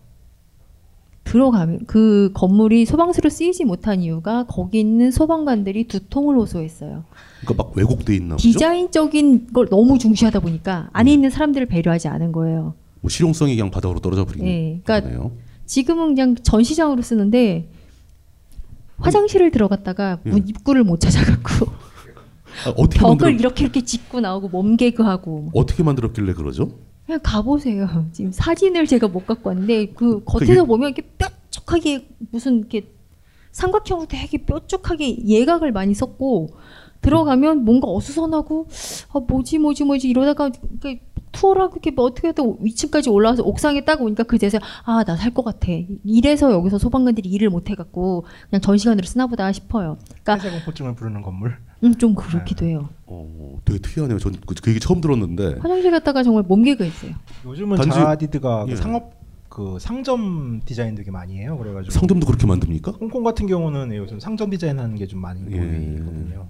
들어가면 1.30 1.82
그 1.86 2.32
건물이 2.34 2.86
소방서로 2.86 3.30
쓰이지 3.30 3.64
못한 3.64 4.02
이유가 4.02 4.46
거기 4.48 4.80
있는 4.80 5.12
소방관들이 5.12 5.88
두통을 5.88 6.36
호소했어요. 6.36 7.04
그러니까 7.42 7.64
막 7.64 7.78
왜곡돼 7.78 8.16
있나 8.16 8.36
보죠. 8.36 8.42
디자인적인 8.42 9.54
걸 9.54 9.70
너무 9.70 10.00
중시하다 10.00 10.40
보니까 10.40 10.90
안에 10.92 11.14
있는 11.14 11.30
사람들을 11.30 11.68
배려하지 11.68 12.08
않은 12.08 12.32
거예요. 12.32 12.74
뭐 13.02 13.10
실용성이 13.10 13.56
그냥 13.56 13.70
바닥으로 13.70 14.00
떨어져 14.00 14.26
버리는 14.26 14.48
예, 14.48 14.82
그러니까 14.84 15.02
거네요. 15.02 15.32
지금은 15.68 16.16
그냥 16.16 16.36
전시장으로 16.36 17.04
쓰는데 17.04 17.70
화장실을 18.98 19.52
들어갔다가 19.52 20.20
문 20.24 20.48
입구를 20.48 20.84
못 20.84 21.00
찾아갖고 21.00 21.68
아, 22.66 22.74
벽을 22.74 23.02
만들어 23.02 23.30
이렇게 23.30 23.64
이렇게 23.66 23.82
짚고 23.82 24.20
나오고 24.20 24.50
몸개그하고 24.50 25.52
어떻게 25.54 25.84
만들었길래 25.84 26.34
그러죠? 26.34 26.72
그냥 27.10 27.20
가보세요. 27.24 28.06
지금 28.14 28.32
사진을 28.32 28.86
제가 28.86 29.08
못 29.08 29.26
갖고 29.26 29.50
왔는데 29.50 29.88
그 29.94 30.24
겉에서 30.26 30.46
그게- 30.54 30.62
보면 30.62 30.90
이렇게 30.92 31.02
뾰족하게 31.18 32.08
무슨 32.32 32.60
이렇게 32.60 32.88
삼각형으로 33.52 34.08
되게 34.08 34.38
뾰족하게 34.46 35.26
예각을 35.26 35.72
많이 35.72 35.96
썼고 35.96 36.50
들어가면 37.02 37.66
뭔가 37.66 37.88
어수선하고 37.88 38.68
아 39.14 39.20
뭐지 39.28 39.58
뭐지 39.58 39.86
뭐지 39.86 40.08
이러다가 40.08 40.52
이렇게 40.70 41.02
투어라고 41.32 41.74
이렇게 41.74 41.90
뭐 41.92 42.06
어떻게 42.06 42.28
하다 42.28 42.44
위층까지 42.60 43.10
올라와서 43.10 43.42
옥상에 43.44 43.86
딱 43.86 44.02
오니까 44.04 44.24
그제서 44.24 44.60
아나 44.84 45.16
살 45.16 45.34
것 45.34 45.44
같아 45.44 45.68
이래서 46.04 46.52
여기서 46.52 46.78
소방관들이 46.78 47.28
일을 47.30 47.50
못 47.50 47.72
해갖고 47.72 48.26
그냥 48.52 48.62
전시관으로 48.62 49.06
쓰나 49.08 49.26
보다 49.26 49.52
싶어요. 49.52 49.98
그러니까 50.24 50.36
폐쇄공포증을 50.36 50.94
부르는 50.96 51.24
건물. 51.24 51.58
음, 51.84 51.96
좀 51.96 52.14
그렇기도 52.16 52.66
해요. 52.66 52.90
어, 53.06 53.60
되게 53.66 53.80
특이하네요. 53.80 54.20
전 54.20 54.34
그 54.46 54.56
얘기 54.70 54.80
처음 54.80 55.00
들었는데 55.02 55.56
화장실 55.60 55.92
갔다가 55.92 56.24
정말 56.24 56.44
몸개그 56.44 56.84
했어요. 56.84 57.12
요즘은 57.46 57.78
단지- 57.78 57.92
자하디드가 57.96 58.66
그 58.66 58.72
예. 58.72 58.76
상업 58.76 59.14
그 59.48 59.78
상점 59.80 60.62
디자인 60.66 60.94
되게 60.96 61.10
많이 61.10 61.38
해요. 61.38 61.58
그래가지고 61.58 61.92
상점도 61.92 62.26
그렇게 62.28 62.46
만듭니까? 62.46 62.92
홍콩 63.00 63.24
같은 63.24 63.48
경우는 63.48 63.96
요즘 63.96 64.20
상점 64.20 64.50
디자인하는 64.50 64.96
게 64.96 65.08
좀 65.08 65.20
많이 65.22 65.42
예. 65.52 65.58
보이거든요. 65.58 66.48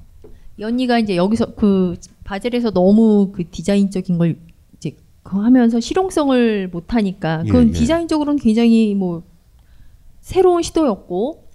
이 0.58 0.64
언니가 0.64 1.00
이제 1.00 1.16
여기서 1.16 1.54
그 1.56 1.96
바젤에서 2.26 2.72
너무 2.72 3.32
그 3.34 3.46
디자인적인 3.50 4.18
걸 4.18 4.36
이제 4.78 4.96
그거 5.24 5.42
하면서 5.44 5.80
실용성을 5.80 6.68
못 6.70 6.94
하니까 6.94 7.44
그건 7.44 7.66
예, 7.66 7.70
예. 7.70 7.72
디자인적으로는 7.74 8.40
굉장히 8.40 8.94
뭐 8.96 9.24
새로운 10.22 10.62
시도였고 10.62 11.46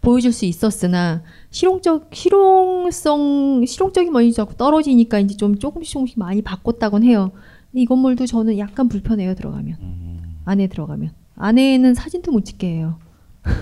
보여줄 0.00 0.32
수 0.32 0.44
있었으나 0.46 1.22
실용적 1.50 2.10
실용성 2.12 3.64
실용적인 3.66 4.12
면이 4.12 4.32
자꾸 4.32 4.54
떨어지니까 4.56 5.18
이제 5.20 5.36
좀 5.36 5.58
조금씩 5.58 5.92
조금씩 5.92 6.18
많이 6.18 6.42
바꿨다곤 6.42 7.02
해요. 7.04 7.32
이 7.72 7.84
건물도 7.86 8.26
저는 8.26 8.58
약간 8.58 8.88
불편해요 8.88 9.34
들어가면 9.34 10.40
안에 10.44 10.66
들어가면 10.68 11.10
안에는 11.36 11.94
사진도 11.94 12.32
못 12.32 12.44
찍게 12.44 12.66
해요. 12.66 12.98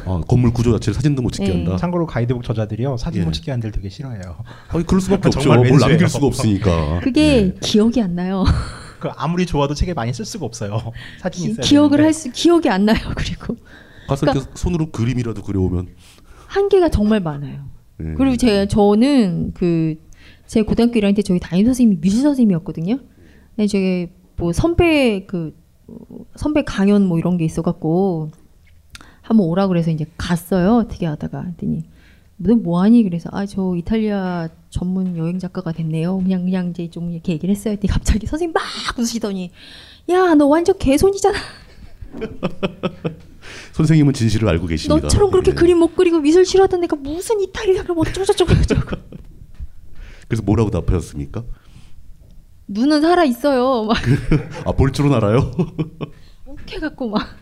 아, 0.04 0.20
건물 0.26 0.52
구조 0.52 0.72
자체를 0.72 0.94
사진도 0.94 1.22
못 1.22 1.30
찍게 1.32 1.48
예. 1.48 1.52
한다. 1.64 1.76
참고로 1.76 2.06
가이드북 2.06 2.42
저자들이요 2.42 2.96
사진 2.96 3.22
예. 3.22 3.24
못 3.24 3.32
찍게 3.32 3.54
데를 3.56 3.70
되게 3.70 3.88
싫어해요. 3.88 4.36
아니 4.68 4.84
그럴 4.84 5.00
수밖에 5.00 5.28
없죠. 5.28 5.40
정말 5.40 5.68
뭘. 5.68 5.78
남길 5.80 6.08
수가 6.08 6.26
없으니까. 6.26 7.00
그게 7.04 7.54
기억이 7.60 8.00
안 8.02 8.14
나요. 8.16 8.44
그 8.98 9.08
아무리 9.14 9.46
좋아도 9.46 9.74
책에 9.74 9.94
많이 9.94 10.12
쓸 10.12 10.24
수가 10.24 10.46
없어요. 10.46 10.92
사진이 11.20 11.46
기, 11.46 11.52
있어야 11.52 11.64
기억을. 11.64 12.00
할 12.02 12.12
수 12.12 12.32
기억이 12.32 12.68
안 12.68 12.86
나요. 12.86 12.98
그리고 13.14 13.56
가서 14.08 14.22
그러니까- 14.22 14.42
이렇게 14.44 14.58
손으로 14.58 14.90
그림이라도 14.90 15.42
그려오면. 15.42 15.88
한계가 16.48 16.88
정말 16.88 17.20
많아요. 17.20 17.60
예. 18.00 18.14
그리고 18.14 18.36
제 18.36 18.66
저는 18.66 19.52
그 19.54 19.96
제 20.46 20.62
고등학교 20.62 20.98
1학년 21.00 21.16
때 21.16 21.22
저희 21.22 21.40
담임 21.40 21.66
선생님이 21.66 22.00
미술 22.00 22.22
선생님이었거든요. 22.22 22.98
근데 23.56 23.66
저게 23.66 24.12
뭐 24.36 24.52
선배 24.52 25.26
그 25.26 25.56
어, 25.88 25.96
선배 26.36 26.62
강연 26.62 27.04
뭐 27.06 27.18
이런 27.18 27.36
게 27.36 27.44
있어갖고 27.44 28.30
한번 29.22 29.46
오라 29.48 29.66
그래서 29.66 29.90
이제 29.90 30.06
갔어요. 30.16 30.76
어떻게 30.76 31.06
하다가 31.06 31.42
했더니 31.42 31.84
너 32.36 32.54
뭐하니? 32.54 33.02
그래서 33.02 33.28
아 33.32 33.44
저 33.46 33.74
이탈리아 33.76 34.48
전문 34.70 35.16
여행 35.16 35.38
작가가 35.38 35.72
됐네요. 35.72 36.18
그냥 36.18 36.44
그냥 36.44 36.68
이제 36.70 36.88
좀 36.90 37.10
이렇게 37.10 37.32
얘기를 37.32 37.52
했어요. 37.52 37.72
했더니 37.72 37.88
갑자기 37.90 38.26
선생님 38.26 38.52
막 38.52 38.62
웃으시더니 38.98 39.50
야 40.10 40.34
너 40.36 40.46
완전 40.46 40.78
개손이잖아. 40.78 41.36
선생님은 43.76 44.14
진실을 44.14 44.48
알고 44.48 44.68
계십니다. 44.68 45.02
너처럼 45.02 45.30
그렇게 45.30 45.50
예. 45.50 45.54
그림 45.54 45.78
못 45.78 45.94
그리고 45.94 46.18
미술 46.18 46.46
싫어하던 46.46 46.82
애가 46.84 46.96
무슨 46.96 47.42
이탈리아를 47.42 47.94
뭐 47.94 48.04
어쩌고저쩌고 48.08 48.54
저쩌고 48.54 48.96
그래서 50.26 50.42
뭐라고 50.44 50.70
답하셨습니까? 50.70 51.44
눈은 52.68 53.02
살아 53.02 53.24
있어요. 53.24 53.84
막 53.84 53.98
아, 54.64 54.72
볼 54.72 54.92
줄은 54.92 55.12
알아요? 55.12 55.50
욱해 56.46 56.78
갖고 56.80 57.10
막 57.10 57.36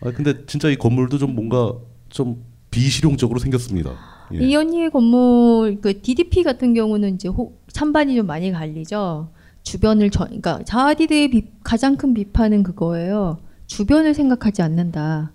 아, 0.00 0.12
근데 0.12 0.46
진짜 0.46 0.70
이 0.70 0.76
건물도 0.76 1.18
좀 1.18 1.34
뭔가 1.34 1.74
좀 2.08 2.42
비실용적으로 2.70 3.38
생겼습니다. 3.38 3.98
예. 4.32 4.38
이 4.38 4.56
언니의 4.56 4.90
건물 4.90 5.78
그 5.82 6.00
DDP 6.00 6.42
같은 6.42 6.72
경우는 6.72 7.16
이제 7.16 7.28
호, 7.28 7.52
찬반이 7.70 8.16
좀 8.16 8.26
많이 8.26 8.50
갈리죠. 8.50 9.30
주변을 9.62 10.08
전 10.08 10.28
그러니까 10.28 10.62
자하디드의 10.64 11.28
비, 11.28 11.44
가장 11.62 11.98
큰 11.98 12.14
비판은 12.14 12.62
그거예요. 12.62 13.40
주변을 13.70 14.14
생각하지 14.14 14.62
않는다. 14.62 15.30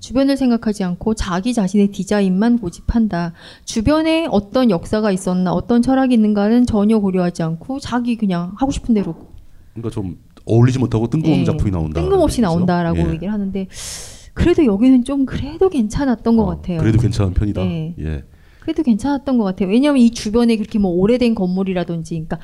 주변을 0.00 0.36
생각하지 0.36 0.82
않고 0.82 1.14
자기 1.14 1.54
자신의 1.54 1.92
디자인만 1.92 2.58
고집한다. 2.58 3.32
주변에 3.64 4.26
어떤 4.28 4.70
역사가 4.70 5.12
있었나, 5.12 5.52
어떤 5.52 5.80
철학이 5.80 6.12
있는가는 6.14 6.66
전혀 6.66 6.98
고려하지 6.98 7.44
않고 7.44 7.78
자기 7.78 8.16
그냥 8.16 8.54
하고 8.56 8.72
싶은 8.72 8.92
대로 8.92 9.14
그러니까 9.72 9.90
좀 9.90 10.18
어울리지 10.44 10.80
못하고 10.80 11.08
뜬금없는 11.08 11.42
예, 11.42 11.44
작품이 11.44 11.70
나온다. 11.70 12.00
뜬금없이? 12.00 12.40
나온다라고 12.40 12.98
예. 12.98 13.12
얘기를 13.12 13.32
하는데 13.32 13.68
그래도 14.34 14.66
여기는 14.66 15.04
좀 15.04 15.24
그래도 15.24 15.68
괜찮았던 15.68 16.36
것 16.36 16.46
같아요. 16.46 16.80
그래도 16.80 16.98
괜찮은 16.98 17.34
편이다. 17.34 17.62
예. 17.62 17.94
예. 18.00 18.24
그래도 18.58 18.82
괜찮았던 18.82 19.38
것 19.38 19.44
같아요. 19.44 19.68
왜냐하면 19.68 20.02
이 20.02 20.10
주변에 20.10 20.56
그렇게 20.56 20.80
뭐 20.80 20.90
오래된 20.90 21.36
건물이라든지, 21.36 22.14
그러니까 22.14 22.40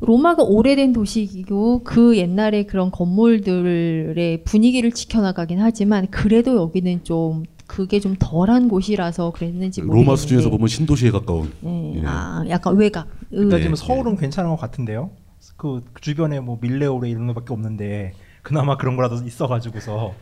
로마가 0.00 0.42
오래된 0.42 0.92
도시이고 0.92 1.82
그 1.82 2.16
옛날에 2.18 2.64
그런 2.64 2.90
건물들의 2.90 4.44
분위기를 4.44 4.90
지켜나가긴 4.92 5.60
하지만 5.60 6.06
그래도 6.10 6.56
여기는 6.56 7.04
좀 7.04 7.44
그게 7.66 7.98
좀 7.98 8.14
덜한 8.18 8.68
곳이라서 8.68 9.32
그랬는지 9.32 9.80
모르겠는데. 9.82 10.06
로마 10.06 10.16
수준에서 10.16 10.50
보면 10.50 10.68
신도시에 10.68 11.10
가까운. 11.10 11.50
예. 11.64 11.94
예. 11.96 12.02
아, 12.04 12.44
약간 12.48 12.76
외곽. 12.76 13.08
그러니까 13.30 13.56
음. 13.56 13.62
지금 13.62 13.74
서울은 13.74 14.16
괜찮은 14.16 14.50
것 14.50 14.56
같은데요. 14.56 15.10
그 15.56 15.82
주변에 16.00 16.40
뭐 16.40 16.58
밀레오레 16.60 17.08
이런 17.08 17.26
거밖에 17.28 17.52
없는데 17.52 18.12
그나마 18.42 18.76
그런 18.76 18.96
거라도 18.96 19.16
있어가지고서 19.16 20.14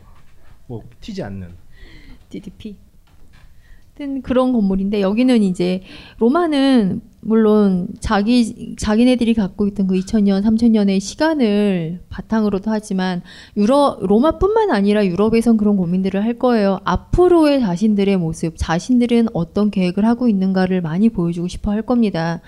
뭐 0.67 0.83
튀지 1.01 1.23
않는. 1.23 1.51
DDP. 2.31 2.77
그런 4.23 4.53
건물인데 4.53 5.01
여기는 5.01 5.43
이제 5.45 5.83
로마는 6.19 7.01
물론 7.21 7.89
자기 8.01 8.75
자기네들이 8.77 9.35
갖고 9.35 9.67
있던 9.69 9.87
그 9.87 9.95
2000년, 9.95 10.43
3000년의 10.43 11.01
시간을 11.01 12.01
바탕으로도 12.11 12.71
하지만 12.71 13.23
유럽 13.57 14.05
로마뿐만 14.05 14.71
아니라 14.71 15.07
유럽에선 15.07 15.57
그런 15.57 15.77
고민들을 15.77 16.23
할 16.23 16.39
거예요. 16.39 16.81
앞으로의 16.85 17.61
자신들의 17.61 18.17
모습, 18.19 18.55
자신들은 18.57 19.29
어떤 19.33 19.71
계획을 19.71 20.05
하고 20.05 20.29
있는가를 20.29 20.83
많이 20.83 21.09
보여주고 21.09 21.49
싶어 21.49 21.71
할 21.71 21.83
겁니다. 21.83 22.41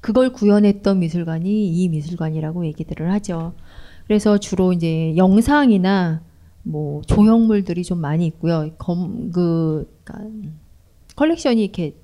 그걸 0.00 0.32
구현했던 0.32 0.98
미술관이 0.98 1.68
이 1.68 1.88
미술관이라고 1.90 2.66
얘기들을 2.66 3.12
하죠. 3.12 3.52
그래서 4.06 4.38
주로 4.38 4.72
이제 4.72 5.14
영상이나 5.16 6.22
뭐 6.62 7.02
조형물들이 7.02 7.84
좀 7.84 8.00
많이 8.00 8.26
있고요. 8.26 8.70
검, 8.78 9.30
그, 9.30 9.86
그러니까 10.02 10.30
컬렉션이 11.16 11.62
이렇게 11.62 11.94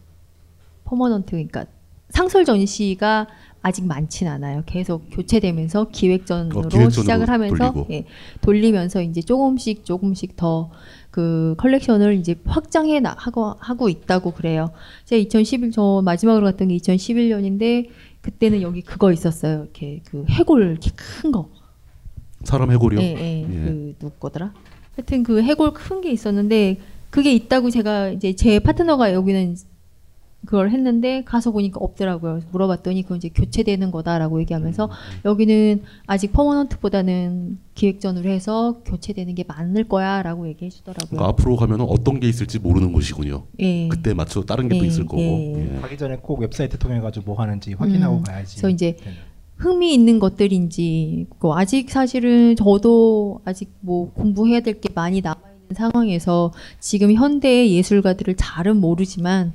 permanent, 0.84 1.30
그러니까 1.32 1.66
상설 2.10 2.44
전시가 2.44 3.26
아직 3.62 3.84
많진 3.86 4.26
않아요. 4.26 4.62
계속 4.66 5.04
교체되면서 5.10 5.88
기획전으로, 5.92 6.58
어, 6.58 6.62
기획전으로 6.62 6.90
시작을 6.90 7.28
하면서 7.28 7.72
돌리고. 7.72 7.86
예, 7.92 8.04
돌리면서 8.40 9.02
이제 9.02 9.20
조금씩 9.20 9.84
조금씩 9.84 10.36
더 10.36 10.70
그 11.10 11.56
컬렉션을 11.58 12.14
이제 12.14 12.36
확장해 12.44 13.00
나 13.00 13.16
하고 13.18 13.56
하고 13.58 13.88
있다고 13.88 14.30
그래요. 14.30 14.70
제가 15.06 15.18
2011 15.20 15.72
저 15.72 16.02
마지막으로 16.04 16.44
갔던 16.46 16.68
게 16.68 16.76
2011년인데 16.76 17.88
그때는 18.20 18.62
여기 18.62 18.80
그거 18.82 19.10
있었어요. 19.10 19.62
이렇게 19.64 20.02
그 20.04 20.24
해골 20.28 20.62
이렇게 20.70 20.92
큰 20.94 21.32
거. 21.32 21.48
사람 22.44 22.70
해골이요? 22.70 23.00
예, 23.00 23.04
예. 23.18 23.40
예. 23.40 23.44
그 23.44 23.94
누구 23.98 24.14
거더라? 24.20 24.54
하여튼 24.96 25.24
그 25.24 25.42
해골 25.42 25.72
큰 25.72 26.00
게 26.00 26.12
있었는데 26.12 26.78
그게 27.10 27.32
있다고 27.34 27.70
제가 27.70 28.10
이제 28.10 28.34
제 28.34 28.58
파트너가 28.60 29.12
여기는 29.12 29.56
그걸 30.46 30.70
했는데 30.70 31.22
가서 31.24 31.50
보니까 31.50 31.80
없더라고요. 31.80 32.40
물어봤더니 32.50 33.02
그건 33.02 33.18
이제 33.18 33.28
교체되는 33.28 33.90
거다라고 33.90 34.40
얘기하면서 34.40 34.88
여기는 35.26 35.82
아직 36.06 36.32
퍼머넌트보다는 36.32 37.58
기획전으로 37.74 38.30
해서 38.30 38.78
교체되는 38.86 39.34
게 39.34 39.44
많을 39.46 39.84
거야라고 39.84 40.48
얘기해 40.48 40.70
주더라고요. 40.70 41.08
그러니까 41.10 41.28
앞으로 41.28 41.56
가면 41.56 41.82
어떤 41.82 42.20
게 42.20 42.28
있을지 42.28 42.58
모르는 42.58 42.92
곳이군요. 42.92 43.44
예. 43.60 43.88
그때 43.88 44.14
맞춰 44.14 44.42
다른 44.42 44.68
게또 44.70 44.82
예, 44.82 44.88
있을 44.88 45.04
거고. 45.04 45.20
예. 45.20 45.74
예. 45.76 45.80
가기 45.80 45.98
전에 45.98 46.16
꼭 46.22 46.40
웹사이트 46.40 46.78
통해 46.78 47.00
가지고 47.00 47.32
뭐 47.34 47.42
하는지 47.42 47.74
확인하고 47.74 48.16
음, 48.18 48.22
가야지. 48.22 48.56
그래서 48.56 48.70
이제 48.70 48.96
흥미 49.56 49.92
있는 49.92 50.18
것들인지 50.18 51.26
그 51.38 51.50
아직 51.52 51.90
사실은 51.90 52.56
저도 52.56 53.42
아직 53.44 53.70
뭐 53.80 54.10
공부해야 54.14 54.60
될 54.60 54.80
게 54.80 54.88
많이 54.94 55.20
남아 55.20 55.49
상황에서 55.74 56.52
지금 56.78 57.12
현대의 57.14 57.72
예술가들을 57.74 58.34
잘은 58.36 58.76
모르지만 58.78 59.52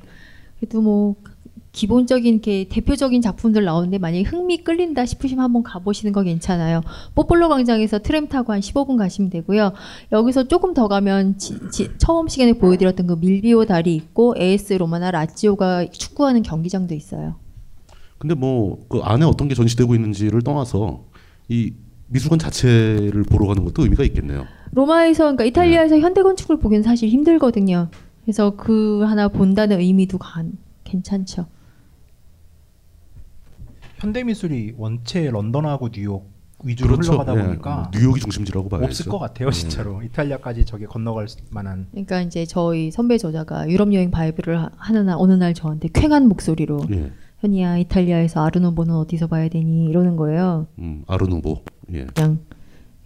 그래도 0.59 0.81
뭐 0.81 1.15
기본적인 1.73 2.33
이렇게 2.35 2.67
대표적인 2.69 3.21
작품들 3.21 3.65
나오는데 3.65 3.97
만약에 3.97 4.23
흥미 4.23 4.59
끌린다 4.63 5.05
싶으시면 5.05 5.43
한번 5.43 5.61
가보시는 5.61 6.13
거 6.13 6.23
괜찮아요. 6.23 6.81
뽀폴로 7.15 7.49
광장에서 7.49 7.99
트램 7.99 8.29
타고 8.29 8.53
한 8.53 8.61
15분 8.61 8.97
가시면 8.97 9.29
되고요. 9.29 9.73
여기서 10.13 10.47
조금 10.47 10.73
더 10.73 10.87
가면 10.87 11.37
지- 11.37 11.57
지- 11.71 11.89
처음 11.97 12.29
시간에 12.29 12.53
보여드렸던 12.53 13.07
그 13.07 13.13
밀비오 13.19 13.65
다리 13.65 13.93
있고 13.95 14.35
AS 14.39 14.75
로마나 14.75 15.11
라치오가 15.11 15.85
축구하는 15.91 16.43
경기장도 16.43 16.93
있어요. 16.95 17.35
근데 18.19 18.35
뭐 18.35 18.79
그 18.87 18.99
안에 18.99 19.25
어떤 19.25 19.49
게 19.49 19.55
전시되고 19.55 19.95
있는지를 19.95 20.43
떠나서 20.43 21.03
이 21.49 21.73
미술관 22.07 22.39
자체를 22.39 23.23
보러 23.23 23.47
가는 23.47 23.63
것도 23.63 23.83
의미가 23.83 24.03
있겠네요. 24.05 24.45
로마에서 24.71 25.23
그러니까 25.23 25.43
이탈리아에서 25.45 25.99
현대 25.99 26.21
건축을 26.21 26.57
보기는 26.59 26.83
사실 26.83 27.09
힘들거든요. 27.09 27.89
그래서 28.23 28.51
그 28.55 29.03
하나 29.03 29.27
본다는 29.27 29.79
의미도 29.79 30.17
간, 30.17 30.53
괜찮죠. 30.83 31.45
현대 33.97 34.23
미술이 34.23 34.73
원체 34.77 35.29
런던하고 35.29 35.89
뉴욕 35.89 36.29
위주로 36.63 36.91
그렇죠. 36.95 37.13
흘러가다 37.13 37.39
예, 37.39 37.45
보니까 37.47 37.91
뉴욕이 37.93 38.19
중심지라고 38.19 38.69
봐야죠. 38.69 38.85
없을 38.85 39.05
것 39.07 39.19
같아요, 39.19 39.47
예. 39.49 39.51
진짜로. 39.51 40.01
이탈리아까지 40.03 40.65
저기 40.65 40.85
건너갈 40.85 41.27
만한. 41.49 41.87
그러니까 41.91 42.21
이제 42.21 42.45
저희 42.45 42.91
선배 42.91 43.17
저자가 43.17 43.69
유럽 43.69 43.93
여행 43.93 44.11
바이블을 44.11 44.59
하- 44.59 44.69
하는 44.77 45.05
날 45.05 45.15
어느 45.17 45.33
날 45.33 45.53
저한테 45.53 45.89
퀭한 45.93 46.27
목소리로 46.27 46.81
예. 46.91 47.11
현이야 47.39 47.77
이탈리아에서 47.79 48.43
아르누보는 48.45 48.95
어디서 48.95 49.27
봐야 49.27 49.47
되니 49.49 49.85
이러는 49.89 50.15
거예요. 50.15 50.67
음, 50.79 51.03
아르누보. 51.07 51.61
예. 51.93 52.05
그냥 52.13 52.39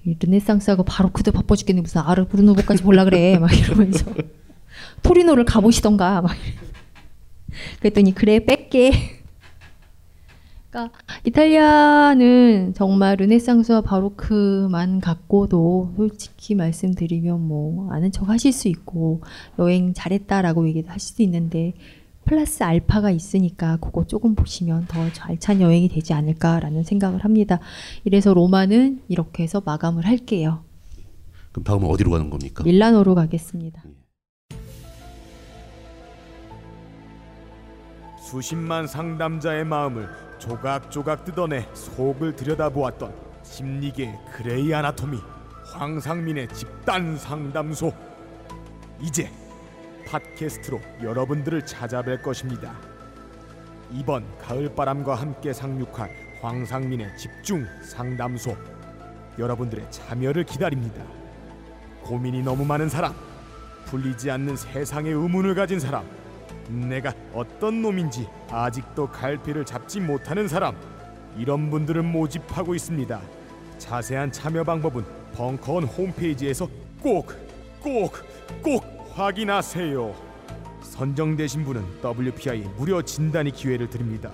이 0.05 0.15
르네상스하고 0.19 0.83
바로크도 0.83 1.31
바빠 1.31 1.55
죽겠네 1.55 1.81
무슨 1.81 2.01
아르누보까지 2.01 2.83
볼라 2.83 3.03
그래 3.03 3.37
막 3.39 3.51
이러면서 3.51 4.05
토리노를 5.03 5.45
가보시던가 5.45 6.21
막. 6.21 6.31
그랬더니 7.79 8.13
그래 8.13 8.45
뺄게. 8.45 9.19
그러니까 10.69 10.95
이탈리아는 11.23 12.73
정말 12.75 13.15
르네상스와 13.17 13.81
바로크만 13.81 14.99
갖고도 14.99 15.93
솔직히 15.97 16.53
말씀드리면 16.53 17.41
뭐 17.41 17.91
아는 17.91 18.11
척 18.11 18.29
하실 18.29 18.53
수 18.53 18.67
있고 18.67 19.21
여행 19.57 19.93
잘했다라고 19.95 20.67
얘기도 20.67 20.91
하실 20.91 21.15
수 21.15 21.21
있는데 21.23 21.73
플러스 22.29 22.61
알파가 22.61 23.09
있으니까 23.09 23.77
그거 23.77 24.05
조금 24.05 24.35
보시면 24.35 24.85
더 24.85 24.99
알찬 25.21 25.61
여행이 25.61 25.89
되지 25.89 26.13
않을까라는 26.13 26.83
생각을 26.83 27.23
합니다. 27.23 27.59
이래서 28.03 28.35
로마는 28.35 29.01
이렇게 29.07 29.41
해서 29.41 29.63
마감을 29.65 30.05
할게요. 30.05 30.63
그럼 31.51 31.63
다음은 31.63 31.89
어디로 31.89 32.11
가는 32.11 32.29
겁니까? 32.29 32.63
밀라노로 32.63 33.15
가겠습니다. 33.15 33.81
수십만 38.21 38.85
상담자의 38.85 39.65
마음을 39.65 40.07
조각조각 40.37 41.25
뜯어내 41.25 41.65
속을 41.73 42.35
들여다보았던 42.35 43.11
심리계 43.41 44.13
그레이 44.33 44.71
아나토미 44.71 45.17
황상민의 45.73 46.49
집단 46.49 47.17
상담소 47.17 47.91
이제 49.01 49.31
팟캐스트로 50.09 50.81
여러분들을 51.03 51.61
찾아뵐 51.61 52.23
것입니다. 52.23 52.75
이번 53.91 54.25
가을바람과 54.39 55.13
함께 55.15 55.53
상륙할 55.53 56.09
황상민의 56.41 57.15
집중 57.17 57.65
상담소 57.83 58.55
여러분들의 59.37 59.91
참여를 59.91 60.43
기다립니다. 60.45 61.03
고민이 62.01 62.41
너무 62.41 62.65
많은 62.65 62.89
사람, 62.89 63.13
풀리지 63.85 64.31
않는 64.31 64.57
세상의 64.57 65.13
의문을 65.13 65.53
가진 65.53 65.79
사람, 65.79 66.05
내가 66.67 67.13
어떤 67.33 67.81
놈인지 67.81 68.27
아직도 68.49 69.09
갈피를 69.11 69.63
잡지 69.65 69.99
못하는 69.99 70.47
사람 70.47 70.75
이런 71.37 71.69
분들을 71.69 72.01
모집하고 72.01 72.73
있습니다. 72.73 73.21
자세한 73.77 74.31
참여 74.31 74.63
방법은 74.63 75.05
벙커원 75.33 75.83
홈페이지에서 75.83 76.67
꼭 77.01 77.31
꼭, 77.81 78.13
꼭 78.61 78.98
확인하세요. 79.19 80.15
선정되신 80.81 81.65
분은 81.65 81.83
WPI 82.01 82.59
무료 82.77 83.01
진단의 83.01 83.51
기회를 83.51 83.89
드립니다. 83.89 84.31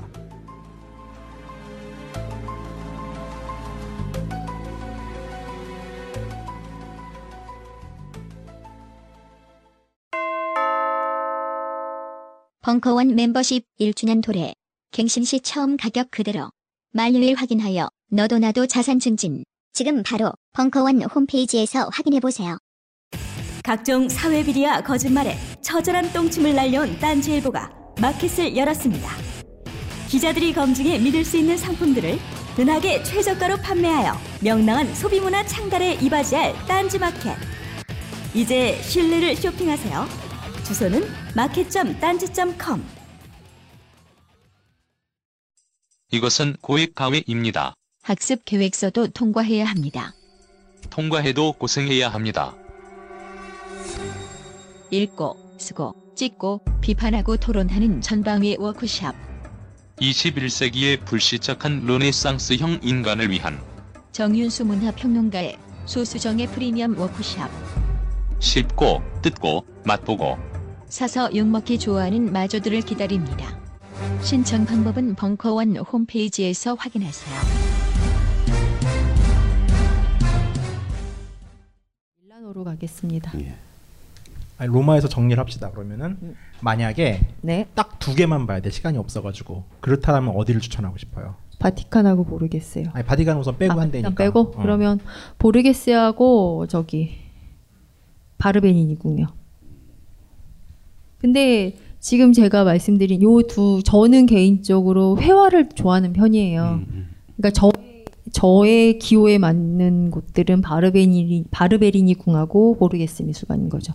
벙커원 12.61 13.15
멤버십 13.15 13.65
1주년 13.79 14.23
도래. 14.23 14.53
갱신 14.91 15.23
시 15.23 15.39
처음 15.39 15.77
가격 15.77 16.11
그대로. 16.11 16.51
만료일 16.91 17.33
확인하여 17.33 17.89
너도 18.11 18.37
나도 18.37 18.67
자산 18.67 18.99
증진. 18.99 19.45
지금 19.73 20.03
바로 20.03 20.31
벙커원 20.53 21.01
홈페이지에서 21.01 21.89
확인해 21.91 22.19
보세요. 22.19 22.59
각종 23.65 24.07
사회 24.07 24.43
비리와 24.43 24.81
거짓말에 24.81 25.35
처절한 25.61 26.13
똥침을 26.13 26.53
날려온 26.53 26.99
딴지일보가 26.99 27.71
마켓을 27.99 28.55
열었습니다. 28.55 29.09
기자들이 30.07 30.53
검증해 30.53 30.99
믿을 30.99 31.25
수 31.25 31.35
있는 31.37 31.57
상품들을 31.57 32.19
은하계 32.59 33.01
최저가로 33.01 33.57
판매하여 33.57 34.13
명랑한 34.41 34.93
소비문화 34.93 35.43
창달에 35.47 35.95
이바지할 35.95 36.53
딴지마켓. 36.67 37.35
이제 38.35 38.79
신뢰를 38.83 39.35
쇼핑하세요. 39.35 40.05
주소는 40.63 41.01
마켓.딴지.com 41.35 42.85
이것은 46.11 46.55
고액 46.61 46.93
가외입니다. 46.93 47.73
학습 48.03 48.45
계획서도 48.45 49.07
통과해야 49.07 49.65
합니다. 49.65 50.13
통과해도 50.91 51.53
고생해야 51.53 52.09
합니다. 52.09 52.55
읽고, 54.95 55.35
쓰고, 55.57 55.93
찍고, 56.15 56.61
비판하고 56.81 57.37
토론하는 57.37 58.01
전방위 58.01 58.55
워크샵. 58.57 59.13
21세기의 59.97 61.03
불시착한 61.05 61.85
르네상스형 61.85 62.79
인간을 62.81 63.29
위한 63.29 63.59
정윤수 64.11 64.65
문화평론가의 64.65 65.57
소수정의 65.85 66.47
프리미엄 66.47 66.97
워크샵. 66.97 67.49
쉽고 68.39 69.01
뜯고 69.21 69.65
맛보고 69.85 70.37
사서 70.87 71.35
욕먹기 71.35 71.79
좋아하는 71.79 72.31
마저들을 72.31 72.81
기다립니다. 72.81 73.59
신청 74.21 74.65
방법은 74.65 75.15
벙커원 75.15 75.77
홈페이지에서 75.77 76.75
확인하세요. 76.75 77.35
밀라노로 82.21 82.63
가겠습니다. 82.63 83.31
아니, 84.57 84.71
로마에서 84.71 85.07
정리를 85.09 85.39
합시다. 85.39 85.69
그러면은 85.71 86.35
만약에 86.61 87.21
네. 87.41 87.67
딱 87.75 87.99
두 87.99 88.13
개만 88.15 88.45
봐야 88.47 88.59
돼. 88.59 88.69
시간이 88.69 88.97
없어가지고 88.99 89.63
그렇다면 89.81 90.35
어디를 90.35 90.61
추천하고 90.61 90.97
싶어요? 90.97 91.35
바티칸하고 91.59 92.23
모르겠어요. 92.25 92.85
아니 92.93 93.03
바티칸 93.05 93.37
우선 93.39 93.57
빼고 93.57 93.73
아, 93.73 93.81
한대니까. 93.81 94.11
빼고 94.15 94.39
어. 94.39 94.61
그러면 94.61 94.99
보르게스하고 95.39 96.67
저기 96.67 97.15
바르베니니군요. 98.37 99.25
근데 101.17 101.75
지금 101.99 102.33
제가 102.33 102.63
말씀드린 102.63 103.23
요 103.23 103.41
두 103.47 103.81
저는 103.83 104.27
개인적으로 104.27 105.17
회화를 105.19 105.69
좋아하는 105.69 106.13
편이에요. 106.13 106.81
그러니까 107.37 107.49
저 107.53 107.71
저의 108.31 108.99
기호에 108.99 109.37
맞는 109.37 110.11
곳들은 110.11 110.61
바르베니 110.61 111.45
바르베리니 111.51 112.15
궁하고 112.15 112.77
보르게스 112.77 113.23
미술관인 113.23 113.69
거죠. 113.69 113.93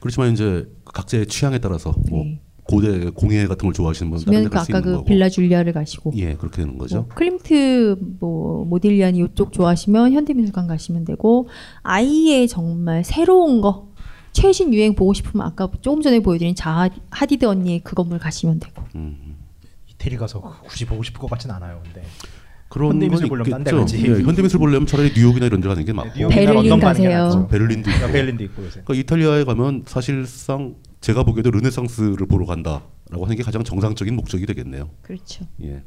그렇지만 0.00 0.32
이제 0.32 0.70
각자의 0.84 1.26
취향에 1.26 1.58
따라서 1.58 1.94
뭐 2.10 2.24
고대 2.64 3.10
공예 3.10 3.46
같은 3.46 3.66
걸 3.66 3.72
좋아하시는 3.72 4.10
분은 4.10 4.24
다른 4.24 4.38
네. 4.38 4.42
데그갈수 4.44 4.72
아까 4.72 4.78
있는 4.78 4.92
그 4.92 4.96
거고. 4.98 5.04
빌라 5.06 5.28
줄리아를 5.28 5.72
가시고 5.72 6.12
예, 6.16 6.34
그렇게 6.34 6.58
되는 6.58 6.78
거죠. 6.78 7.02
뭐 7.02 7.08
클림트 7.08 7.96
뭐 8.20 8.64
모딜리아니 8.64 9.24
이쪽 9.24 9.52
좋아하시면 9.52 10.12
현대미술관 10.12 10.66
가시면 10.66 11.04
되고 11.04 11.48
아예 11.82 12.46
정말 12.46 13.02
새로운 13.02 13.60
거 13.60 13.88
최신 14.32 14.72
유행 14.72 14.94
보고 14.94 15.12
싶으면 15.12 15.44
아까 15.44 15.68
조금 15.80 16.02
전에 16.02 16.20
보여드린 16.20 16.54
자하 16.54 16.88
하디드 17.10 17.46
언니의 17.46 17.80
그 17.80 17.96
건물 17.96 18.18
가시면 18.20 18.60
되고. 18.60 18.84
이태리 19.88 20.16
가서 20.16 20.40
굳이 20.62 20.86
보고 20.86 21.02
싶을 21.02 21.20
것 21.20 21.28
같진 21.28 21.50
않아요. 21.50 21.80
근데 21.84 22.02
그런 22.70 22.92
현대미술 22.92 23.28
건 23.28 23.38
보려면 23.38 23.64
딴데. 23.64 23.70
가지. 23.72 24.06
예, 24.06 24.22
현대미술 24.22 24.60
보려면 24.60 24.86
차라리 24.86 25.12
뉴욕이나 25.12 25.46
이런 25.46 25.60
데 25.60 25.68
가는 25.68 25.84
게 25.84 25.92
맞고. 25.92 26.28
베를린 26.28 26.78
가세요. 26.78 27.48
베를린도 27.50 27.90
있고. 27.90 28.04
아, 28.04 28.06
베를린도 28.06 28.44
있고 28.44 28.64
요새. 28.64 28.82
그러니까 28.84 28.94
이탈리아에 28.94 29.44
가면 29.44 29.82
사실상 29.86 30.76
제가 31.00 31.24
보기에도 31.24 31.50
르네상스를 31.50 32.26
보러 32.28 32.46
간다라고 32.46 33.24
하는 33.24 33.34
게 33.36 33.42
가장 33.42 33.64
정상적인 33.64 34.14
목적이 34.14 34.46
되겠네요. 34.46 34.88
그렇죠. 35.02 35.44
예. 35.64 35.82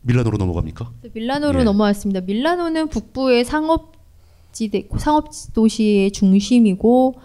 밀라노로 0.00 0.38
넘어갑니까? 0.38 0.90
밀라노로 1.12 1.60
예. 1.60 1.64
넘어왔습니다. 1.64 2.22
밀라노는 2.22 2.88
북부의 2.88 3.44
상업 3.44 3.92
지대, 4.52 4.88
상업 4.96 5.28
도시의 5.52 6.10
중심이고 6.12 7.16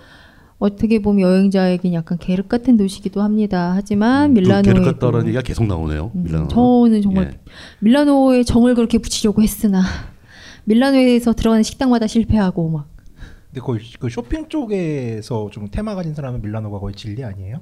어떻게 0.61 0.99
보면 0.99 1.27
여행자에겐 1.27 1.93
약간 1.93 2.19
계륵 2.19 2.47
같은 2.47 2.77
도시기도 2.77 3.23
합니다. 3.23 3.73
하지만 3.75 4.31
밀라노에 4.33 4.61
또 4.61 4.79
계륵 4.79 4.83
같다라는 4.85 5.25
얘기가 5.25 5.41
계속 5.41 5.65
나오네요. 5.65 6.11
밀라노. 6.13 6.47
저는 6.49 7.01
정말 7.01 7.31
예. 7.33 7.39
밀라노에 7.79 8.43
정을 8.43 8.75
그렇게 8.75 8.99
붙이려고 8.99 9.41
했으나 9.41 9.81
밀라노에서 10.65 11.33
들어가는 11.33 11.63
식당마다 11.63 12.05
실패하고 12.05 12.69
막 12.69 12.87
근데 13.47 13.59
거의 13.59 13.81
그 13.99 14.07
쇼핑 14.09 14.49
쪽에서 14.49 15.49
좀 15.51 15.67
테마 15.71 15.95
가진 15.95 16.13
사람은 16.13 16.43
밀라노가 16.43 16.77
거의 16.77 16.93
진리 16.93 17.23
아니에요? 17.23 17.59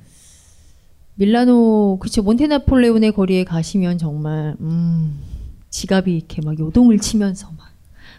밀라노 1.16 2.00
그쵸 2.02 2.22
몬테나폴레온의 2.22 3.14
거리에 3.14 3.46
가시면 3.46 3.98
정말 3.98 4.58
음, 4.60 5.22
지갑이 5.70 6.18
이렇게 6.18 6.42
막 6.42 6.60
요동을 6.60 7.00
치면서 7.00 7.48
막 7.58 7.70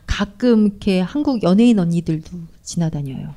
가끔 0.07 0.69
이렇게 0.69 1.01
한국 1.01 1.43
연예인 1.43 1.79
언니들도 1.79 2.31
지나다녀요. 2.63 3.35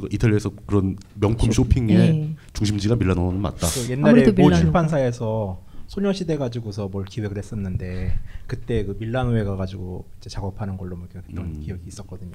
그 0.00 0.08
이탈리아에서 0.10 0.50
그런 0.66 0.96
명품 1.14 1.52
쇼핑의 1.52 1.96
예. 1.98 2.34
중심지가 2.54 2.96
밀라노는 2.96 3.40
맞다. 3.42 3.66
그 3.66 3.90
옛날에 3.90 4.30
모 4.32 4.50
출판사에서 4.50 5.60
소녀시대 5.86 6.38
가지고서 6.38 6.88
뭘 6.88 7.04
기획을 7.04 7.36
했었는데 7.36 8.14
그때 8.46 8.84
그 8.86 8.96
밀라노에 8.98 9.44
가가지고 9.44 10.06
이제 10.18 10.30
작업하는 10.30 10.78
걸로 10.78 10.96
뭐 10.96 11.06
그런 11.10 11.44
음. 11.46 11.60
기억이 11.60 11.82
있었거든요. 11.86 12.32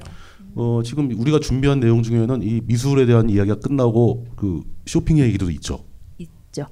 어, 0.53 0.82
지금 0.86 1.10
우리가 1.20 1.39
준비한 1.39 1.80
내용 1.80 2.03
중에는 2.03 2.43
이 2.43 2.62
미술에 2.66 3.08
대한 3.08 3.28
이야기가 3.32 3.55
끝나고 3.60 4.28
그 4.36 4.62
쇼핑 4.86 5.18
얘기도 5.18 5.49
있죠. 5.49 5.84
있죠. 6.20 6.68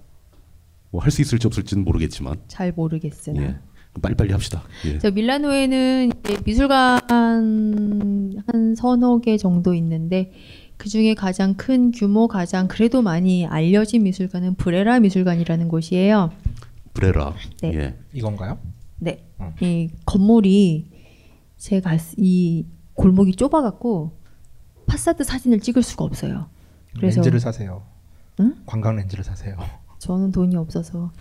뭐 0.91 1.01
할 1.01 1.09
수 1.09 1.23
있을지 1.23 1.47
없을지는 1.47 1.83
모르겠지만. 1.83 2.35
잘 2.47 2.71
모르겠으나. 2.75 3.41
예. 3.41 3.55
빨리빨리 4.01 4.33
합시다. 4.33 4.61
예. 4.85 4.99
저 4.99 5.09
밀라노에는 5.09 6.11
미술관 6.45 6.99
한 7.09 8.75
서너 8.75 9.19
개 9.19 9.37
정도 9.37 9.73
있는데 9.73 10.31
그 10.77 10.89
중에 10.89 11.13
가장 11.13 11.55
큰 11.55 11.91
규모, 11.91 12.27
가장 12.27 12.67
그래도 12.67 13.01
많이 13.01 13.45
알려진 13.45 14.03
미술관은 14.03 14.55
브레라 14.55 14.99
미술관이라는 14.99 15.67
곳이에요. 15.67 16.31
브레라. 16.93 17.33
네. 17.61 17.73
예. 17.73 17.95
이건가요? 18.13 18.57
네. 18.99 19.25
이 19.61 19.89
건물이 20.05 20.89
제가 21.57 21.97
이 22.17 22.65
골목이 22.93 23.35
좁아갖고 23.35 24.17
파사드 24.85 25.23
사진을 25.23 25.59
찍을 25.59 25.83
수가 25.83 26.05
없어요. 26.05 26.47
그래서 26.95 27.17
렌즈를 27.17 27.39
사세요. 27.39 27.83
응? 28.39 28.55
관광 28.65 28.95
렌즈를 28.95 29.23
사세요. 29.23 29.57
저는 29.99 30.31
돈이 30.31 30.55
없어서 30.55 31.11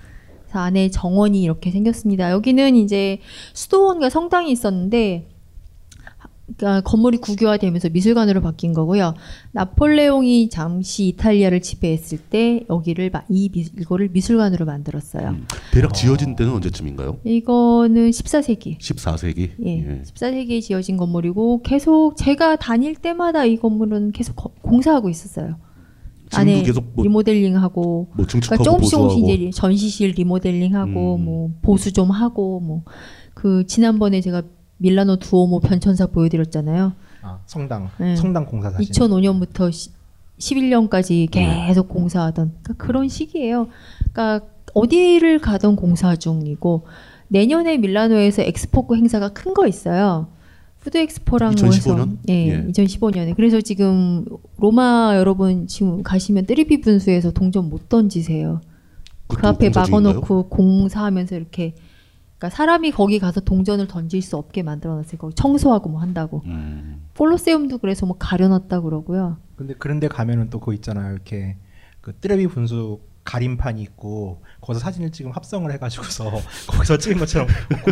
그래서 0.43 0.59
안에 0.59 0.91
정원이 0.91 1.43
이렇게 1.43 1.71
생겼습니다. 1.71 2.31
여기는 2.31 2.77
이제 2.77 3.21
수도원과 3.55 4.11
성당이 4.11 4.51
있었는데 4.53 5.29
그러니까 6.47 6.83
건물이 6.83 7.19
국유화되면서 7.19 7.89
미술관으로 7.89 8.43
바뀐 8.43 8.75
거고요. 8.75 9.15
나폴레옹이 9.53 10.51
잠시 10.51 11.09
이탈리아를 11.09 11.61
지배했을 11.63 12.19
때 12.19 12.65
여기를 12.69 13.11
마- 13.11 13.23
이 13.31 13.49
미, 13.51 13.61
이거를 13.81 14.11
미술관으로 14.13 14.67
만들었어요. 14.67 15.37
대략 15.73 15.95
지어진 15.95 16.37
때는 16.37 16.53
언제쯤인가요? 16.53 17.19
이거는 17.25 18.11
14세기. 18.11 18.79
14세기. 18.79 19.51
예, 19.65 20.03
14세기에 20.05 20.61
지어진 20.61 20.99
건물이고 20.99 21.63
계속 21.63 22.15
제가 22.19 22.57
다닐 22.57 22.95
때마다 22.95 23.47
이 23.47 23.57
건물은 23.57 24.13
계속 24.13 24.37
거- 24.37 24.51
공사하고 24.61 25.09
있었어요. 25.09 25.57
안에 26.35 26.63
계속 26.63 26.85
뭐- 26.95 27.05
리모델링하고 27.05 28.11
뭐 28.15 28.27
증축하고 28.27 28.63
그러니까 28.63 28.65
조금씩 28.89 28.91
조금씩. 28.99 29.41
이제 29.41 29.51
전시실 29.51 30.11
리모델링하고 30.17 31.15
음. 31.17 31.25
뭐 31.25 31.51
보수 31.63 31.93
좀 31.93 32.11
하고 32.11 32.61
뭐 32.61 32.83
그 33.35 33.67
지난번에 33.67 34.21
제가 34.21 34.43
밀라노 34.79 35.17
두오모 35.17 35.61
변천사 35.61 36.07
보여드렸잖아요. 36.07 36.93
아, 37.23 37.39
성당 37.47 37.89
네. 37.99 38.17
성당 38.17 38.45
공사 38.47 38.71
사진. 38.71 38.93
2005년부터 38.93 39.71
11년까지 40.39 41.31
계속 41.31 41.89
공사하던 41.89 42.53
그러니까 42.63 42.85
그런 42.85 43.09
시기예요. 43.09 43.69
그러니까 44.13 44.47
어디를 44.75 45.39
가던 45.39 45.77
공사 45.77 46.17
중이고 46.17 46.87
내년에 47.29 47.79
밀라노에서 47.79 48.43
엑스포 48.43 48.87
행사가 48.95 49.31
큰 49.31 49.55
거 49.55 49.67
있어요. 49.67 50.29
food 50.81 50.99
엑스포랑 50.99 51.55
2015 51.55 51.95
년? 51.95 52.09
해서 52.11 52.19
예, 52.29 52.49
예. 52.49 52.67
2015년에 52.67 53.35
그래서 53.37 53.61
지금 53.63 54.25
로마 54.59 55.15
여러분 55.17 55.67
지금 55.67 56.03
가시면 56.03 56.45
뜨레비 56.45 56.83
분수에서 56.83 57.31
동전 57.31 57.71
못 57.71 57.89
던지세요. 57.89 58.61
그 59.29 59.47
앞에? 59.47 59.71
막아놓고 59.71 60.49
공사하면서 60.51 61.37
이렇게 61.37 61.75
그러니까 62.45 62.57
사람이 62.57 62.91
거기 62.91 63.19
가서 63.19 63.41
동전을 63.41 63.87
던질 63.87 64.21
수 64.21 64.37
없게 64.37 64.63
만들어놨어요. 64.63 65.17
거기 65.17 65.35
청소하고 65.35 65.89
뭐 65.89 66.01
한다고. 66.01 66.43
음. 66.45 67.07
콜로세움도 67.17 67.79
그래서 67.79 68.05
뭐 68.05 68.17
가려놨다 68.19 68.83
그러고요. 68.83 69.39
근데 69.57 69.75
그런데 69.79 70.09
가면은 70.09 70.51
또 70.51 70.61
그거 70.61 70.75
있잖아요. 70.75 71.13
이렇게 71.15 71.57
그 72.03 72.15
뜨레비 72.21 72.47
분수 72.49 73.01
가림판이 73.25 73.81
있고 73.81 74.43
거기서 74.61 74.81
사진을 74.81 75.11
찍으면 75.11 75.35
합성을 75.35 75.73
해가지고서 75.73 76.31
거기서 76.69 76.99
찍은 76.99 77.19
것처럼 77.19 77.47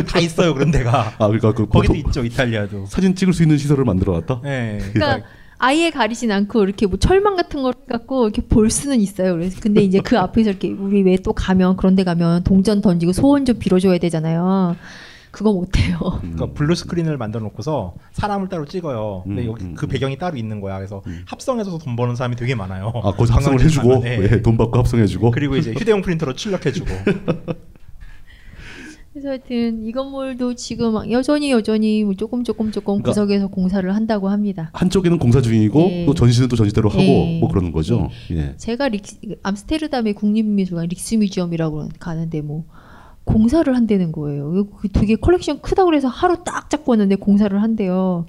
다 0.07 0.19
있어요. 0.19 0.53
그런 0.53 0.69
데가. 0.69 1.13
아 1.17 1.27
그러니까 1.27 1.53
그 1.53 1.65
거기도 1.65 1.93
보통 1.93 1.95
있죠. 1.95 2.23
이탈리아도. 2.23 2.85
사진 2.85 3.15
찍을 3.15 3.33
수 3.33 3.41
있는 3.41 3.57
시설을 3.57 3.85
만들어 3.85 4.13
놨다. 4.13 4.41
네. 4.43 4.77
그러니까 4.93 5.27
아예 5.59 5.89
가리진 5.91 6.31
않고 6.31 6.63
이렇게 6.63 6.85
뭐 6.87 6.97
철망 6.99 7.35
같은 7.35 7.61
걸 7.63 7.73
갖고 7.89 8.25
이렇게 8.27 8.41
볼 8.41 8.69
수는 8.69 8.99
있어요. 8.99 9.33
그래서 9.33 9.59
근데 9.61 9.81
이제 9.81 9.99
그 9.99 10.17
앞에서 10.19 10.49
이렇게 10.49 10.69
우리 10.71 11.01
왜 11.03 11.17
또 11.23 11.31
가면 11.33 11.77
그런 11.77 11.95
데 11.95 12.03
가면 12.03 12.43
동전 12.43 12.81
던지고 12.81 13.13
소원 13.13 13.45
좀 13.45 13.57
빌어줘야 13.59 13.97
되잖아요. 13.97 14.75
그거 15.31 15.51
못해요. 15.53 15.97
그러니까 16.21 16.47
blue 16.53 16.75
screen을 16.75 17.17
만들어 17.17 17.41
놓고서 17.43 17.95
사람을 18.11 18.49
따로 18.49 18.65
찍어요. 18.65 19.23
근데 19.25 19.47
여기 19.47 19.73
그 19.73 19.87
배경이 19.87 20.17
따로 20.17 20.37
있는 20.37 20.59
거야. 20.61 20.75
그래서 20.77 21.01
합성해서 21.25 21.77
돈 21.79 21.95
버는 21.95 22.15
사람이 22.15 22.35
되게 22.35 22.53
많아요. 22.55 22.91
아 23.03 23.11
거기서 23.13 23.33
합성을 23.35 23.61
해주고 23.63 23.99
네. 24.01 24.19
예, 24.31 24.41
돈 24.41 24.57
받고 24.57 24.77
합성해주고. 24.77 25.31
그리고 25.31 25.55
이제 25.55 25.71
휴대용 25.73 26.01
프린터로 26.01 26.33
출력해주고. 26.33 26.87
그래서 29.13 29.29
하여튼 29.29 29.83
이 29.83 29.91
건물도 29.91 30.55
지금 30.55 31.11
여전히 31.11 31.51
여전히 31.51 32.03
뭐 32.03 32.15
조금 32.15 32.43
조금 32.43 32.71
조금 32.71 32.95
그러니까 32.95 33.11
구석에서 33.11 33.47
공사를 33.47 33.93
한다고 33.93 34.29
합니다. 34.29 34.71
한쪽에는 34.73 35.19
공사 35.19 35.39
중이고 35.39 35.79
예. 35.81 36.05
또 36.07 36.15
전시는 36.15 36.49
또 36.49 36.55
전시대로 36.55 36.89
하고 36.89 36.99
예. 36.99 37.39
뭐 37.39 37.47
그러는 37.47 37.71
거죠. 37.71 38.09
예. 38.31 38.55
제가 38.57 38.87
릭, 38.87 39.03
암스테르담의 39.43 40.15
국립미술관 40.15 40.87
릭스뮤지엄이라고 40.87 41.89
가는데 41.99 42.41
뭐 42.41 42.65
공사를 43.23 43.73
한다는 43.75 44.11
거예요. 44.11 44.65
그 44.77 44.89
되게 44.89 45.15
컬렉션 45.15 45.61
크다고 45.61 45.91
그래서 45.91 46.07
하루 46.07 46.43
딱 46.43 46.71
잡고 46.71 46.93
왔는데 46.93 47.17
공사를 47.17 47.61
한대요. 47.61 48.25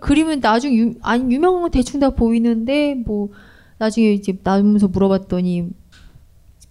그림은 0.00 0.40
나중 0.40 0.74
유, 0.74 0.94
아니 1.02 1.34
유명한 1.34 1.62
건 1.62 1.70
대충 1.72 1.98
다 1.98 2.10
보이는데 2.10 2.94
뭐 2.94 3.30
나중에 3.78 4.12
이제 4.12 4.38
나면서 4.44 4.86
물어봤더니 4.86 5.70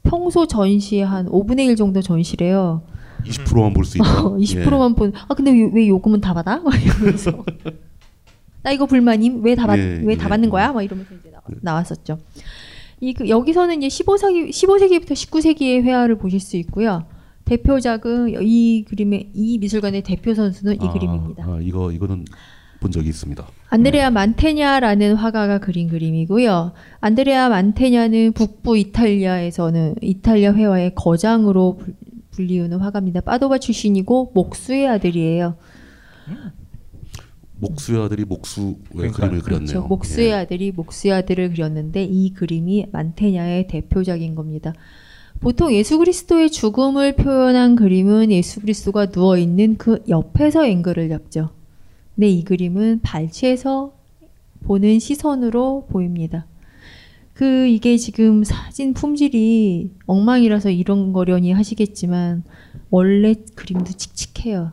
평소 0.04 0.48
전시의 0.48 1.06
한 1.06 1.26
5분의 1.26 1.66
1 1.66 1.76
정도 1.76 2.02
전시래요. 2.02 2.84
20%만 3.26 3.74
볼 3.74 3.86
수 3.86 3.98
있다. 3.98 4.06
20%만 4.06 4.96
본. 4.96 5.14
아 5.28 5.34
근데 5.34 5.52
왜, 5.52 5.70
왜 5.74 5.88
요금은 5.88 6.22
다 6.22 6.34
받아? 6.34 6.58
막 6.64 6.74
이러면서 6.82 7.44
나 8.64 8.72
이거 8.72 8.86
불만임 8.86 9.44
왜 9.44 9.56
다받 9.56 9.78
예, 9.80 10.02
왜다 10.04 10.26
예. 10.26 10.30
받는 10.30 10.50
거야? 10.50 10.74
막 10.74 10.82
이러면서 10.84 11.14
이제 11.16 11.30
나, 11.32 11.40
나왔 11.62 11.92
었죠. 11.92 12.18
이 13.00 13.14
그, 13.14 13.30
여기서는 13.30 13.82
이제 13.82 14.04
15세기 14.04 14.50
15세기부터 14.50 15.12
19세기의 15.12 15.84
회화를 15.84 16.18
보실 16.18 16.40
수 16.40 16.58
있고요. 16.58 17.06
대표작은 17.46 18.42
이 18.44 18.84
그림의 18.84 19.30
이 19.34 19.58
미술관의 19.60 20.02
대표 20.04 20.34
선수는 20.34 20.82
이 20.82 20.86
아, 20.86 20.92
그림입니다. 20.92 21.44
아, 21.46 21.60
이거 21.62 21.92
이거는 21.92 22.26
본 22.82 22.92
적이 22.92 23.10
있습니다. 23.10 23.46
안드레아 23.70 24.12
만테냐라는 24.12 25.16
화가가 25.16 25.60
그린 25.60 25.88
그림이고요. 25.88 26.74
안드레아 27.00 27.50
만테냐는 27.50 28.34
북부 28.34 28.78
이탈리아에서는 28.78 29.96
이탈리아 30.02 30.54
회화의 30.54 30.94
거장으로 30.96 31.80
불- 32.38 32.46
불리우는 32.46 32.78
화가입니다. 32.80 33.22
파도바 33.22 33.58
출신이고 33.58 34.32
목수의 34.34 34.88
아들이에요. 34.88 35.56
목수의 37.60 38.04
아들이 38.04 38.24
목수의 38.26 38.76
그러니까요. 38.92 39.12
그림을 39.30 39.42
그렸네요. 39.42 39.68
그렇죠. 39.68 39.88
목수의 39.88 40.28
예. 40.30 40.34
아들이 40.34 40.72
목수의 40.72 41.14
아들을 41.16 41.54
그렸는데 41.54 42.04
이 42.04 42.32
그림이 42.34 42.86
만테냐의 42.92 43.68
대표작인 43.68 44.36
겁니다. 44.36 44.74
보통 45.40 45.74
예수 45.74 45.98
그리스도의 45.98 46.52
죽음을 46.52 47.16
표현한 47.16 47.76
그림은 47.76 48.32
예수 48.32 48.60
그리스도가 48.62 49.08
누워 49.08 49.38
있는 49.38 49.78
그 49.78 50.04
옆에서 50.08 50.66
앵글을 50.68 51.10
잡죠. 51.10 51.50
근데 52.16 52.30
이 52.30 52.44
그림은 52.44 53.02
발치에서 53.02 53.94
보는 54.66 55.00
시선으로 55.00 55.88
보입니다. 55.90 56.46
그 57.38 57.68
이게 57.68 57.98
지금 57.98 58.44
사진 58.44 58.96
품질이 58.96 59.92
엉망이라서 60.08 60.72
이런 60.72 61.14
거려니 61.14 61.52
하시겠지만 61.52 62.44
원래 62.90 63.36
그림도 63.54 63.92
칙칙해요. 63.94 64.72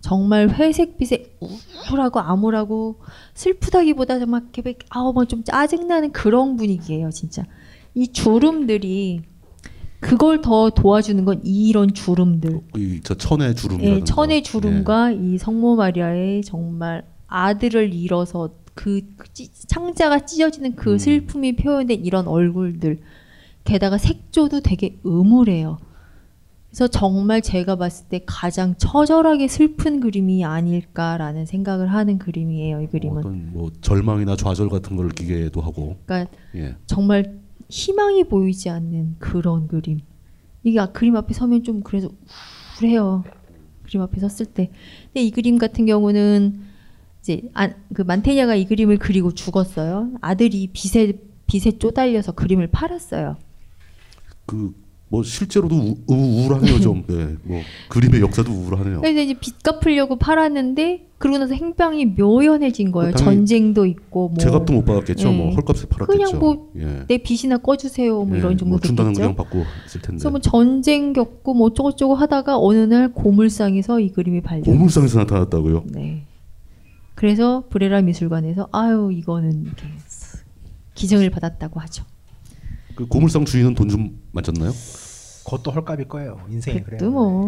정말 0.00 0.48
회색빛에 0.48 1.38
우울하고 1.90 2.20
암울하고 2.20 3.00
슬프다기보다 3.34 4.20
정말 4.20 4.42
이렇게 4.52 4.78
아우 4.90 5.12
뭐좀 5.12 5.42
짜증나는 5.42 6.12
그런 6.12 6.56
분위기예요, 6.56 7.10
진짜. 7.10 7.42
이 7.96 8.12
주름들이 8.12 9.22
그걸 9.98 10.42
더 10.42 10.70
도와주는 10.70 11.24
건 11.24 11.40
이런 11.42 11.92
주름들. 11.92 12.60
이저 12.76 13.14
천의 13.14 13.56
주름. 13.56 13.82
예, 13.82 14.04
천의 14.04 14.44
주름과 14.44 15.10
이 15.10 15.36
성모 15.36 15.74
마리아의 15.74 16.44
정말 16.44 17.04
아들을 17.26 17.92
잃어서 17.92 18.50
그 18.76 19.00
찌- 19.32 19.50
창자가 19.66 20.26
찢어지는 20.26 20.76
그 20.76 20.98
슬픔이 20.98 21.56
표현된 21.56 22.04
이런 22.04 22.28
얼굴들. 22.28 23.00
게다가 23.64 23.98
색조도 23.98 24.60
되게 24.60 24.98
음울해요. 25.04 25.78
그래서 26.68 26.86
정말 26.88 27.40
제가 27.40 27.76
봤을 27.76 28.06
때 28.08 28.20
가장 28.26 28.74
처절하게 28.76 29.48
슬픈 29.48 29.98
그림이 29.98 30.44
아닐까라는 30.44 31.46
생각을 31.46 31.90
하는 31.92 32.18
그림이에요. 32.18 32.82
이 32.82 32.86
그림은. 32.86 33.18
어떤 33.18 33.52
뭐 33.52 33.70
절망이나 33.80 34.36
좌절 34.36 34.68
같은 34.68 34.94
걸 34.96 35.06
느끼게도 35.06 35.60
하고. 35.62 35.96
그러니까 36.04 36.30
예. 36.54 36.76
정말 36.86 37.40
희망이 37.70 38.24
보이지 38.24 38.68
않는 38.68 39.16
그런 39.18 39.66
그림. 39.68 40.00
이게 40.62 40.78
아- 40.78 40.92
그림 40.92 41.16
앞에 41.16 41.32
서면 41.32 41.64
좀 41.64 41.80
그래서 41.82 42.08
우울해요. 42.82 43.24
그림 43.84 44.02
앞에 44.02 44.20
섰을 44.20 44.52
때. 44.52 44.70
근데 45.06 45.22
이 45.22 45.30
그림 45.30 45.56
같은 45.58 45.86
경우는 45.86 46.60
이제 47.26 47.42
아, 47.54 47.68
그 47.92 48.02
만테냐가 48.02 48.54
이 48.54 48.66
그림을 48.66 48.98
그리고 48.98 49.32
죽었어요. 49.32 50.12
아들이 50.20 50.68
빚에 50.72 51.14
빚에 51.48 51.78
쪼달려서 51.78 52.32
그림을 52.32 52.68
팔았어요. 52.68 53.36
그 54.46 54.86
뭐 55.08 55.22
실제로도 55.22 55.74
우, 55.76 55.96
우울하네요 56.08 56.80
좀. 56.80 57.04
예. 57.10 57.36
뭐 57.44 57.60
그림의 57.88 58.20
역사도 58.20 58.50
우울하네요. 58.50 59.00
그래서 59.00 59.20
이제 59.20 59.34
빚 59.40 59.62
갚으려고 59.62 60.16
팔았는데 60.16 61.06
그러고 61.18 61.38
나서 61.38 61.54
행방이 61.54 62.06
묘연해진 62.06 62.90
거예요. 62.90 63.12
당연히 63.12 63.36
전쟁도 63.38 63.86
있고 63.86 64.28
뭐 64.30 64.38
제값도 64.38 64.72
못 64.72 64.84
받았겠죠. 64.84 65.30
뭐 65.32 65.50
예. 65.50 65.54
헐값에 65.54 65.86
팔았겠죠. 65.88 66.06
그냥 66.06 66.38
뭐내 66.40 67.06
예. 67.08 67.18
빚이나 67.18 67.58
꺼주세요. 67.58 68.24
뭐 68.24 68.34
예, 68.36 68.40
이런 68.40 68.58
정도 68.58 68.70
뭐 68.70 68.80
준다는. 68.80 69.12
그냥 69.12 69.36
받고 69.36 69.58
있을 69.86 70.00
텐데. 70.02 70.16
그래서 70.18 70.30
뭐 70.30 70.40
전쟁 70.40 71.12
겪고 71.12 71.54
뭐 71.54 71.68
어쩌고저쩌고 71.68 72.14
하다가 72.16 72.58
어느 72.58 72.78
날 72.78 73.12
고물상에서 73.12 74.00
이 74.00 74.10
그림이 74.10 74.40
발견. 74.40 74.74
고물상에서 74.74 75.20
나타났다고요? 75.20 75.84
네. 75.86 76.24
그래서 77.16 77.64
브레라 77.70 78.02
미술관에서 78.02 78.68
아유 78.72 79.10
이거는 79.12 79.64
이렇게 79.64 79.86
기증을 80.94 81.30
받았다고 81.30 81.80
하죠. 81.80 82.04
그 82.94 83.06
고물상 83.06 83.44
주인은 83.44 83.74
돈 83.74 83.88
좀 83.88 84.20
맞았나요? 84.32 84.70
그것도 85.44 85.70
헐값일 85.70 86.08
거예요. 86.08 86.38
인생이 86.50 86.82
그래요. 86.82 86.98
또 87.00 87.10
뭐. 87.10 87.44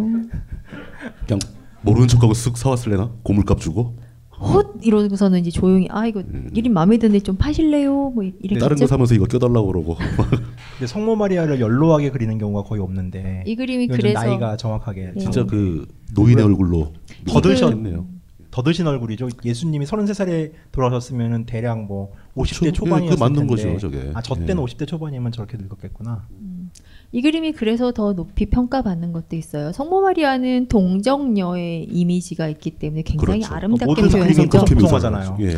그냥 1.27 1.39
모르는 1.83 2.09
척하고 2.09 2.33
쓱 2.33 2.57
사왔을래나? 2.57 3.11
고물값 3.23 3.61
주고? 3.61 3.97
헛 4.31 4.77
이러고서는 4.83 5.41
이제 5.41 5.51
조용히 5.51 5.89
아 5.91 6.07
이거 6.07 6.23
이름 6.55 6.73
마음에 6.73 6.97
드는데 6.97 7.21
좀 7.21 7.37
파실래요? 7.37 7.93
뭐. 8.11 8.23
음. 8.25 8.59
다른 8.61 8.77
거 8.77 8.87
사면서 8.87 9.15
이거 9.15 9.25
껴달라고 9.27 9.67
그러고. 9.67 9.97
근데 10.79 10.87
성모 10.87 11.17
마리아를 11.17 11.61
연로하게 11.61 12.11
그리는 12.11 12.39
경우가 12.39 12.63
거의 12.69 12.81
없는데 12.81 13.43
이 13.47 13.55
그림이 13.57 13.89
그래서- 13.89 14.21
나이가 14.25 14.57
정확하게 14.57 15.13
네. 15.15 15.21
진짜 15.21 15.45
그 15.45 15.87
노인의 16.15 16.45
얼굴로 16.45 16.93
했네요. 17.69 18.07
더 18.59 18.63
드신 18.65 18.89
얼굴이죠. 18.89 19.29
예수님이 19.45 19.87
33살에 19.87 20.51
돌아가셨으면은 20.73 21.47
대략 21.47 21.85
뭐 21.85 22.11
50대 22.35 22.65
그쵸. 22.65 22.73
초반이었을 22.73 23.13
예, 23.13 23.15
그 23.15 23.21
맞는 23.21 23.47
텐데. 23.47 23.55
거죠, 23.55 23.79
저게. 23.79 24.11
아, 24.15 24.21
저 24.21 24.35
때는 24.35 24.49
예. 24.49 24.65
50대 24.65 24.85
초반이면 24.85 25.31
저렇게 25.31 25.57
늙었겠구나. 25.59 26.27
이 27.13 27.23
그림이 27.23 27.53
그래서 27.53 27.93
더 27.93 28.15
높이 28.15 28.47
평가받는 28.47 29.13
것도 29.13 29.37
있어요. 29.37 29.71
성모 29.71 30.01
마리아는 30.01 30.67
동정녀의 30.67 31.85
이미지가 31.85 32.49
있기 32.49 32.73
때문에 32.73 33.03
굉장히 33.03 33.39
그렇죠. 33.43 33.55
아름답게 33.55 33.87
모든 33.87 34.09
표현되죠. 34.09 34.27
그림은 34.27 34.49
그렇게 34.49 34.75
묘사하잖아요. 34.75 35.37
예. 35.41 35.53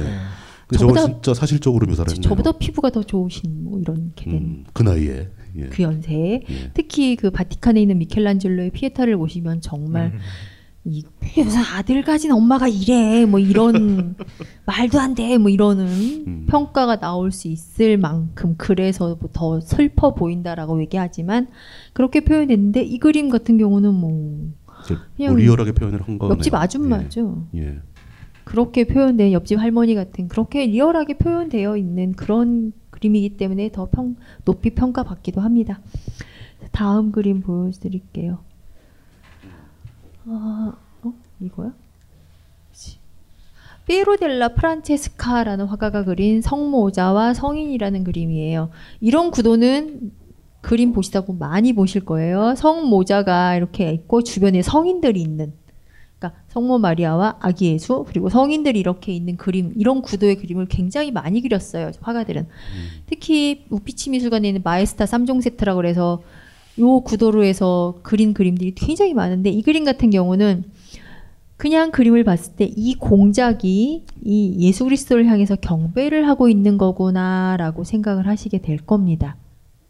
그 0.66 0.76
저거 0.76 0.92
저보다- 0.92 1.06
진짜 1.06 1.32
사실적으로 1.32 1.86
묘사를 1.86 2.12
했네요. 2.12 2.28
저보다 2.28 2.52
피부가 2.52 2.90
더 2.90 3.02
좋으신 3.02 3.64
뭐 3.64 3.80
이런 3.80 4.12
게 4.14 4.30
된. 4.30 4.66
그 4.74 4.82
나이에. 4.82 5.26
예. 5.56 5.66
그 5.70 5.82
연세에 5.82 6.42
특히 6.74 7.16
그 7.16 7.30
바티칸에 7.30 7.80
있는 7.80 7.96
미켈란젤로의 7.98 8.70
피에타를 8.72 9.16
보시면 9.16 9.62
정말 9.62 10.12
이 10.84 11.04
무슨 11.36 11.60
아들 11.60 12.02
가진 12.02 12.32
엄마가 12.32 12.66
이래 12.68 13.26
뭐 13.26 13.38
이런 13.38 14.16
말도 14.66 14.98
안 14.98 15.14
돼 15.14 15.36
뭐 15.38 15.50
이러는 15.50 16.46
평가가 16.46 16.98
나올 17.00 17.32
수 17.32 17.48
있을 17.48 17.98
만큼 17.98 18.54
그래서 18.56 19.16
뭐더 19.20 19.60
슬퍼 19.60 20.14
보인다라고 20.14 20.80
얘기하지만 20.80 21.48
그렇게 21.92 22.20
표현했는데 22.24 22.82
이 22.82 22.98
그림 22.98 23.28
같은 23.28 23.58
경우는 23.58 23.92
뭐 23.94 24.48
그냥 25.16 25.32
뭐 25.32 25.36
리얼하게 25.36 25.72
표현을 25.72 26.00
한 26.02 26.18
거네요. 26.18 26.32
옆집 26.36 26.54
아줌마죠. 26.54 27.46
예. 27.56 27.80
그렇게 28.44 28.84
표현된 28.86 29.32
옆집 29.32 29.58
할머니 29.60 29.94
같은 29.94 30.28
그렇게 30.28 30.64
리얼하게 30.66 31.18
표현되어 31.18 31.76
있는 31.76 32.12
그런 32.14 32.72
그림이기 32.90 33.36
때문에 33.36 33.70
더 33.70 33.88
평, 33.90 34.16
높이 34.46 34.70
평가받기도 34.70 35.40
합니다. 35.42 35.80
다음 36.72 37.12
그림 37.12 37.42
보여드릴게요. 37.42 38.38
아, 40.26 40.72
어? 41.02 41.12
이거야? 41.40 41.72
피에로 43.86 44.16
델라 44.16 44.54
프란체스카라는 44.54 45.64
화가가 45.66 46.04
그린 46.04 46.40
성모자와 46.42 47.34
성인이라는 47.34 48.04
그림이에요. 48.04 48.70
이런 49.00 49.32
구도는 49.32 50.12
그림 50.60 50.92
보시다 50.92 51.22
보면 51.22 51.40
많이 51.40 51.72
보실 51.72 52.04
거예요. 52.04 52.54
성모자가 52.56 53.56
이렇게 53.56 53.90
있고 53.92 54.22
주변에 54.22 54.62
성인들이 54.62 55.20
있는 55.20 55.52
그러니까 56.20 56.40
성모 56.48 56.78
마리아와 56.78 57.38
아기 57.40 57.72
예수 57.72 58.04
그리고 58.06 58.28
성인들이 58.28 58.78
이렇게 58.78 59.12
있는 59.12 59.36
그림 59.36 59.72
이런 59.76 60.02
구도의 60.02 60.36
그림을 60.36 60.66
굉장히 60.66 61.10
많이 61.10 61.40
그렸어요 61.40 61.92
화가들은 62.02 62.46
특히 63.06 63.64
우피치 63.70 64.10
미술관에 64.10 64.48
있는 64.48 64.60
마에스타 64.62 65.06
3종 65.06 65.40
세트라고 65.40 65.78
그래서 65.78 66.22
요 66.80 67.00
구도로 67.00 67.44
해서 67.44 67.98
그린 68.02 68.34
그림들이 68.34 68.74
굉장히 68.74 69.14
많은데 69.14 69.50
이 69.50 69.62
그림 69.62 69.84
같은 69.84 70.10
경우는 70.10 70.64
그냥 71.56 71.90
그림을 71.90 72.24
봤을 72.24 72.54
때 72.54 72.72
이 72.74 72.94
공작이 72.94 74.04
이 74.24 74.56
예수 74.60 74.84
그리스도를 74.84 75.26
향해서 75.26 75.56
경배를 75.56 76.26
하고 76.26 76.48
있는 76.48 76.78
거구나라고 76.78 77.84
생각을 77.84 78.26
하시게 78.26 78.58
될 78.62 78.78
겁니다. 78.78 79.36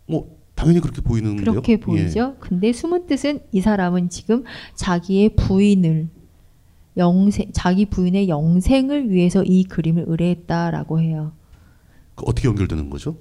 뭐 0.06 0.36
당연히 0.56 0.80
그렇게 0.80 1.00
보이는데요. 1.00 1.44
그렇게 1.44 1.78
보이죠. 1.78 2.34
근데 2.40 2.72
숨은 2.72 3.06
뜻은 3.06 3.40
이 3.52 3.60
사람은 3.60 4.08
지금 4.10 4.44
자기의 4.74 5.30
부인을 5.36 6.08
영생 6.96 7.50
자기 7.52 7.86
부인의 7.86 8.28
영생을 8.28 9.10
위해서 9.10 9.44
이 9.44 9.62
그림을 9.64 10.04
의뢰했다라고 10.08 11.00
해요. 11.00 11.32
그 12.16 12.24
어떻게 12.26 12.48
연결되는 12.48 12.90
거죠? 12.90 13.16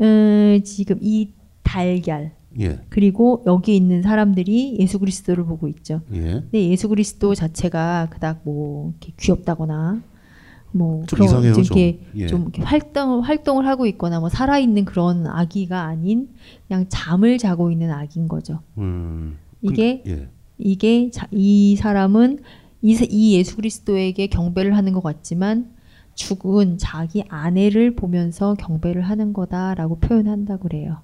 음, 0.00 0.60
지금 0.64 0.98
이 1.00 1.30
달걀 1.62 2.32
예. 2.60 2.80
그리고 2.88 3.42
여기 3.46 3.76
있는 3.76 4.02
사람들이 4.02 4.76
예수 4.78 4.98
그리스도를 4.98 5.44
보고 5.44 5.68
있죠. 5.68 6.00
예. 6.12 6.20
근데 6.20 6.68
예수 6.68 6.88
그리스도 6.88 7.34
자체가 7.34 8.08
그닥 8.10 8.40
뭐 8.44 8.90
이렇게 9.00 9.12
귀엽다거나 9.18 10.02
뭐좀 10.72 11.06
그런 11.06 11.28
이상해요, 11.28 11.52
좀 11.54 11.62
좀. 11.64 11.78
이렇게 11.78 12.00
예. 12.16 12.26
좀 12.26 12.42
이렇게 12.42 12.62
활동 12.62 13.20
활동을 13.20 13.66
하고 13.66 13.86
있거나 13.86 14.20
뭐 14.20 14.28
살아 14.28 14.58
있는 14.58 14.84
그런 14.84 15.26
아기가 15.26 15.82
아닌 15.84 16.28
그냥 16.66 16.86
잠을 16.88 17.38
자고 17.38 17.70
있는 17.70 17.90
아기인 17.92 18.28
거죠. 18.28 18.60
음. 18.78 19.36
이게 19.62 20.02
예. 20.06 20.28
이게 20.58 21.10
자, 21.10 21.26
이 21.30 21.76
사람은 21.76 22.38
이, 22.82 22.94
세- 22.94 23.06
이 23.08 23.34
예수 23.36 23.56
그리스도에게 23.56 24.26
경배를 24.26 24.76
하는 24.76 24.92
것 24.92 25.02
같지만 25.02 25.72
죽은 26.14 26.78
자기 26.78 27.24
아내를 27.28 27.96
보면서 27.96 28.54
경배를 28.54 29.02
하는 29.02 29.32
거다라고 29.32 29.98
표현한다고 29.98 30.68
그래요. 30.68 30.98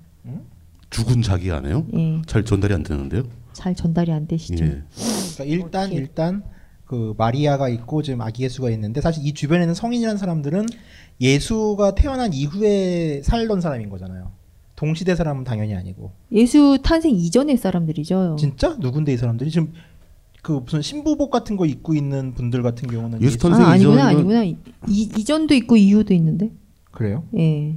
죽은 0.91 1.22
자기 1.22 1.51
아내요? 1.53 1.86
예. 1.95 2.20
잘 2.26 2.45
전달이 2.45 2.74
안 2.74 2.82
되는데요. 2.82 3.22
잘 3.53 3.74
전달이 3.74 4.11
안 4.12 4.26
되시죠. 4.26 4.64
예. 4.64 4.82
그러니까 5.36 5.45
일단 5.45 5.93
일단 5.93 6.43
그 6.84 7.14
마리아가 7.16 7.68
있고 7.68 8.03
지금 8.03 8.20
아기 8.20 8.43
예수가 8.43 8.70
있는데 8.70 9.01
사실 9.01 9.24
이 9.24 9.32
주변에는 9.32 9.74
성인이라는 9.74 10.18
사람들은 10.18 10.66
예수가 11.20 11.95
태어난 11.95 12.32
이후에 12.32 13.22
살던 13.22 13.61
사람인 13.61 13.88
거잖아요. 13.91 14.32
동시대 14.74 15.14
사람은 15.14 15.45
당연히 15.45 15.74
아니고. 15.74 16.11
예수 16.32 16.78
탄생 16.82 17.14
이전의 17.14 17.59
사람들이죠. 17.59 18.36
진짜 18.41 18.76
누군데 18.80 19.12
이 19.12 19.16
사람들이 19.16 19.51
지금 19.51 19.72
그 20.43 20.53
무슨 20.64 20.80
신부복 20.80 21.30
같은 21.30 21.57
거 21.59 21.66
입고 21.66 21.95
있는 21.95 22.32
분들 22.34 22.62
같은 22.62 22.88
경우는 22.88 23.20
예수 23.20 23.36
탄생 23.38 23.62
아, 23.66 23.70
아니구나 23.72 24.05
이전이면- 24.12 24.16
아니구나 24.16 24.45
이, 24.45 24.57
이- 24.88 25.11
이전도 25.18 25.55
있고 25.55 25.76
이후도 25.76 26.14
있는데. 26.14 26.51
그래요? 26.91 27.24
예. 27.36 27.76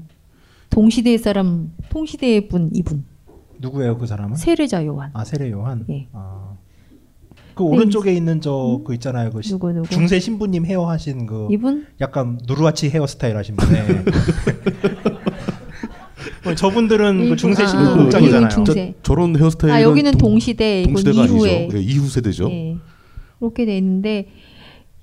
동시대의 0.74 1.18
사람 1.20 1.72
동시대의 1.90 2.48
분 2.48 2.70
이분 2.74 3.06
누구예요 3.60 3.98
그 3.98 4.08
사람은? 4.08 4.36
세례자 4.36 4.86
요한. 4.86 5.12
아 5.14 5.24
세례 5.24 5.50
요한. 5.52 5.86
예. 5.90 6.08
아. 6.12 6.50
그 7.54 7.62
네, 7.64 7.70
오른쪽에 7.70 8.12
있는 8.12 8.42
저그 8.42 8.94
있잖아요. 8.96 9.30
그 9.30 9.42
시- 9.44 9.52
누구, 9.52 9.72
누구? 9.72 9.88
중세 9.88 10.20
신부님 10.20 10.66
헤어 10.66 10.90
하신 10.90 11.28
그 11.28 11.48
이분? 11.52 11.86
약간 12.02 12.40
누르와치 12.48 12.90
헤어스타일 12.90 13.38
하신 13.38 13.56
분에 13.56 14.04
뭐 16.44 16.56
저분들은 16.58 17.30
그 17.30 17.36
중세 17.36 17.64
아, 17.64 17.68
신부 17.68 17.86
아, 17.86 17.96
복장이잖아요. 17.96 18.50
중세. 18.50 18.94
저, 19.04 19.14
런 19.16 19.38
헤어스타일은 19.38 19.76
아 19.78 19.82
여기는 19.84 20.12
동 20.18 20.40
시대, 20.40 20.82
이건 20.82 20.96
동시대가 20.96 21.26
이후에. 21.26 21.58
아니죠. 21.66 21.78
예, 21.78 21.82
이후 21.82 22.10
세대죠. 22.10 22.50
예. 22.50 22.78
그렇게 23.40 23.66
돼 23.66 23.78
있는데 23.78 24.28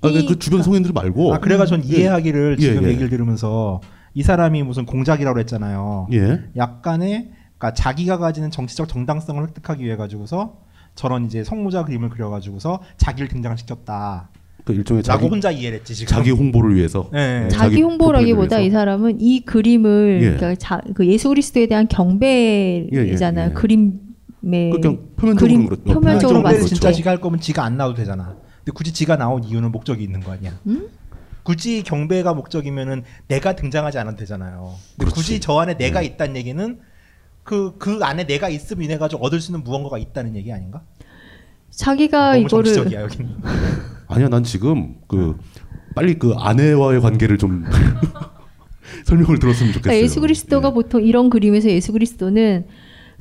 아, 0.01 0.11
그, 0.11 0.25
그 0.25 0.37
주변 0.39 0.61
성인들 0.61 0.91
말고. 0.93 1.33
아 1.33 1.39
그래가 1.39 1.65
전 1.65 1.81
예. 1.85 1.87
이해하기를 1.87 2.57
예, 2.59 2.61
지금 2.61 2.83
예. 2.83 2.89
얘기를 2.89 3.09
들으면서 3.09 3.79
이 4.13 4.23
사람이 4.23 4.63
무슨 4.63 4.85
공작이라고 4.85 5.39
했잖아요. 5.39 6.07
예. 6.13 6.41
약간의 6.57 7.31
그러니까 7.57 7.73
자기가 7.73 8.17
가지는 8.17 8.51
정치적 8.51 8.87
정당성을 8.89 9.41
획득하기 9.43 9.83
위해 9.83 9.95
가지고서 9.95 10.57
저런 10.95 11.25
이제 11.25 11.43
성모자 11.43 11.85
그림을 11.85 12.09
그려가지고서 12.09 12.81
자기를 12.97 13.29
등장시켰다. 13.29 14.29
그 14.65 14.73
일종의 14.73 15.01
자기 15.03 15.27
혼자 15.27 15.49
이해를 15.49 15.79
했지 15.79 15.95
지금. 15.95 16.09
자기 16.15 16.29
홍보를 16.31 16.75
위해서. 16.75 17.09
네. 17.11 17.43
예, 17.45 17.49
자기 17.49 17.81
홍보라기보다 17.81 18.47
프로필을 18.47 18.67
이. 18.67 18.69
사람은 18.71 19.21
이 19.21 19.39
그림을 19.41 20.19
예. 20.21 20.25
그러니까 20.35 20.55
자, 20.55 20.81
그 20.93 21.07
예수 21.07 21.29
그리스도에 21.29 21.65
대한 21.67 21.87
경배잖아요. 21.87 22.89
예, 22.93 23.49
예. 23.49 23.53
그림의 23.53 23.91
그냥 24.71 24.99
표면적으로 25.15 25.35
그림 25.35 25.65
그렇- 25.67 25.83
표면적으로 25.83 26.43
봤을 26.43 26.65
진짜 26.67 26.89
때 26.89 26.93
지가 26.93 27.11
할 27.11 27.21
거면 27.21 27.39
지가 27.39 27.63
안 27.63 27.77
나와도 27.77 27.95
되잖아. 27.95 28.35
근데 28.57 28.71
굳이 28.73 28.93
지가 28.93 29.17
나온 29.17 29.43
이유는 29.43 29.71
목적이 29.71 30.03
있는 30.03 30.19
거 30.19 30.31
아니야. 30.33 30.51
음? 30.67 30.87
굳이 31.43 31.83
경배가 31.83 32.33
목적이면은 32.33 33.03
내가 33.27 33.55
등장하지 33.55 33.97
않아도 33.99 34.17
되잖아요. 34.17 34.75
근데 34.97 35.11
굳이 35.11 35.39
저 35.39 35.57
안에 35.59 35.75
내가 35.77 36.01
있다는 36.01 36.35
얘기는 36.35 36.79
그 37.43 37.77
그 37.79 37.99
안에 38.03 38.25
내가 38.25 38.49
있음으로 38.49 38.85
인해 38.85 38.97
가지고 38.97 39.25
얻을 39.25 39.41
수 39.41 39.51
있는 39.51 39.63
무언가가 39.63 39.97
있다는 39.97 40.35
얘기 40.35 40.51
아닌가? 40.53 40.83
자기가 41.71 42.33
너무 42.33 42.45
이거를 42.45 42.73
정치적이야 42.73 43.01
여기는. 43.01 43.37
아니야, 44.07 44.29
난 44.29 44.43
지금 44.43 44.95
그 45.07 45.37
빨리 45.95 46.19
그 46.19 46.33
아내와의 46.37 47.01
관계를 47.01 47.37
좀 47.37 47.65
설명을 49.05 49.39
들었으면 49.39 49.73
좋겠어요. 49.73 49.81
그러니까 49.81 50.03
예수 50.03 50.21
그리스도가 50.21 50.71
보통 50.71 51.03
이런 51.03 51.29
그림에서 51.29 51.69
예수 51.69 51.91
그리스도는 51.93 52.67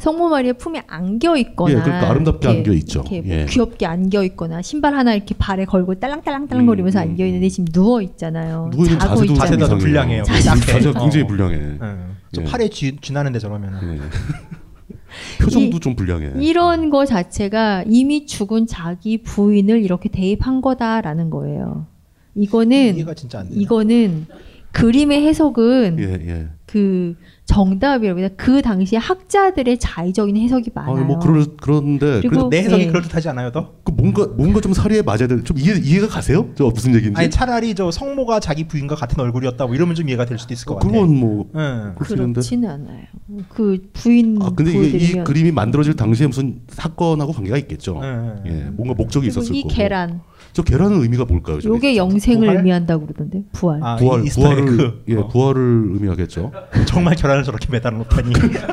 성모 0.00 0.30
마리아 0.30 0.54
품에 0.54 0.82
안겨 0.86 1.36
있거나 1.36 1.70
예, 1.78 1.82
그러니까 1.82 2.10
아름답게 2.10 2.48
안겨 2.48 2.72
있죠. 2.72 3.04
예. 3.12 3.44
귀엽게 3.44 3.84
안겨 3.84 4.24
있거나 4.24 4.62
신발 4.62 4.94
하나 4.94 5.14
이렇게 5.14 5.34
발에 5.36 5.66
걸고 5.66 5.96
딸랑딸랑딸랑 5.96 6.64
거리면서 6.64 7.00
안겨 7.00 7.26
있는데 7.26 7.48
지금 7.50 7.66
누워 7.66 8.00
있잖아요. 8.00 8.70
누워 8.72 8.84
있는 8.84 8.98
자고 8.98 9.16
자세도 9.16 9.32
있잖아요. 9.34 9.58
자세도 9.58 9.78
불량해요. 9.78 10.22
자세, 10.24 10.92
굉장히 10.92 11.22
어. 11.22 11.26
불량해. 11.26 11.54
응. 11.54 12.16
저 12.32 12.40
예. 12.40 12.44
팔에 12.46 12.68
쥐, 12.70 12.96
쥐나는데 13.00 13.38
저러면은. 13.38 14.00
표정도 15.38 15.80
좀 15.80 15.96
불량해. 15.96 16.32
이런 16.40 16.88
거 16.88 17.04
자체가 17.04 17.84
이미 17.86 18.26
죽은 18.26 18.66
자기 18.66 19.22
부인을 19.22 19.82
이렇게 19.82 20.08
대입한 20.08 20.62
거다라는 20.62 21.30
거예요. 21.30 21.86
이거는 22.34 22.96
이해가 22.96 23.14
진짜 23.14 23.40
안 23.40 23.48
돼요. 23.48 23.60
이거는 23.60 24.26
그림의 24.72 25.26
해석은 25.26 25.96
예, 25.98 26.28
예. 26.28 26.48
그 26.70 27.16
정답이라고 27.46 28.20
그 28.36 28.62
당시에 28.62 28.96
학자들의 28.96 29.78
자의적인 29.78 30.36
해석이 30.36 30.70
아, 30.76 30.82
많아요. 30.82 31.04
뭐 31.04 31.18
그럴 31.18 31.44
그런데 31.60 32.20
그리고 32.20 32.48
내 32.48 32.58
해석이 32.62 32.84
예. 32.84 32.86
그럴듯하지 32.86 33.28
않아요, 33.30 33.50
더? 33.50 33.72
그 33.82 33.90
뭔가 33.90 34.28
뭔가 34.28 34.60
좀 34.60 34.72
사리에 34.72 35.02
맞아야 35.02 35.26
될. 35.26 35.42
좀 35.42 35.58
이해 35.58 35.74
이해가 35.76 36.06
가세요? 36.06 36.48
저 36.54 36.66
무슨 36.66 36.94
얘기인지. 36.94 37.18
아니 37.18 37.28
차라리 37.28 37.74
저 37.74 37.90
성모가 37.90 38.38
자기 38.38 38.68
부인과 38.68 38.94
같은 38.94 39.18
얼굴이었다 39.18 39.66
뭐 39.66 39.74
이러면 39.74 39.96
좀 39.96 40.08
이해가 40.08 40.26
될 40.26 40.38
수도 40.38 40.54
있을 40.54 40.64
것 40.66 40.76
같아. 40.76 40.86
그건 40.86 41.16
뭐수 41.16 42.12
있는데. 42.12 42.34
그렇지는 42.34 42.70
않아요. 42.70 43.02
그 43.48 43.82
부인 43.92 44.40
아, 44.40 44.50
근데 44.54 44.70
이게 44.70 44.98
이 44.98 45.24
그림이 45.24 45.50
만들어질 45.50 45.96
당시에 45.96 46.28
무슨 46.28 46.60
사건하고 46.68 47.32
관계가 47.32 47.58
있겠죠. 47.58 47.98
네. 48.00 48.34
예, 48.46 48.52
뭔가 48.70 48.94
목적이 48.94 49.26
있었을 49.26 49.56
이 49.56 49.62
거고. 49.62 49.74
계란 49.74 50.20
저 50.52 50.62
계란은 50.62 51.00
의미가 51.02 51.24
뭘까요? 51.26 51.60
저게? 51.60 51.68
요게 51.74 51.96
영생을 51.96 52.46
부활? 52.46 52.56
의미한다고 52.56 53.06
그러던데 53.06 53.44
부활. 53.52 53.80
아, 53.82 53.96
부활. 53.96 54.24
부활을 54.24 55.02
예, 55.08 55.14
부활을 55.16 55.90
의미하겠죠. 55.92 56.52
정말 56.86 57.14
계란을 57.14 57.44
저렇게 57.44 57.68
매달아 57.70 57.96
놓다니. 57.98 58.32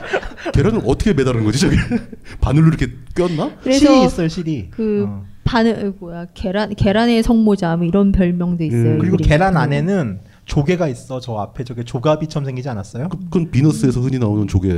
계란을 0.53 0.81
어떻게 0.85 1.13
매달은 1.13 1.43
거지 1.43 1.59
저게? 1.59 1.75
바늘로 2.41 2.67
이렇게 2.69 2.87
꼈나? 3.15 3.51
실이 3.63 4.05
있어요, 4.05 4.27
실이. 4.27 4.69
그 4.71 5.05
어. 5.07 5.23
바늘 5.43 5.93
뭐야 5.99 6.25
계란 6.33 6.73
계란의 6.75 7.23
성모자 7.23 7.77
뭐 7.77 7.85
이런 7.85 8.11
별명도 8.11 8.63
있어요. 8.63 8.93
음. 8.93 8.99
그리고. 8.99 9.17
계란 9.17 9.55
안에는 9.55 10.19
조개가 10.45 10.87
있어. 10.87 11.19
저 11.19 11.35
앞에 11.35 11.63
저게 11.63 11.83
조가비처럼 11.83 12.45
생기지 12.45 12.69
않았어요? 12.69 13.09
그 13.09 13.17
건 13.29 13.51
비너스에서 13.51 13.99
흔히 14.01 14.17
나오는 14.17 14.47
조개. 14.47 14.69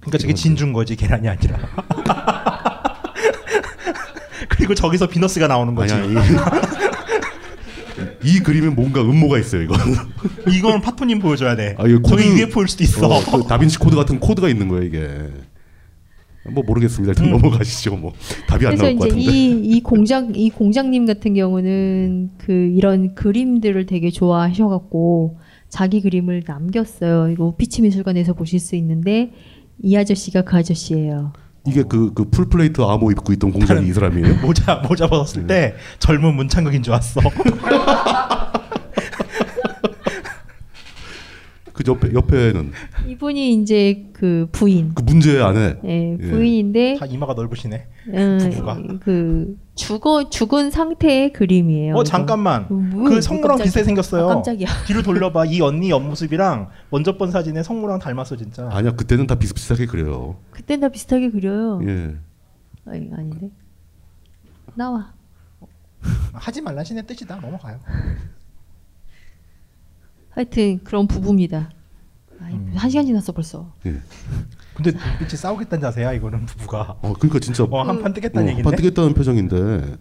그러니까 0.00 0.18
저게 0.18 0.34
진주인 0.34 0.72
거지 0.72 0.94
계란이 0.94 1.26
아니라. 1.28 1.58
그리고 4.58 4.74
저기서 4.74 5.06
비너스가 5.06 5.46
나오는 5.46 5.74
거지. 5.74 5.94
아니야, 5.94 6.22
이, 8.22 8.36
이 8.36 8.38
그림엔 8.40 8.74
뭔가 8.74 9.00
음모가 9.00 9.38
있어요 9.38 9.62
이거. 9.62 9.74
이건 10.52 10.80
파토님 10.82 11.20
보여줘야 11.20 11.56
돼. 11.56 11.74
아, 11.78 11.86
이거 11.86 12.00
코드- 12.00 12.22
UFO일 12.22 12.68
수도 12.68 12.84
있어. 12.84 13.06
어, 13.08 13.20
그 13.24 13.44
다빈치 13.46 13.78
코드 13.78 13.96
같은 13.96 14.18
코드가 14.20 14.48
있는 14.48 14.68
거예요 14.68 14.84
이게. 14.84 15.08
뭐 16.50 16.64
모르겠습니다. 16.64 17.12
일단 17.12 17.30
넘어가시죠. 17.30 17.96
뭐 17.96 18.12
답이 18.48 18.66
안 18.66 18.70
그래서 18.76 18.84
나올 18.84 18.96
것 18.96 19.06
이제 19.06 19.16
같은데. 19.16 19.32
이, 19.36 19.76
이 19.76 19.82
공장 19.82 20.32
이 20.34 20.50
공장님 20.50 21.06
같은 21.06 21.34
경우는 21.34 22.30
그 22.38 22.52
이런 22.52 23.14
그림들을 23.14 23.86
되게 23.86 24.10
좋아하셔갖고 24.10 25.38
자기 25.68 26.00
그림을 26.00 26.44
남겼어요. 26.46 27.30
이거 27.30 27.54
우피치 27.56 27.82
미술관에서 27.82 28.32
보실 28.32 28.58
수 28.60 28.76
있는데 28.76 29.32
이 29.82 29.94
아저씨가 29.96 30.42
그 30.42 30.56
아저씨예요. 30.56 31.32
이게 31.68 31.82
그, 31.82 32.12
그 32.14 32.24
풀플레이트 32.24 32.80
아모 32.80 33.10
입고 33.12 33.32
있던 33.34 33.52
공장이 33.52 33.88
이 33.88 33.92
사람이에요? 33.92 34.36
모자 34.42 34.76
모자 34.76 35.06
벗었을 35.06 35.46
때 35.46 35.74
젊은 35.98 36.34
문창극인 36.34 36.82
줄 36.82 36.94
알았어. 36.94 37.20
그 41.78 41.84
옆에 41.86 42.12
옆에는 42.12 42.72
이분이 43.06 43.54
이제 43.54 44.08
그 44.12 44.48
부인. 44.50 44.94
그 44.96 45.02
문제의 45.04 45.40
아내. 45.40 45.76
예, 45.84 46.12
예. 46.12 46.16
부인인데 46.16 46.96
다 46.98 47.06
이마가 47.06 47.34
넓으시네. 47.34 47.86
음, 48.08 48.38
부부가. 48.40 48.82
그 49.00 49.56
죽어 49.76 50.28
죽은 50.28 50.72
상태의 50.72 51.32
그림이에요. 51.32 51.92
어 51.94 51.98
이거. 51.98 52.04
잠깐만. 52.04 52.66
뭐, 52.68 53.08
그 53.08 53.20
성모랑 53.20 53.58
깜짝이야. 53.58 53.64
비슷하게 53.64 53.84
생겼어요. 53.84 54.24
아, 54.24 54.34
깜짝이야. 54.34 54.66
뒤로 54.88 55.02
돌려봐. 55.02 55.44
이 55.44 55.60
언니 55.60 55.90
옆모습이랑 55.90 56.68
먼저 56.90 57.16
본 57.16 57.30
사진에 57.30 57.62
성모랑 57.62 58.00
닮았어 58.00 58.36
진짜. 58.36 58.68
아니야 58.72 58.90
그때는 58.96 59.28
다 59.28 59.36
비슷비슷하게 59.36 59.86
그려요. 59.86 60.36
그땐 60.50 60.80
다 60.80 60.88
비슷하게 60.88 61.30
그려요. 61.30 61.80
예. 61.86 62.16
아니, 62.86 63.08
아닌데. 63.16 63.50
나와. 64.74 65.12
하지 66.32 66.60
말라시네 66.60 67.02
뜻이다. 67.02 67.36
넘어가요. 67.36 67.78
하여튼 70.38 70.78
그런 70.84 71.08
부부입니다. 71.08 71.68
아이, 72.40 72.54
음. 72.54 72.72
한 72.76 72.88
시간 72.88 73.04
지났어 73.04 73.32
벌써. 73.32 73.72
근데 73.82 74.92
눈빛이 74.92 75.30
싸우겠다는 75.36 75.82
자세야 75.82 76.12
이거는 76.12 76.46
부부가. 76.46 76.96
어 77.02 77.12
그러니까 77.14 77.40
진짜 77.40 77.64
어, 77.64 77.82
한판 77.82 78.12
뜨겠다는 78.12 78.46
어, 78.46 78.50
얘긴데. 78.52 78.62
한판 78.62 78.76
뜨겠다는 78.76 79.14
표정인데. 79.14 79.96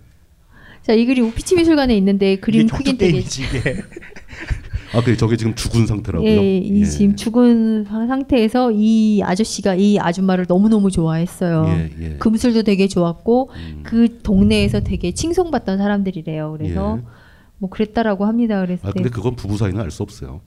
자, 0.84 0.94
이 0.94 1.08
그림 1.08 1.34
피치 1.34 1.56
미술관에 1.56 1.98
있는데 1.98 2.36
그림 2.36 2.68
크긴 2.68 3.00
되게. 3.00 3.24
아 4.94 5.04
그래 5.04 5.18
저게 5.18 5.36
지금 5.38 5.56
죽은 5.56 5.88
상태라고요? 5.88 6.30
예, 6.30 6.58
이 6.60 6.86
지금 6.86 7.16
죽은 7.16 7.86
상태에서 7.86 8.72
이 8.72 9.22
아저씨가 9.24 9.74
이 9.74 9.98
아줌마를 10.00 10.46
너무너무 10.48 10.92
좋아했어요. 10.92 11.66
예, 11.68 11.92
예. 12.00 12.10
금술도 12.18 12.62
되게 12.62 12.88
좋았고 12.88 13.50
그 13.82 14.20
동네에서 14.22 14.82
되게 14.82 15.12
칭송받던 15.12 15.80
사람들이래요. 15.80 16.52
그래서 16.52 17.00
예. 17.00 17.17
뭐 17.60 17.70
그랬다라고 17.70 18.26
합니다. 18.26 18.62
그래서 18.62 18.88
아 18.88 18.92
근데 18.92 19.10
그건 19.10 19.36
부부 19.36 19.58
사이는 19.58 19.80
알 19.82 19.92
수 19.92 20.04
없어요. 20.04 20.42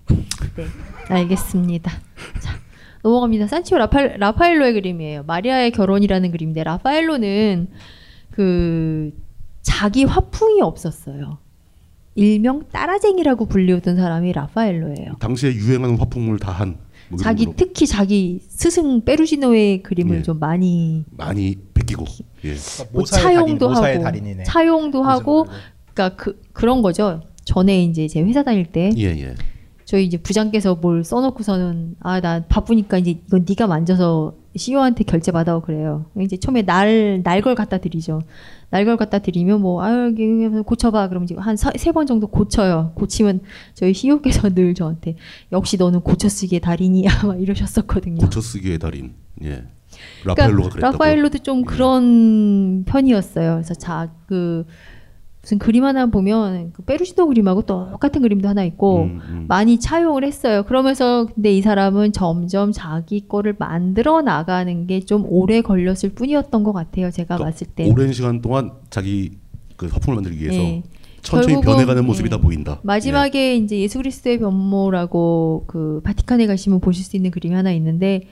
네, 0.56 0.64
알겠습니다. 1.08 1.90
자, 2.40 2.54
넘어갑니다. 3.02 3.46
산치오 3.48 3.78
라파, 3.78 4.02
라파엘로의 4.18 4.74
그림이에요. 4.74 5.24
마리아의 5.24 5.72
결혼이라는 5.72 6.30
그림인데 6.30 6.62
라파엘로는 6.64 7.68
그 8.30 9.12
자기 9.62 10.04
화풍이 10.04 10.60
없었어요. 10.60 11.38
일명 12.14 12.64
따라쟁이라고 12.70 13.46
불리우던 13.46 13.96
사람이 13.96 14.32
라파엘로예요. 14.32 15.14
당시에 15.20 15.52
유행하는 15.54 15.96
화풍을 15.98 16.38
다한 16.38 16.76
뭐 17.08 17.18
자기 17.18 17.44
걸로 17.46 17.56
특히 17.56 17.86
자기 17.86 18.40
스승 18.48 19.04
페루지노의 19.04 19.82
그림을 19.82 20.18
예. 20.18 20.22
좀 20.22 20.38
많이 20.38 21.04
많이 21.10 21.56
베끼고. 21.74 22.04
예. 22.44 22.54
뭐 22.92 23.00
모사의 23.00 23.22
차용도 23.22 23.68
하고 23.68 24.02
달인이네. 24.02 24.44
차용도 24.44 25.02
하고 25.02 25.46
그러니까 25.94 26.16
그 26.16 26.40
그런 26.52 26.82
거죠. 26.82 27.22
전에 27.44 27.84
이제 27.84 28.06
제 28.08 28.20
회사 28.22 28.42
다닐 28.42 28.66
때 28.66 28.90
예 28.96 29.04
예. 29.06 29.34
저희 29.84 30.04
이제 30.04 30.16
부장께서 30.18 30.76
뭘 30.76 31.02
써놓고서는 31.02 31.96
아 32.00 32.20
나 32.20 32.44
바쁘니까 32.48 32.98
이제 32.98 33.10
이건 33.26 33.44
네가 33.48 33.66
만져서 33.66 34.34
CEO한테 34.54 35.02
결제 35.04 35.32
받아오 35.32 35.60
그래요. 35.62 36.06
이제 36.20 36.36
처음에 36.36 36.62
날 36.62 37.22
날 37.24 37.40
걸 37.42 37.54
갖다 37.56 37.78
드리죠. 37.78 38.20
날 38.70 38.84
걸 38.84 38.96
갖다 38.96 39.18
드리면 39.18 39.60
뭐 39.60 39.82
아유 39.82 40.14
고쳐봐 40.64 41.08
그러면 41.08 41.24
이제 41.24 41.34
한 41.36 41.56
세 41.56 41.92
번 41.92 42.06
정도 42.06 42.28
고쳐요. 42.28 42.92
고치면 42.94 43.40
저희 43.74 43.92
CEO께서 43.94 44.48
늘 44.54 44.74
저한테 44.74 45.16
역시 45.50 45.76
너는 45.76 46.00
고쳐쓰기의 46.02 46.60
달인이야 46.60 47.10
막 47.26 47.40
이러셨었거든요. 47.40 48.18
고쳐쓰기의 48.20 48.78
달인. 48.78 49.14
예. 49.42 49.64
라파엘로가 50.24 50.68
그랬다고. 50.68 50.92
라파엘로도 50.92 51.38
좀 51.38 51.64
그런 51.64 52.84
편이었어요. 52.84 53.54
그래서 53.54 53.74
자그 53.74 54.66
무슨 55.42 55.58
그림 55.58 55.84
하나 55.84 56.06
보면 56.06 56.72
그 56.74 56.82
페루시노 56.82 57.26
그림하고 57.26 57.62
똑같은 57.62 58.20
그림도 58.20 58.46
하나 58.48 58.62
있고 58.64 59.04
음, 59.04 59.46
많이 59.48 59.80
차용을 59.80 60.22
했어요. 60.22 60.64
그러면서 60.64 61.26
근데 61.34 61.50
이 61.56 61.62
사람은 61.62 62.12
점점 62.12 62.72
자기 62.72 63.26
거를 63.26 63.56
만들어 63.58 64.20
나가는 64.22 64.86
게 64.86 65.00
좀 65.00 65.24
오래 65.28 65.62
걸렸을 65.62 66.10
뿐이었던 66.14 66.62
것 66.62 66.72
같아요. 66.72 67.10
제가 67.10 67.38
봤을 67.38 67.66
때. 67.68 67.88
오랜 67.90 68.12
시간 68.12 68.42
동안 68.42 68.70
자기 68.90 69.38
그 69.76 69.86
화풍을 69.86 70.14
만들기 70.16 70.40
위해서 70.44 70.58
예. 70.60 70.82
천천히 71.22 71.54
결국은, 71.54 71.72
변해가는 71.74 72.04
모습이 72.04 72.26
예. 72.26 72.30
다 72.30 72.36
보인다. 72.36 72.78
마지막에 72.82 73.56
이제 73.56 73.78
예수 73.80 73.98
그리스도의 73.98 74.38
변모라고 74.40 75.64
그 75.66 76.00
바티칸에 76.04 76.46
가시면 76.46 76.80
보실 76.80 77.04
수 77.04 77.16
있는 77.16 77.30
그림이 77.30 77.54
하나 77.54 77.72
있는데 77.72 78.24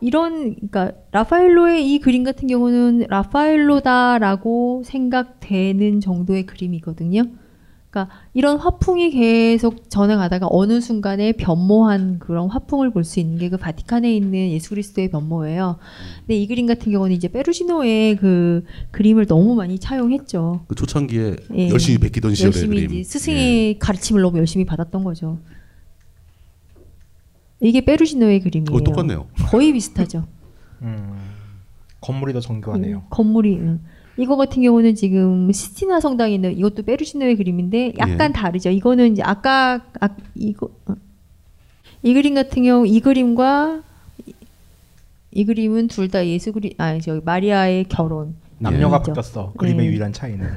이런 0.00 0.54
그러니까 0.54 0.92
라파엘로의 1.12 1.92
이 1.92 1.98
그림 2.00 2.24
같은 2.24 2.46
경우는 2.48 3.06
라파엘로다라고 3.08 4.82
생각되는 4.84 6.00
정도의 6.00 6.46
그림이거든요. 6.46 7.24
그러니까 7.90 8.14
이런 8.34 8.58
화풍이 8.58 9.10
계속 9.10 9.88
전해가다가 9.88 10.46
어느 10.50 10.78
순간에 10.80 11.32
변모한 11.32 12.18
그런 12.18 12.48
화풍을 12.50 12.90
볼 12.90 13.02
수 13.02 13.18
있는 13.18 13.38
게 13.38 13.48
그 13.48 13.56
바티칸에 13.56 14.14
있는 14.14 14.50
예수 14.50 14.70
그리스도의 14.70 15.10
변모예요. 15.10 15.78
근데 16.20 16.36
이 16.36 16.46
그림 16.46 16.66
같은 16.66 16.92
경우는 16.92 17.16
이제 17.16 17.28
페루시노의 17.28 18.16
그 18.16 18.62
그림을 18.90 19.26
너무 19.26 19.54
많이 19.54 19.78
차용했죠. 19.78 20.66
그 20.68 20.74
초창기에 20.74 21.36
예. 21.56 21.68
열심히 21.70 21.96
베끼던 21.98 22.34
시절의 22.34 22.52
열심히 22.54 22.76
그림. 22.86 22.98
예. 22.98 23.02
스승의 23.02 23.78
가르침을 23.78 24.20
너무 24.20 24.36
열심히 24.36 24.66
받았던 24.66 25.02
거죠. 25.02 25.38
이게 27.60 27.80
페루시노의 27.84 28.40
그림이에요. 28.40 28.76
어, 28.76 28.80
똑같네요. 28.82 29.26
거의 29.50 29.72
비슷하죠. 29.72 30.26
음, 30.82 31.18
건물이 32.00 32.32
더 32.32 32.40
정교하네요. 32.40 32.96
음, 32.98 33.02
건물이 33.10 33.56
음. 33.56 33.84
이거 34.16 34.36
같은 34.36 34.62
경우는 34.62 34.94
지금 34.94 35.50
시스티나 35.52 36.00
성당에 36.00 36.34
있는 36.34 36.56
이것도 36.56 36.82
페루시노의 36.84 37.36
그림인데 37.36 37.94
약간 37.98 38.30
예. 38.30 38.32
다르죠. 38.32 38.70
이거는 38.70 39.12
이제 39.12 39.22
아까 39.22 39.84
아, 40.00 40.08
이거 40.34 40.70
어. 40.86 40.94
이 42.02 42.14
그림 42.14 42.34
같은 42.34 42.62
경우 42.64 42.86
이 42.86 43.00
그림과 43.00 43.82
이, 44.26 44.32
이 45.32 45.44
그림은 45.44 45.88
둘 45.88 46.08
다 46.08 46.24
예수 46.26 46.52
그리 46.52 46.74
아 46.78 46.98
저기 46.98 47.20
마리아의 47.24 47.84
결혼 47.84 48.34
남녀가 48.58 48.98
그림이죠. 49.02 49.12
바뀌었어. 49.12 49.52
그림의 49.56 49.86
예. 49.86 49.90
유일한 49.90 50.12
차이는 50.12 50.48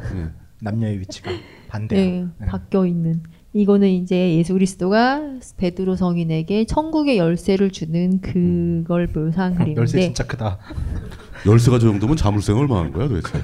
남녀의 0.61 0.99
위치가 0.99 1.31
반대야. 1.69 1.99
네, 2.01 2.45
바뀌어 2.47 2.85
있는. 2.87 3.21
이거는 3.53 3.89
이제 3.89 4.37
예수 4.37 4.53
그리스도가 4.53 5.21
베드로 5.57 5.95
성인에게 5.97 6.65
천국의 6.65 7.17
열쇠를 7.17 7.71
주는 7.71 8.21
그걸 8.21 9.07
묘사한 9.07 9.55
그림인데 9.55 9.79
열쇠 9.81 10.01
진짜 10.01 10.25
크다. 10.25 10.57
열쇠가 11.45 11.79
저 11.79 11.87
정도면 11.87 12.15
자물쇠가 12.15 12.57
얼마 12.59 12.79
하는 12.79 12.93
거야 12.93 13.07
도대체? 13.09 13.43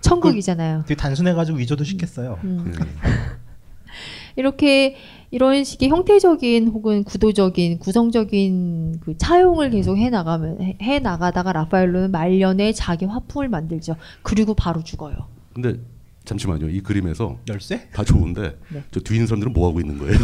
천국이잖아요. 0.00 0.84
되게 0.86 0.94
단순해가지고 0.96 1.58
위조도 1.58 1.84
쉽겠어요. 1.84 2.38
음. 2.44 2.72
이렇게 4.36 4.96
이런 5.32 5.64
식의 5.64 5.88
형태적인 5.88 6.68
혹은 6.68 7.02
구도적인 7.04 7.78
구성적인 7.80 9.00
그 9.00 9.16
차용을 9.18 9.70
계속 9.70 9.96
해 9.98 10.10
나가면 10.10 10.62
해- 10.62 10.76
해 10.80 10.98
나가다가 11.00 11.52
라파엘로는 11.52 12.10
말년에 12.12 12.72
자기 12.72 13.04
화풍을 13.04 13.48
만들죠. 13.48 13.96
그리고 14.22 14.54
바로 14.54 14.82
죽어요. 14.82 15.16
근데 15.52 15.80
잠시만요. 16.24 16.68
이 16.68 16.80
그림에서 16.80 17.38
열쇠? 17.48 17.88
다 17.92 18.04
좋은데 18.04 18.58
네. 18.72 18.84
저 18.90 19.00
뒤에 19.00 19.16
있는 19.16 19.26
사람들은 19.26 19.52
뭐 19.52 19.68
하고 19.68 19.80
있는 19.80 19.98
거예요? 19.98 20.18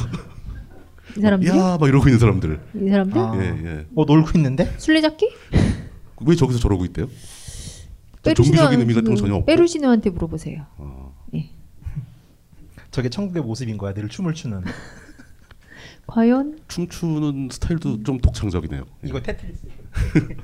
이 1.17 1.21
사람들이 1.21 1.51
야, 1.51 1.77
막 1.81 1.89
이러고 1.89 2.07
있는 2.09 2.19
사람들. 2.19 2.61
이 2.75 2.89
사람들 2.91 3.19
아. 3.19 3.33
예, 3.37 3.65
예. 3.65 3.87
뭐 3.91 4.05
놀고 4.05 4.33
있는데? 4.37 4.73
술래잡기? 4.79 5.31
왜 6.27 6.35
저기서 6.37 6.59
저러고 6.59 6.85
있대요? 6.87 7.09
저 8.23 8.35
좀비적인 8.35 8.81
의미 8.81 8.93
같은 8.95 9.07
건 9.09 9.17
전혀 9.17 9.35
없고. 9.35 9.47
페루시노한테 9.47 10.11
물어보세요. 10.11 10.67
예. 11.35 11.51
저게 12.91 13.09
천국의 13.09 13.43
모습인 13.43 13.79
거야. 13.79 13.95
늘 13.95 14.09
춤을 14.09 14.35
추는. 14.35 14.63
과연 16.07 16.59
춤추는 16.69 17.49
스타일도 17.51 18.03
좀 18.05 18.19
독창적이네요. 18.19 18.85
이거 19.05 19.21
테트리스. 19.21 19.67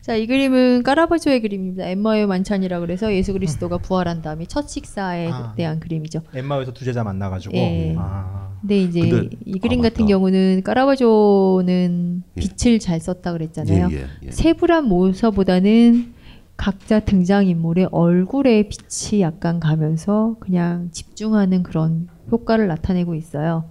자, 0.00 0.14
이 0.14 0.26
그림은 0.26 0.82
까라바조의 0.82 1.40
그림입니다. 1.42 1.86
엠마의 1.86 2.26
만찬이라 2.26 2.80
그래서 2.80 3.12
예수 3.14 3.32
그리스도가 3.32 3.78
부활한 3.78 4.22
다음에 4.22 4.44
첫 4.46 4.68
식사에 4.68 5.30
아. 5.30 5.54
대한 5.56 5.80
그림이죠. 5.80 6.20
엠마에서 6.34 6.72
두 6.72 6.84
제자 6.84 7.02
만나가지고. 7.04 7.54
예. 7.56 7.94
아. 7.98 8.50
근데 8.60 8.78
이제 8.80 9.00
근데- 9.00 9.36
이 9.44 9.58
그림 9.58 9.80
아, 9.80 9.82
같은. 9.84 10.06
경우는 10.06 10.62
까라바조는 10.64 12.22
빛을 12.34 12.78
잘 12.78 13.00
썼다 13.00 13.32
그랬잖아요. 13.32 13.88
예, 13.90 13.96
예, 13.96 14.06
예. 14.24 14.30
세부란 14.30 14.86
모서보다는 14.88 16.14
각자 16.56 17.00
등장 17.00 17.46
인물의 17.46 17.88
얼굴에 17.90 18.68
빛이 18.68 19.20
약간 19.20 19.58
가면서 19.60 20.36
그냥 20.40 20.88
집중하는 20.92 21.62
그런 21.62 22.08
효과를 22.30 22.68
나타내고 22.68 23.14
있어요. 23.14 23.64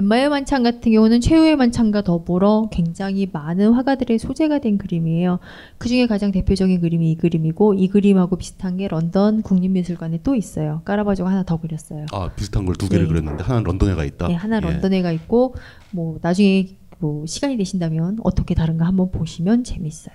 엠마의 0.00 0.30
만찬 0.30 0.62
같은 0.62 0.92
경우는 0.92 1.20
최후의 1.20 1.56
만찬과 1.56 2.02
더불어 2.02 2.68
굉장히 2.72 3.28
많은 3.30 3.72
화가들의 3.74 4.18
소재가 4.18 4.58
된 4.60 4.78
그림이에요. 4.78 5.40
그 5.76 5.88
중에 5.90 6.06
가장 6.06 6.32
대표적인 6.32 6.80
그림이 6.80 7.10
이 7.10 7.16
그림이고 7.16 7.74
이 7.74 7.88
그림하고 7.88 8.36
비슷한 8.36 8.78
게 8.78 8.88
런던 8.88 9.42
국립미술관에 9.42 10.20
또 10.22 10.34
있어요. 10.34 10.80
까라바조가 10.86 11.30
하나 11.30 11.42
더 11.42 11.58
그렸어요. 11.60 12.06
아 12.12 12.30
비슷한 12.34 12.64
걸 12.64 12.74
두 12.80 12.88
개를 12.88 13.04
예. 13.04 13.08
그렸는데 13.08 13.42
하나는 13.42 13.64
런던에 13.64 13.94
가 13.94 14.04
있다. 14.04 14.28
네, 14.28 14.34
하나 14.34 14.56
예. 14.56 14.60
런던에 14.60 15.02
가 15.02 15.12
있고 15.12 15.54
뭐 15.90 16.18
나중에 16.22 16.68
뭐 16.98 17.26
시간이 17.26 17.58
되신다면 17.58 18.18
어떻게 18.22 18.54
다른가 18.54 18.86
한번 18.86 19.10
보시면 19.10 19.64
재밌어요. 19.64 20.14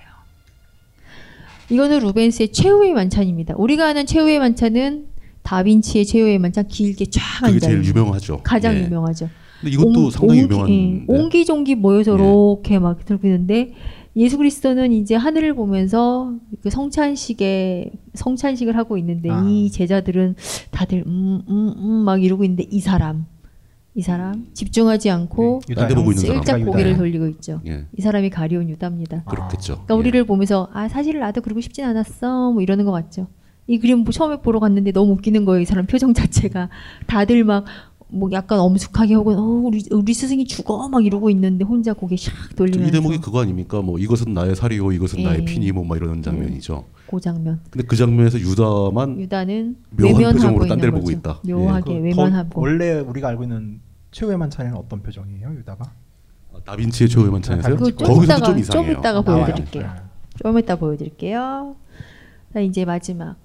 이거는 1.69 1.99
루벤스의 1.99 2.51
최후의 2.51 2.93
만찬입니다. 2.93 3.53
우리가 3.57 3.87
아는 3.89 4.07
최후의 4.07 4.39
만찬은 4.39 5.05
다빈치의 5.43 6.05
최후의 6.07 6.39
만찬 6.39 6.67
길게 6.69 7.05
쫙 7.11 7.21
그게 7.41 7.53
앉아 7.53 7.59
제일 7.67 7.77
있는 7.77 7.89
유명하죠. 7.89 8.39
가장 8.43 8.75
예. 8.75 8.83
유명하죠. 8.83 9.29
근데 9.61 9.73
이것도 9.73 10.09
상당히 10.09 10.41
유명한. 10.41 10.69
예, 10.69 11.03
옹기종기 11.07 11.75
모여서 11.75 12.15
이렇게 12.15 12.79
막 12.79 13.03
들고 13.05 13.27
있는데 13.27 13.73
예수 14.17 14.37
그리스도는 14.37 14.93
이제 14.93 15.15
하늘을 15.15 15.53
보면서 15.55 16.33
그 16.61 16.69
성찬식에 16.69 17.91
성찬식을 18.13 18.77
하고 18.77 18.97
있는데 18.97 19.29
아. 19.29 19.43
이 19.47 19.69
제자들은 19.71 20.35
다들 20.71 21.03
음 21.05 21.41
음 21.47 21.73
음 21.77 22.03
막 22.05 22.23
이러고 22.23 22.43
있는데 22.45 22.65
이 22.69 22.79
사람 22.79 23.25
이 23.93 24.01
사람 24.01 24.47
집중하지 24.53 25.09
않고 25.09 25.61
네, 25.69 25.75
딴데 25.75 25.95
보고 25.95 26.11
있는 26.11 26.25
사람. 26.25 26.37
슬쩍 26.43 26.53
유다예요. 26.59 26.65
고개를 26.71 26.97
돌리고 26.97 27.27
있죠. 27.29 27.61
예. 27.67 27.85
이 27.97 28.01
사람이 28.01 28.29
가리온 28.29 28.69
유다입니다. 28.69 29.23
그렇겠죠. 29.23 29.73
그러니까 29.85 29.95
우리를 29.95 30.23
보면서 30.25 30.69
아 30.73 30.87
사실 30.89 31.17
나도 31.19 31.41
그러고 31.41 31.61
싶진 31.61 31.85
않았어 31.85 32.51
뭐 32.51 32.61
이러는 32.61 32.85
것 32.85 32.91
같죠. 32.91 33.27
이 33.67 33.79
그림 33.79 33.99
뭐 33.99 34.11
처음에 34.11 34.41
보러 34.41 34.59
갔는데 34.59 34.91
너무 34.91 35.13
웃기는 35.13 35.43
거예요. 35.45 35.61
이 35.61 35.65
사람 35.65 35.85
표정 35.87 36.13
자체가 36.13 36.69
다들 37.07 37.43
막 37.43 37.65
뭐 38.15 38.29
약간 38.31 38.59
엄숙하게 38.59 39.13
하고 39.15 39.31
어 39.33 39.41
우리 39.41 39.83
우리 39.91 40.13
스승이 40.13 40.45
죽어 40.45 40.87
막 40.87 41.05
이러고 41.05 41.29
있는데 41.31 41.65
혼자 41.65 41.91
고개 41.93 42.15
샥이 42.15 42.55
돌리면서 42.55 42.91
대목이 42.91 43.19
그거 43.19 43.41
아닙니까? 43.41 43.81
뭐 43.81 43.99
이것은 43.99 44.33
나의 44.33 44.55
살이요, 44.55 44.91
이것은 44.93 45.19
예. 45.19 45.23
나의 45.25 45.45
피니 45.45 45.71
뭐막 45.73 45.97
이런 45.97 46.21
장면이죠. 46.21 46.85
그 47.09 47.19
장면. 47.19 47.59
근데 47.69 47.85
그 47.85 47.95
장면에서 47.95 48.39
유다만 48.39 49.19
유다는 49.19 49.75
묘한 49.91 50.33
표정으로 50.33 50.65
딴 50.67 50.77
데를. 50.77 50.91
보고 50.93 51.11
있다. 51.11 51.41
묘하게 51.45 51.93
예. 51.95 51.99
그 51.99 52.03
외면하고. 52.05 52.49
더- 52.49 52.59
원래 52.61 52.99
우리가 52.99 53.27
알고 53.29 53.43
있는 53.43 53.81
최후의 54.11 54.37
만찬에는 54.37 54.77
어떤 54.77 55.01
표정이에요, 55.03 55.53
유다가? 55.59 55.91
다빈치의 56.65 57.09
최후의 57.09 57.31
만찬에서요? 57.33 57.75
그거 57.75 57.91
좀 57.91 58.23
이상해요. 58.23 58.63
좀 58.63 58.91
이따가 58.91 59.21
나와요. 59.21 59.45
보여드릴게요. 59.45 59.93
좀 60.41 60.57
이따 60.59 60.75
보여드릴게요. 60.77 61.75
자 62.53 62.59
이제 62.61 62.85
마지막 62.85 63.35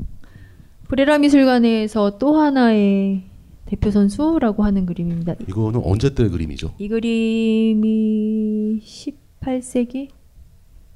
브레라 0.88 1.18
미술관에서 1.18 2.18
또 2.18 2.36
하나의 2.38 3.24
대표 3.70 3.90
선수라고 3.92 4.64
하는 4.64 4.84
그림입니다. 4.84 5.36
이거는 5.46 5.80
언제 5.84 6.12
때 6.12 6.28
그림이죠? 6.28 6.74
이 6.78 6.88
그림이 6.88 8.80
18세기 8.82 10.08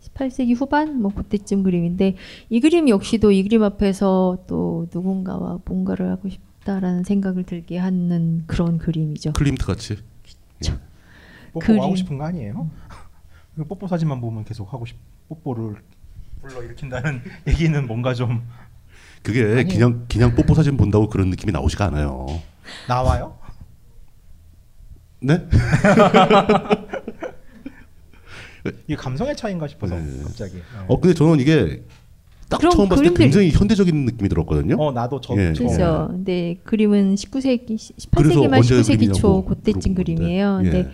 18세기 0.02 0.56
후반 0.56 1.00
뭐 1.00 1.12
그때쯤 1.14 1.62
그림인데 1.62 2.16
이 2.50 2.60
그림 2.60 2.88
역시도 2.88 3.30
이 3.30 3.44
그림 3.44 3.62
앞에서 3.62 4.38
또 4.48 4.88
누군가와 4.92 5.60
뭔가를 5.64 6.10
하고 6.10 6.28
싶다라는 6.28 7.04
생각을 7.04 7.44
들게 7.44 7.78
하는 7.78 8.42
그런 8.48 8.78
그림이죠. 8.78 9.34
클림트 9.34 9.64
같이. 9.64 9.96
뽀뽀 11.52 11.60
그림. 11.64 11.80
하고 11.80 11.94
싶은 11.94 12.18
거 12.18 12.24
아니에요? 12.24 12.68
그 13.54 13.62
뽀뽀 13.64 13.86
사진만 13.86 14.20
보면 14.20 14.44
계속 14.44 14.72
하고 14.72 14.84
싶 14.84 14.96
뽀뽀를 15.28 15.76
불러 16.42 16.60
일으킨다는 16.64 17.22
얘기는 17.46 17.86
뭔가 17.86 18.14
좀 18.14 18.42
그게 19.22 19.44
아니에요. 19.44 19.68
그냥 19.68 20.06
그냥 20.08 20.34
뽀뽀 20.34 20.54
사진 20.54 20.76
본다고 20.76 21.08
그런 21.08 21.30
느낌이 21.30 21.52
나오지가 21.52 21.84
않아요. 21.86 22.26
나와요? 22.88 23.36
네? 25.20 25.46
이게 28.86 28.96
감성의 28.96 29.36
차이인가 29.36 29.66
싶어서 29.68 29.94
갑자기. 30.22 30.54
네. 30.54 30.60
어 30.88 30.98
근데 30.98 31.14
저는 31.14 31.38
이게 31.40 31.82
딱 32.48 32.60
처음 32.60 32.88
봤을 32.88 33.04
때 33.04 33.10
그림들- 33.10 33.18
굉장히 33.18 33.50
현대적인 33.50 34.04
느낌이 34.06 34.28
들었거든요. 34.28 34.76
어 34.78 34.92
나도 34.92 35.20
저 35.20 35.34
예. 35.34 35.52
그렇죠. 35.52 36.08
근데 36.10 36.56
그림은 36.64 37.14
19세기, 37.14 37.66
그래서 38.14 38.40
18세기 38.40 38.48
말 38.48 38.58
언제 38.60 38.74
19세기 38.76 39.14
초 39.14 39.42
그림이냐고 39.42 39.44
그때쯤 39.44 39.94
그림이에요. 39.94 40.60
예. 40.64 40.70
근데 40.70 40.90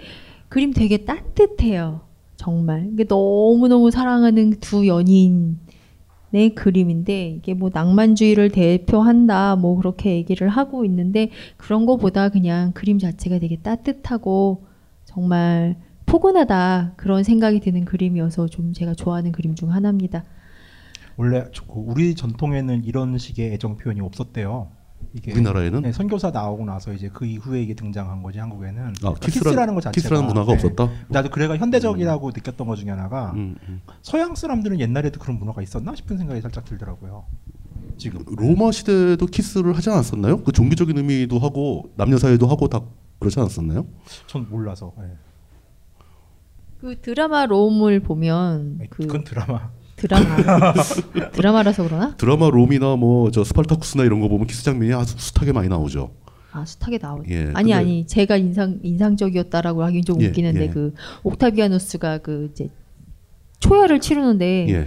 그림 0.49 0.73
되게 0.73 1.05
따뜻해요. 1.05 2.01
정말 2.37 2.89
이게 2.93 3.05
너무 3.05 3.69
너무 3.69 3.91
사랑하는 3.91 4.59
두 4.61 4.87
연인 4.87 5.59
의 6.33 6.55
그림인데 6.55 7.29
이게 7.31 7.55
뭐 7.55 7.71
낭만주의를 7.73 8.51
대표한다 8.51 9.57
뭐 9.57 9.77
그렇게 9.77 10.15
얘기를 10.15 10.49
하고 10.49 10.85
있는데 10.85 11.31
그런 11.57 11.87
거보다 11.87 12.29
그냥 12.29 12.71
그림 12.73 12.99
자체가 13.01 13.41
되게 13.41 13.57
따뜻하고 13.57 14.65
정말 15.05 15.77
포근하다 16.07 16.95
그런 16.97 17.25
생각이 17.25 17.59
드는 17.61 17.85
그림이어서 17.85 18.47
좀 18.47 18.73
제가 18.73 18.95
좋아하는 18.95 19.33
그림 19.33 19.57
중 19.57 19.73
하나입니다. 19.73 20.25
원래 21.17 21.45
저- 21.53 21.65
그 21.67 21.81
우리 21.81 22.15
전통에는 22.15 22.85
이런 22.85 23.19
식의 23.19 23.53
애정 23.53 23.77
표현이 23.77 24.01
없었대요. 24.01 24.69
이게 25.13 25.33
우리나라에는? 25.33 25.83
네, 25.83 25.93
선교사 25.93 26.31
나오고 26.31 26.65
나서 26.65 26.93
이제 26.93 27.11
그 27.13 27.25
이후에 27.27 27.63
이게 27.63 27.75
등장한 27.75 28.23
거지 28.23 28.39
한국에는. 28.39 28.95
아, 29.03 29.13
그 29.15 29.21
키스라- 29.21 29.33
키스라 29.45 29.67
는 29.67 29.75
거 29.75 29.81
자체가 29.81 29.91
네. 29.91 30.01
키스라는 30.01 30.27
문화가 30.27 30.53
없었다? 30.53 30.89
나도 31.09 31.31
그래가 31.31 31.57
현대적이라고 31.57 32.31
느꼈던 32.31 32.67
것 32.67 32.77
중에 32.77 32.91
하나가 32.91 33.33
음, 33.33 33.57
음. 33.69 33.81
서양 34.03 34.35
사람들은 34.35 34.79
옛날에도 34.81 35.19
그런 35.19 35.39
문화가 35.39 35.63
있었나 35.63 35.95
싶은 35.95 36.17
생각이 36.19 36.41
살짝 36.41 36.65
들더라고요. 36.65 37.25
지금 37.97 38.25
로마 38.37 38.71
시대도 38.73 39.27
키스를 39.27 39.77
하지 39.77 39.91
않았었나요? 39.91 40.43
그 40.45 40.53
종교적인 40.53 40.97
의미도 40.97 41.39
하고 41.39 41.91
남녀 41.97 42.17
사이도 42.17 42.47
하고 42.47 42.69
다 42.69 42.81
그렇지 43.19 43.39
않았었나요? 43.41 43.87
전 44.27 44.47
몰라서. 44.49 44.93
예. 45.01 45.17
그 46.81 46.99
드라마 47.01 47.45
롬을 47.47 48.01
보면 48.01 48.79
그 48.89 49.03
그건 49.07 49.25
드라마. 49.25 49.71
드라마 50.01 50.73
드라마라서 51.33 51.85
그러나? 51.85 52.17
드라마 52.17 52.49
롬이나 52.49 52.97
뭐 52.97 53.31
저 53.31 53.45
스파르타쿠스나 53.45 54.05
이런 54.05 54.21
거 54.21 54.29
보면 54.29 54.47
키스 54.47 54.65
장면이 54.65 54.93
아주 54.95 55.15
숱하게 55.19 55.53
많이 55.53 55.69
나오죠. 55.69 56.11
아 56.53 56.65
숱하게 56.65 56.99
나오죠. 57.01 57.31
예, 57.31 57.51
아니 57.55 57.73
아니 57.75 58.07
제가 58.07 58.37
인상 58.37 58.79
인상적이었다라고 58.83 59.85
하긴 59.85 60.05
좀 60.05 60.21
예, 60.23 60.29
웃기는데 60.29 60.63
예. 60.63 60.69
그 60.69 60.95
옥타비아누스가 61.23 62.19
그 62.19 62.49
이제 62.51 62.69
초야를 63.61 64.01
치르는데 64.01 64.67
예. 64.71 64.87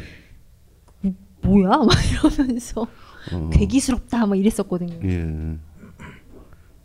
뭐, 1.02 1.14
뭐야 1.44 1.78
막 1.86 1.90
이러면서 2.12 2.82
어. 3.32 3.50
괴기스럽다 3.54 4.26
막 4.26 4.36
이랬었거든요. 4.38 4.96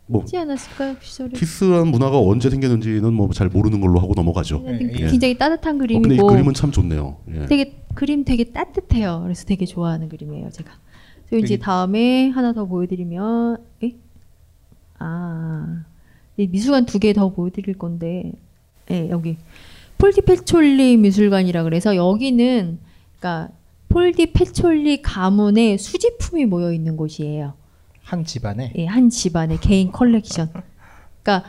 예. 0.09 0.11
뭐 0.11 0.21
하지 0.21 0.37
않았을까요 0.37 0.95
그 0.99 1.05
시절에? 1.05 1.29
키스란 1.31 1.87
문화가 1.89 2.19
언제 2.19 2.49
생겼는지는 2.49 3.13
뭐 3.13 3.29
잘 3.31 3.47
모르는 3.49 3.79
걸로 3.79 3.99
하고 3.99 4.13
넘어가죠. 4.15 4.63
근데 4.63 4.91
예. 5.03 5.07
굉장히 5.07 5.37
따뜻한 5.37 5.75
어, 5.75 5.77
근데 5.77 5.93
이 5.95 5.99
그림이고 6.01 6.27
그림은 6.27 6.53
참 6.55 6.71
좋네요. 6.71 7.17
예. 7.35 7.45
되게 7.45 7.75
그림 7.93 8.23
되게 8.25 8.45
따뜻해요. 8.45 9.21
그래서 9.23 9.45
되게 9.45 9.65
좋아하는 9.65 10.09
그림이에요, 10.09 10.49
제가. 10.49 10.71
그리고 11.29 11.45
이제 11.45 11.57
다음에 11.57 12.29
하나 12.29 12.53
더 12.53 12.65
보여드리면, 12.65 13.57
에? 13.83 13.91
아, 14.97 15.83
이 16.37 16.47
미술관 16.47 16.85
두 16.85 16.99
개 16.99 17.13
더 17.13 17.29
보여드릴 17.29 17.77
건데, 17.77 18.31
예, 18.91 19.09
여기 19.09 19.37
폴디 19.99 20.21
페촐리 20.21 20.97
미술관이라 20.97 21.63
그래서 21.63 21.95
여기는, 21.95 22.79
그러니까 23.19 23.53
폴디 23.89 24.33
페촐리 24.33 25.01
가문의 25.01 25.77
수집품이 25.77 26.45
모여 26.45 26.71
있는 26.73 26.97
곳이에요. 26.97 27.53
한 28.09 28.25
집안에. 28.25 28.73
예, 28.75 28.85
한 28.85 29.09
집안의 29.09 29.59
개인 29.61 29.91
컬렉션. 29.91 30.49
그러니까 31.21 31.47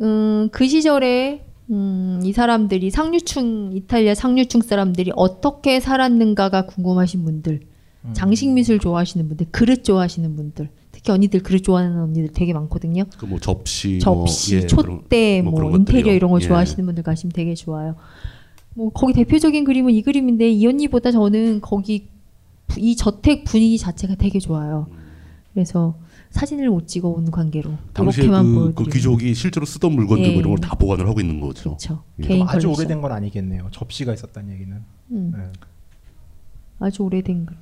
음, 0.00 0.48
그 0.52 0.66
시절에 0.68 1.46
음, 1.70 2.20
이 2.22 2.32
사람들이 2.32 2.90
상류층 2.90 3.70
이탈리아 3.74 4.14
상류층 4.14 4.60
사람들이 4.60 5.12
어떻게 5.16 5.80
살았는가가 5.80 6.66
궁금하신 6.66 7.24
분들, 7.24 7.60
음. 8.04 8.10
장식 8.12 8.50
미술 8.52 8.78
좋아하시는 8.78 9.26
분들, 9.26 9.46
그릇 9.50 9.82
좋아하시는 9.84 10.36
분들, 10.36 10.68
특히 10.92 11.12
언니들 11.12 11.42
그릇 11.42 11.62
좋아하는 11.64 11.98
언니들 11.98 12.28
되게 12.34 12.52
많거든요. 12.52 13.04
그 13.18 13.26
뭐 13.26 13.40
접시, 13.40 13.98
접시, 13.98 14.54
뭐, 14.56 14.62
예, 14.62 14.66
촛대, 14.66 15.42
뭐, 15.42 15.54
그런 15.54 15.74
인테리어 15.76 16.02
것들이요. 16.02 16.14
이런 16.14 16.30
거 16.30 16.38
예. 16.40 16.46
좋아하시는 16.46 16.84
분들 16.84 17.02
가시면 17.02 17.32
되게 17.32 17.54
좋아요. 17.54 17.96
뭐 18.74 18.90
거기 18.90 19.14
대표적인 19.14 19.64
그림은 19.64 19.92
이 19.94 20.02
그림인데 20.02 20.50
이 20.50 20.66
언니보다 20.66 21.10
저는 21.10 21.62
거기 21.62 22.08
부- 22.66 22.78
이 22.80 22.94
저택 22.94 23.44
분위기 23.44 23.78
자체가 23.78 24.16
되게 24.16 24.38
좋아요. 24.38 24.86
그래서 25.56 25.98
사진을 26.28 26.68
못 26.68 26.86
찍어 26.86 27.08
온 27.08 27.30
관계로 27.30 27.70
당시에 27.94 28.26
그, 28.26 28.74
그 28.74 28.84
귀족이 28.90 29.32
실제로 29.32 29.64
쓰던 29.64 29.90
물건들 29.90 30.26
예. 30.26 30.30
뭐 30.32 30.40
이런 30.40 30.54
걸 30.54 30.58
다 30.60 30.74
보관을 30.76 31.08
하고 31.08 31.18
있는 31.18 31.40
거죠. 31.40 31.70
그렇죠. 31.70 32.02
예. 32.22 32.26
개인 32.26 32.42
아주 32.42 32.66
컬렉션. 32.66 32.72
오래된 32.72 33.00
건 33.00 33.12
아니겠네요. 33.12 33.68
접시가 33.70 34.12
있었다는 34.12 34.52
얘기는. 34.52 34.76
음. 35.12 35.32
네. 35.34 35.44
아주 36.78 37.04
오래된 37.04 37.46
그 37.46 37.54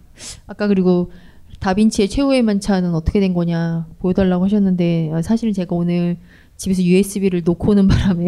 아까 0.49 0.67
그리고 0.67 1.13
다빈치의 1.61 2.09
최후의 2.09 2.43
만찬은 2.43 2.95
어떻게 2.95 3.21
된 3.21 3.33
거냐 3.33 3.87
보여달라고 4.01 4.45
하셨는데 4.45 5.13
아, 5.15 5.23
사실은 5.23 5.53
제가 5.53 5.77
오늘 5.77 6.19
집에서 6.57 6.83
USB를 6.83 7.43
놓고 7.45 7.71
오는 7.71 7.87
바람에 7.87 8.27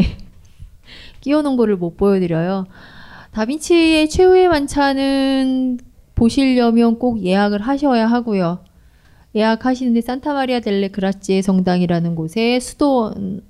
끼워놓은 1.23 1.57
거를 1.57 1.77
못 1.77 1.97
보여드려요. 1.97 2.67
다빈치의 3.33 4.11
최후의 4.11 4.47
만찬은 4.49 5.81
보시려면 6.15 7.01
꼭 7.01 7.25
예약을 7.25 7.61
하셔야 7.63 8.07
하고요. 8.07 8.61
예약하시는데 9.37 10.01
산타마리아 10.01 10.61
델레 10.61 10.89
그라치에 10.89 11.43
성당이라는 11.43 12.15
곳에 12.15 12.59
수도원 12.59 13.43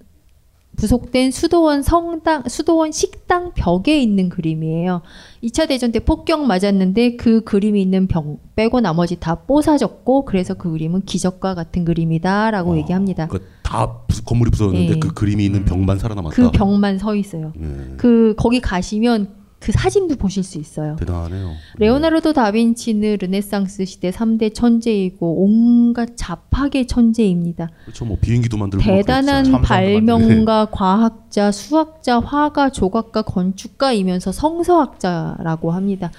부속된 0.76 1.30
수도원 1.30 1.80
성당 1.82 2.42
수도원 2.48 2.92
식당 2.92 3.52
벽에 3.54 3.98
있는 3.98 4.28
그림이에요. 4.28 5.00
2차 5.42 5.66
대전 5.68 5.90
때 5.90 6.00
폭격 6.00 6.44
맞았는데 6.44 7.16
그 7.16 7.40
그림이 7.44 7.80
있는 7.80 8.08
벽 8.08 8.40
빼고 8.56 8.80
나머지 8.80 9.16
다 9.18 9.36
뽀사졌고 9.36 10.26
그래서 10.26 10.52
그 10.52 10.70
그림은 10.72 11.06
기적과 11.06 11.54
같은 11.54 11.86
그림이다라고 11.86 12.76
얘기합니다. 12.76 13.26
그러니까 13.28 13.50
다 13.62 14.00
부- 14.06 14.22
건물이 14.24 14.50
부서졌는데 14.50 14.96
예. 14.96 14.98
그 14.98 15.14
그림이 15.14 15.46
있는 15.46 15.64
벽만 15.64 15.98
살아남았다. 15.98 16.34
그 16.36 16.50
벽만 16.50 16.98
서 16.98 17.14
있어요. 17.14 17.52
예. 17.58 17.94
그 17.96 18.34
거기 18.36 18.60
가시면 18.60 19.28
그 19.66 19.72
사진도 19.72 20.14
보실 20.14 20.44
수 20.44 20.58
있어요. 20.58 20.94
대단하네요. 20.94 21.50
레오나르도 21.78 22.32
다빈치는 22.34 23.18
르네상스 23.20 23.84
시대 23.84 24.12
3대 24.12 24.54
천재이고 24.54 25.42
온갖 25.42 26.10
잡학의 26.14 26.86
천재입니다. 26.86 27.70
그렇죠. 27.82 28.04
뭐 28.04 28.16
비행기도 28.20 28.58
만들고 28.58 28.84
대단한 28.84 29.50
막 29.50 29.62
그랬어요. 29.62 29.62
발명가, 29.62 30.66
과학자, 30.70 31.50
수학자, 31.50 32.20
화가, 32.20 32.70
조각가, 32.70 33.22
건축가이면서 33.22 34.30
성서학자라고 34.30 35.72
합니다. 35.72 36.12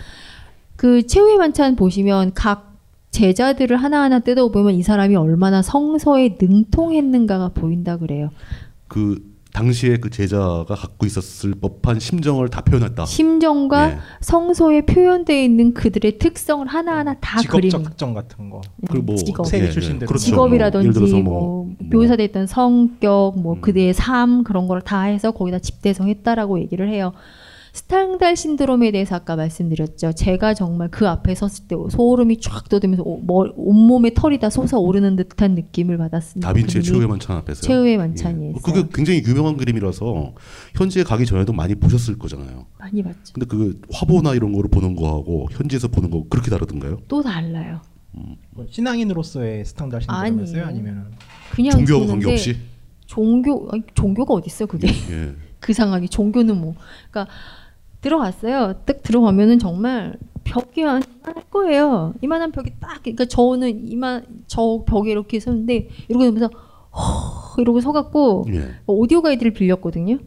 그 0.75 1.07
최후의 1.07 1.37
만찬 1.37 1.77
보시면 1.77 2.33
각 2.33 2.75
제자들을 3.11 3.77
하나하나 3.77 4.19
뜯어보면 4.19 4.73
이 4.73 4.83
사람이 4.83 5.15
얼마나 5.15 5.61
성서에 5.61 6.37
능통했는가가 6.37 7.53
보인다 7.53 7.95
그래요. 7.95 8.29
그 8.89 9.36
당시에 9.57 9.97
그 9.97 10.11
제자가 10.11 10.65
갖고 10.65 11.07
있었을 11.07 11.55
법한 11.59 11.99
심정을 11.99 12.49
다 12.49 12.61
표현했다. 12.61 13.05
심정과 13.05 13.89
예. 13.91 13.97
성서에 14.21 14.81
표현되어 14.81 15.41
있는 15.41 15.73
그들의 15.73 16.19
특성을 16.19 16.67
하나하나 16.67 17.15
다 17.15 17.41
그림. 17.41 17.69
직업적 17.71 17.83
특정 17.89 18.13
같은 18.13 18.51
거. 18.51 18.61
그리고 18.87 19.05
뭐 19.07 19.15
직업. 19.15 19.47
세계 19.47 19.63
예, 19.63 19.67
예. 19.69 19.71
출신들. 19.71 20.05
그렇죠. 20.07 20.25
직업이라든지 20.25 20.99
뭐 20.99 21.21
뭐, 21.23 21.23
뭐 21.23 21.75
묘사됐던 21.91 22.45
성격, 22.45 23.33
뭐 23.37 23.55
음. 23.55 23.61
그들의 23.61 23.93
삶 23.95 24.43
그런 24.43 24.67
걸 24.67 24.77
다 24.81 25.01
해서 25.01 25.31
거기다 25.31 25.57
집대성했다라고 25.57 26.59
얘기를 26.59 26.87
해요. 26.89 27.11
스탕달 27.77 28.35
신드롬에 28.35 28.89
대해서 28.89 29.15
아까 29.15 29.35
말씀드렸죠. 29.35 30.13
제가 30.13 30.55
정말 30.55 30.89
그 30.89 31.07
앞에 31.07 31.35
섰을 31.35 31.67
때 31.67 31.75
소름이 31.91 32.39
쫙 32.41 32.67
돋으면서 32.69 33.03
온몸에 33.05 34.15
털이 34.15 34.39
다 34.39 34.49
솟아오르는 34.49 35.15
듯한 35.15 35.53
느낌을 35.53 35.99
받았습니다. 35.99 36.47
다빈치의 36.47 36.83
최후의 36.83 37.07
만찬 37.07 37.37
앞에서 37.37 37.61
최후의 37.61 37.97
만찬이에요. 37.97 38.55
그게 38.55 38.83
굉장히 38.91 39.21
유명한 39.23 39.57
그림이라서 39.57 40.33
현지에 40.75 41.03
가기 41.03 41.27
전에도 41.27 41.53
많이 41.53 41.75
보셨을 41.75 42.17
거잖아요. 42.17 42.65
많이 42.79 43.03
봤죠. 43.03 43.33
근데 43.33 43.45
그 43.45 43.79
화보나 43.93 44.33
이런 44.33 44.53
거를 44.53 44.71
보는 44.71 44.95
거하고 44.95 45.47
현지에서 45.51 45.87
보는 45.87 46.09
거 46.09 46.25
그렇게 46.29 46.49
다르던가요? 46.49 47.01
또 47.07 47.21
달라요. 47.21 47.81
뭐 48.11 48.65
신앙인으로서의 48.71 49.65
스탕달 49.65 50.01
신드롬이었어요? 50.01 50.65
아니면은 50.65 51.03
그냥 51.51 51.73
종교하고 51.73 52.07
보는데 52.07 52.25
관계없이? 52.25 52.57
종교 53.05 53.69
아니, 53.71 53.83
종교가 53.93 54.33
어디 54.33 54.47
있어 54.47 54.65
그게? 54.65 54.87
예. 54.87 55.35
그 55.59 55.73
상황이 55.73 56.07
종교는 56.09 56.59
뭐 56.59 56.75
그러니까 57.11 57.31
들어갔어요. 58.01 58.81
딱 58.85 59.03
들어가면은 59.03 59.59
정말 59.59 60.17
벽이 60.43 60.83
한 60.83 61.01
거예요. 61.51 62.13
이만한 62.21 62.51
벽이 62.51 62.71
딱 62.79 63.01
그러니까 63.03 63.25
저는 63.25 63.87
이만 63.87 64.25
저 64.47 64.83
벽에 64.85 65.11
이렇게 65.11 65.39
섰는데 65.39 65.89
이러고 66.07 66.25
나면서 66.25 66.49
허 66.91 67.61
이러고 67.61 67.81
서갖고 67.81 68.45
예. 68.49 68.69
오디오 68.85 69.21
가이드를 69.21 69.53
빌렸거든요. 69.53 70.19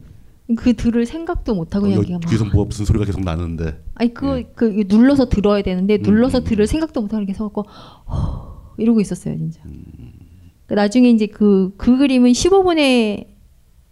그 0.56 0.74
들을 0.74 1.06
생각도 1.06 1.54
못 1.54 1.74
하고 1.74 1.86
그냥 1.86 2.00
어, 2.00 2.12
막 2.12 2.28
뒤에서 2.28 2.44
뭐 2.44 2.64
무슨 2.64 2.84
소리가 2.84 3.04
계속 3.04 3.22
나는데 3.22 3.82
아니 3.94 4.12
그, 4.12 4.44
그 4.54 4.72
이게 4.72 4.84
눌러서 4.86 5.28
들어야 5.28 5.62
되는데 5.62 5.96
음, 5.96 6.02
눌러서 6.02 6.42
들을 6.42 6.66
생각도 6.66 7.00
못하고 7.00 7.22
이렇게 7.22 7.34
서갖고 7.34 7.62
허, 7.62 8.74
이러고 8.78 9.00
있었어요 9.00 9.36
진짜. 9.36 9.60
음. 9.66 10.12
그 10.66 10.74
나중에 10.74 11.10
이제 11.10 11.26
그, 11.26 11.72
그 11.76 11.98
그림은 11.98 12.32
15분에 12.32 13.26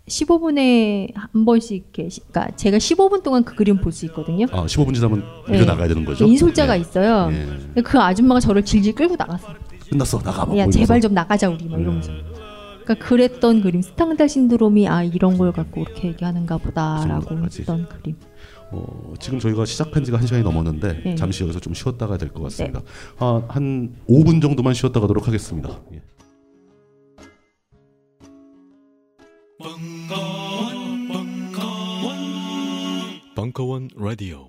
15분에 0.08 1.12
한 1.14 1.44
번씩 1.44 1.76
이렇게 1.94 2.08
그러니까 2.30 2.56
제가 2.56 2.78
15분 2.78 3.22
동안 3.22 3.44
그 3.44 3.54
그림 3.54 3.80
볼 3.80 3.92
수 3.92 4.06
있거든요. 4.06 4.46
아, 4.50 4.66
15분 4.66 4.94
지나면 4.94 5.22
예. 5.48 5.52
밀려 5.52 5.64
네. 5.64 5.66
나가야 5.66 5.88
되는 5.88 6.04
거죠? 6.04 6.24
예, 6.26 6.30
인솔자가 6.30 6.74
네. 6.74 6.80
있어요. 6.80 7.30
예. 7.76 7.82
그 7.82 7.98
아줌마가 7.98 8.40
저를 8.40 8.64
질질 8.64 8.94
끌고 8.94 9.16
나갔어요. 9.16 9.54
끝났어 9.90 10.18
나가 10.20 10.44
봐. 10.44 10.56
야 10.56 10.68
제발 10.68 11.00
좀 11.00 11.14
나가자 11.14 11.48
우리 11.48 11.64
막 11.68 11.80
이러면서. 11.80 12.10
음. 12.12 12.22
그러니까 12.84 13.06
그랬던 13.06 13.60
그림 13.62 13.82
스탕달 13.82 14.28
신드롬이 14.28 14.88
아 14.88 15.02
이런 15.02 15.36
걸 15.36 15.52
갖고 15.52 15.82
이렇게 15.82 16.08
얘기하는가 16.08 16.56
보다라고 16.58 17.38
했던 17.44 17.86
그림. 17.88 18.16
어, 18.70 19.14
지금 19.18 19.38
저희가 19.38 19.64
시작한 19.64 20.04
지가 20.04 20.18
한 20.18 20.26
시간이 20.26 20.42
넘었는데 20.44 21.00
네. 21.04 21.14
잠시 21.14 21.42
여기서 21.42 21.58
좀 21.60 21.72
쉬었다가 21.74 22.16
될 22.18 22.28
것 22.30 22.42
같습니다. 22.44 22.80
네. 22.80 22.86
아, 23.18 23.42
한 23.48 23.94
5분 24.08 24.40
정도만 24.42 24.74
쉬었다 24.74 25.00
가도록 25.00 25.26
하겠습니다. 25.26 25.80
예. 25.94 26.02
벙커원, 30.08 31.08
벙커원, 31.08 32.16
벙커원 33.34 33.88
라디오. 33.94 34.47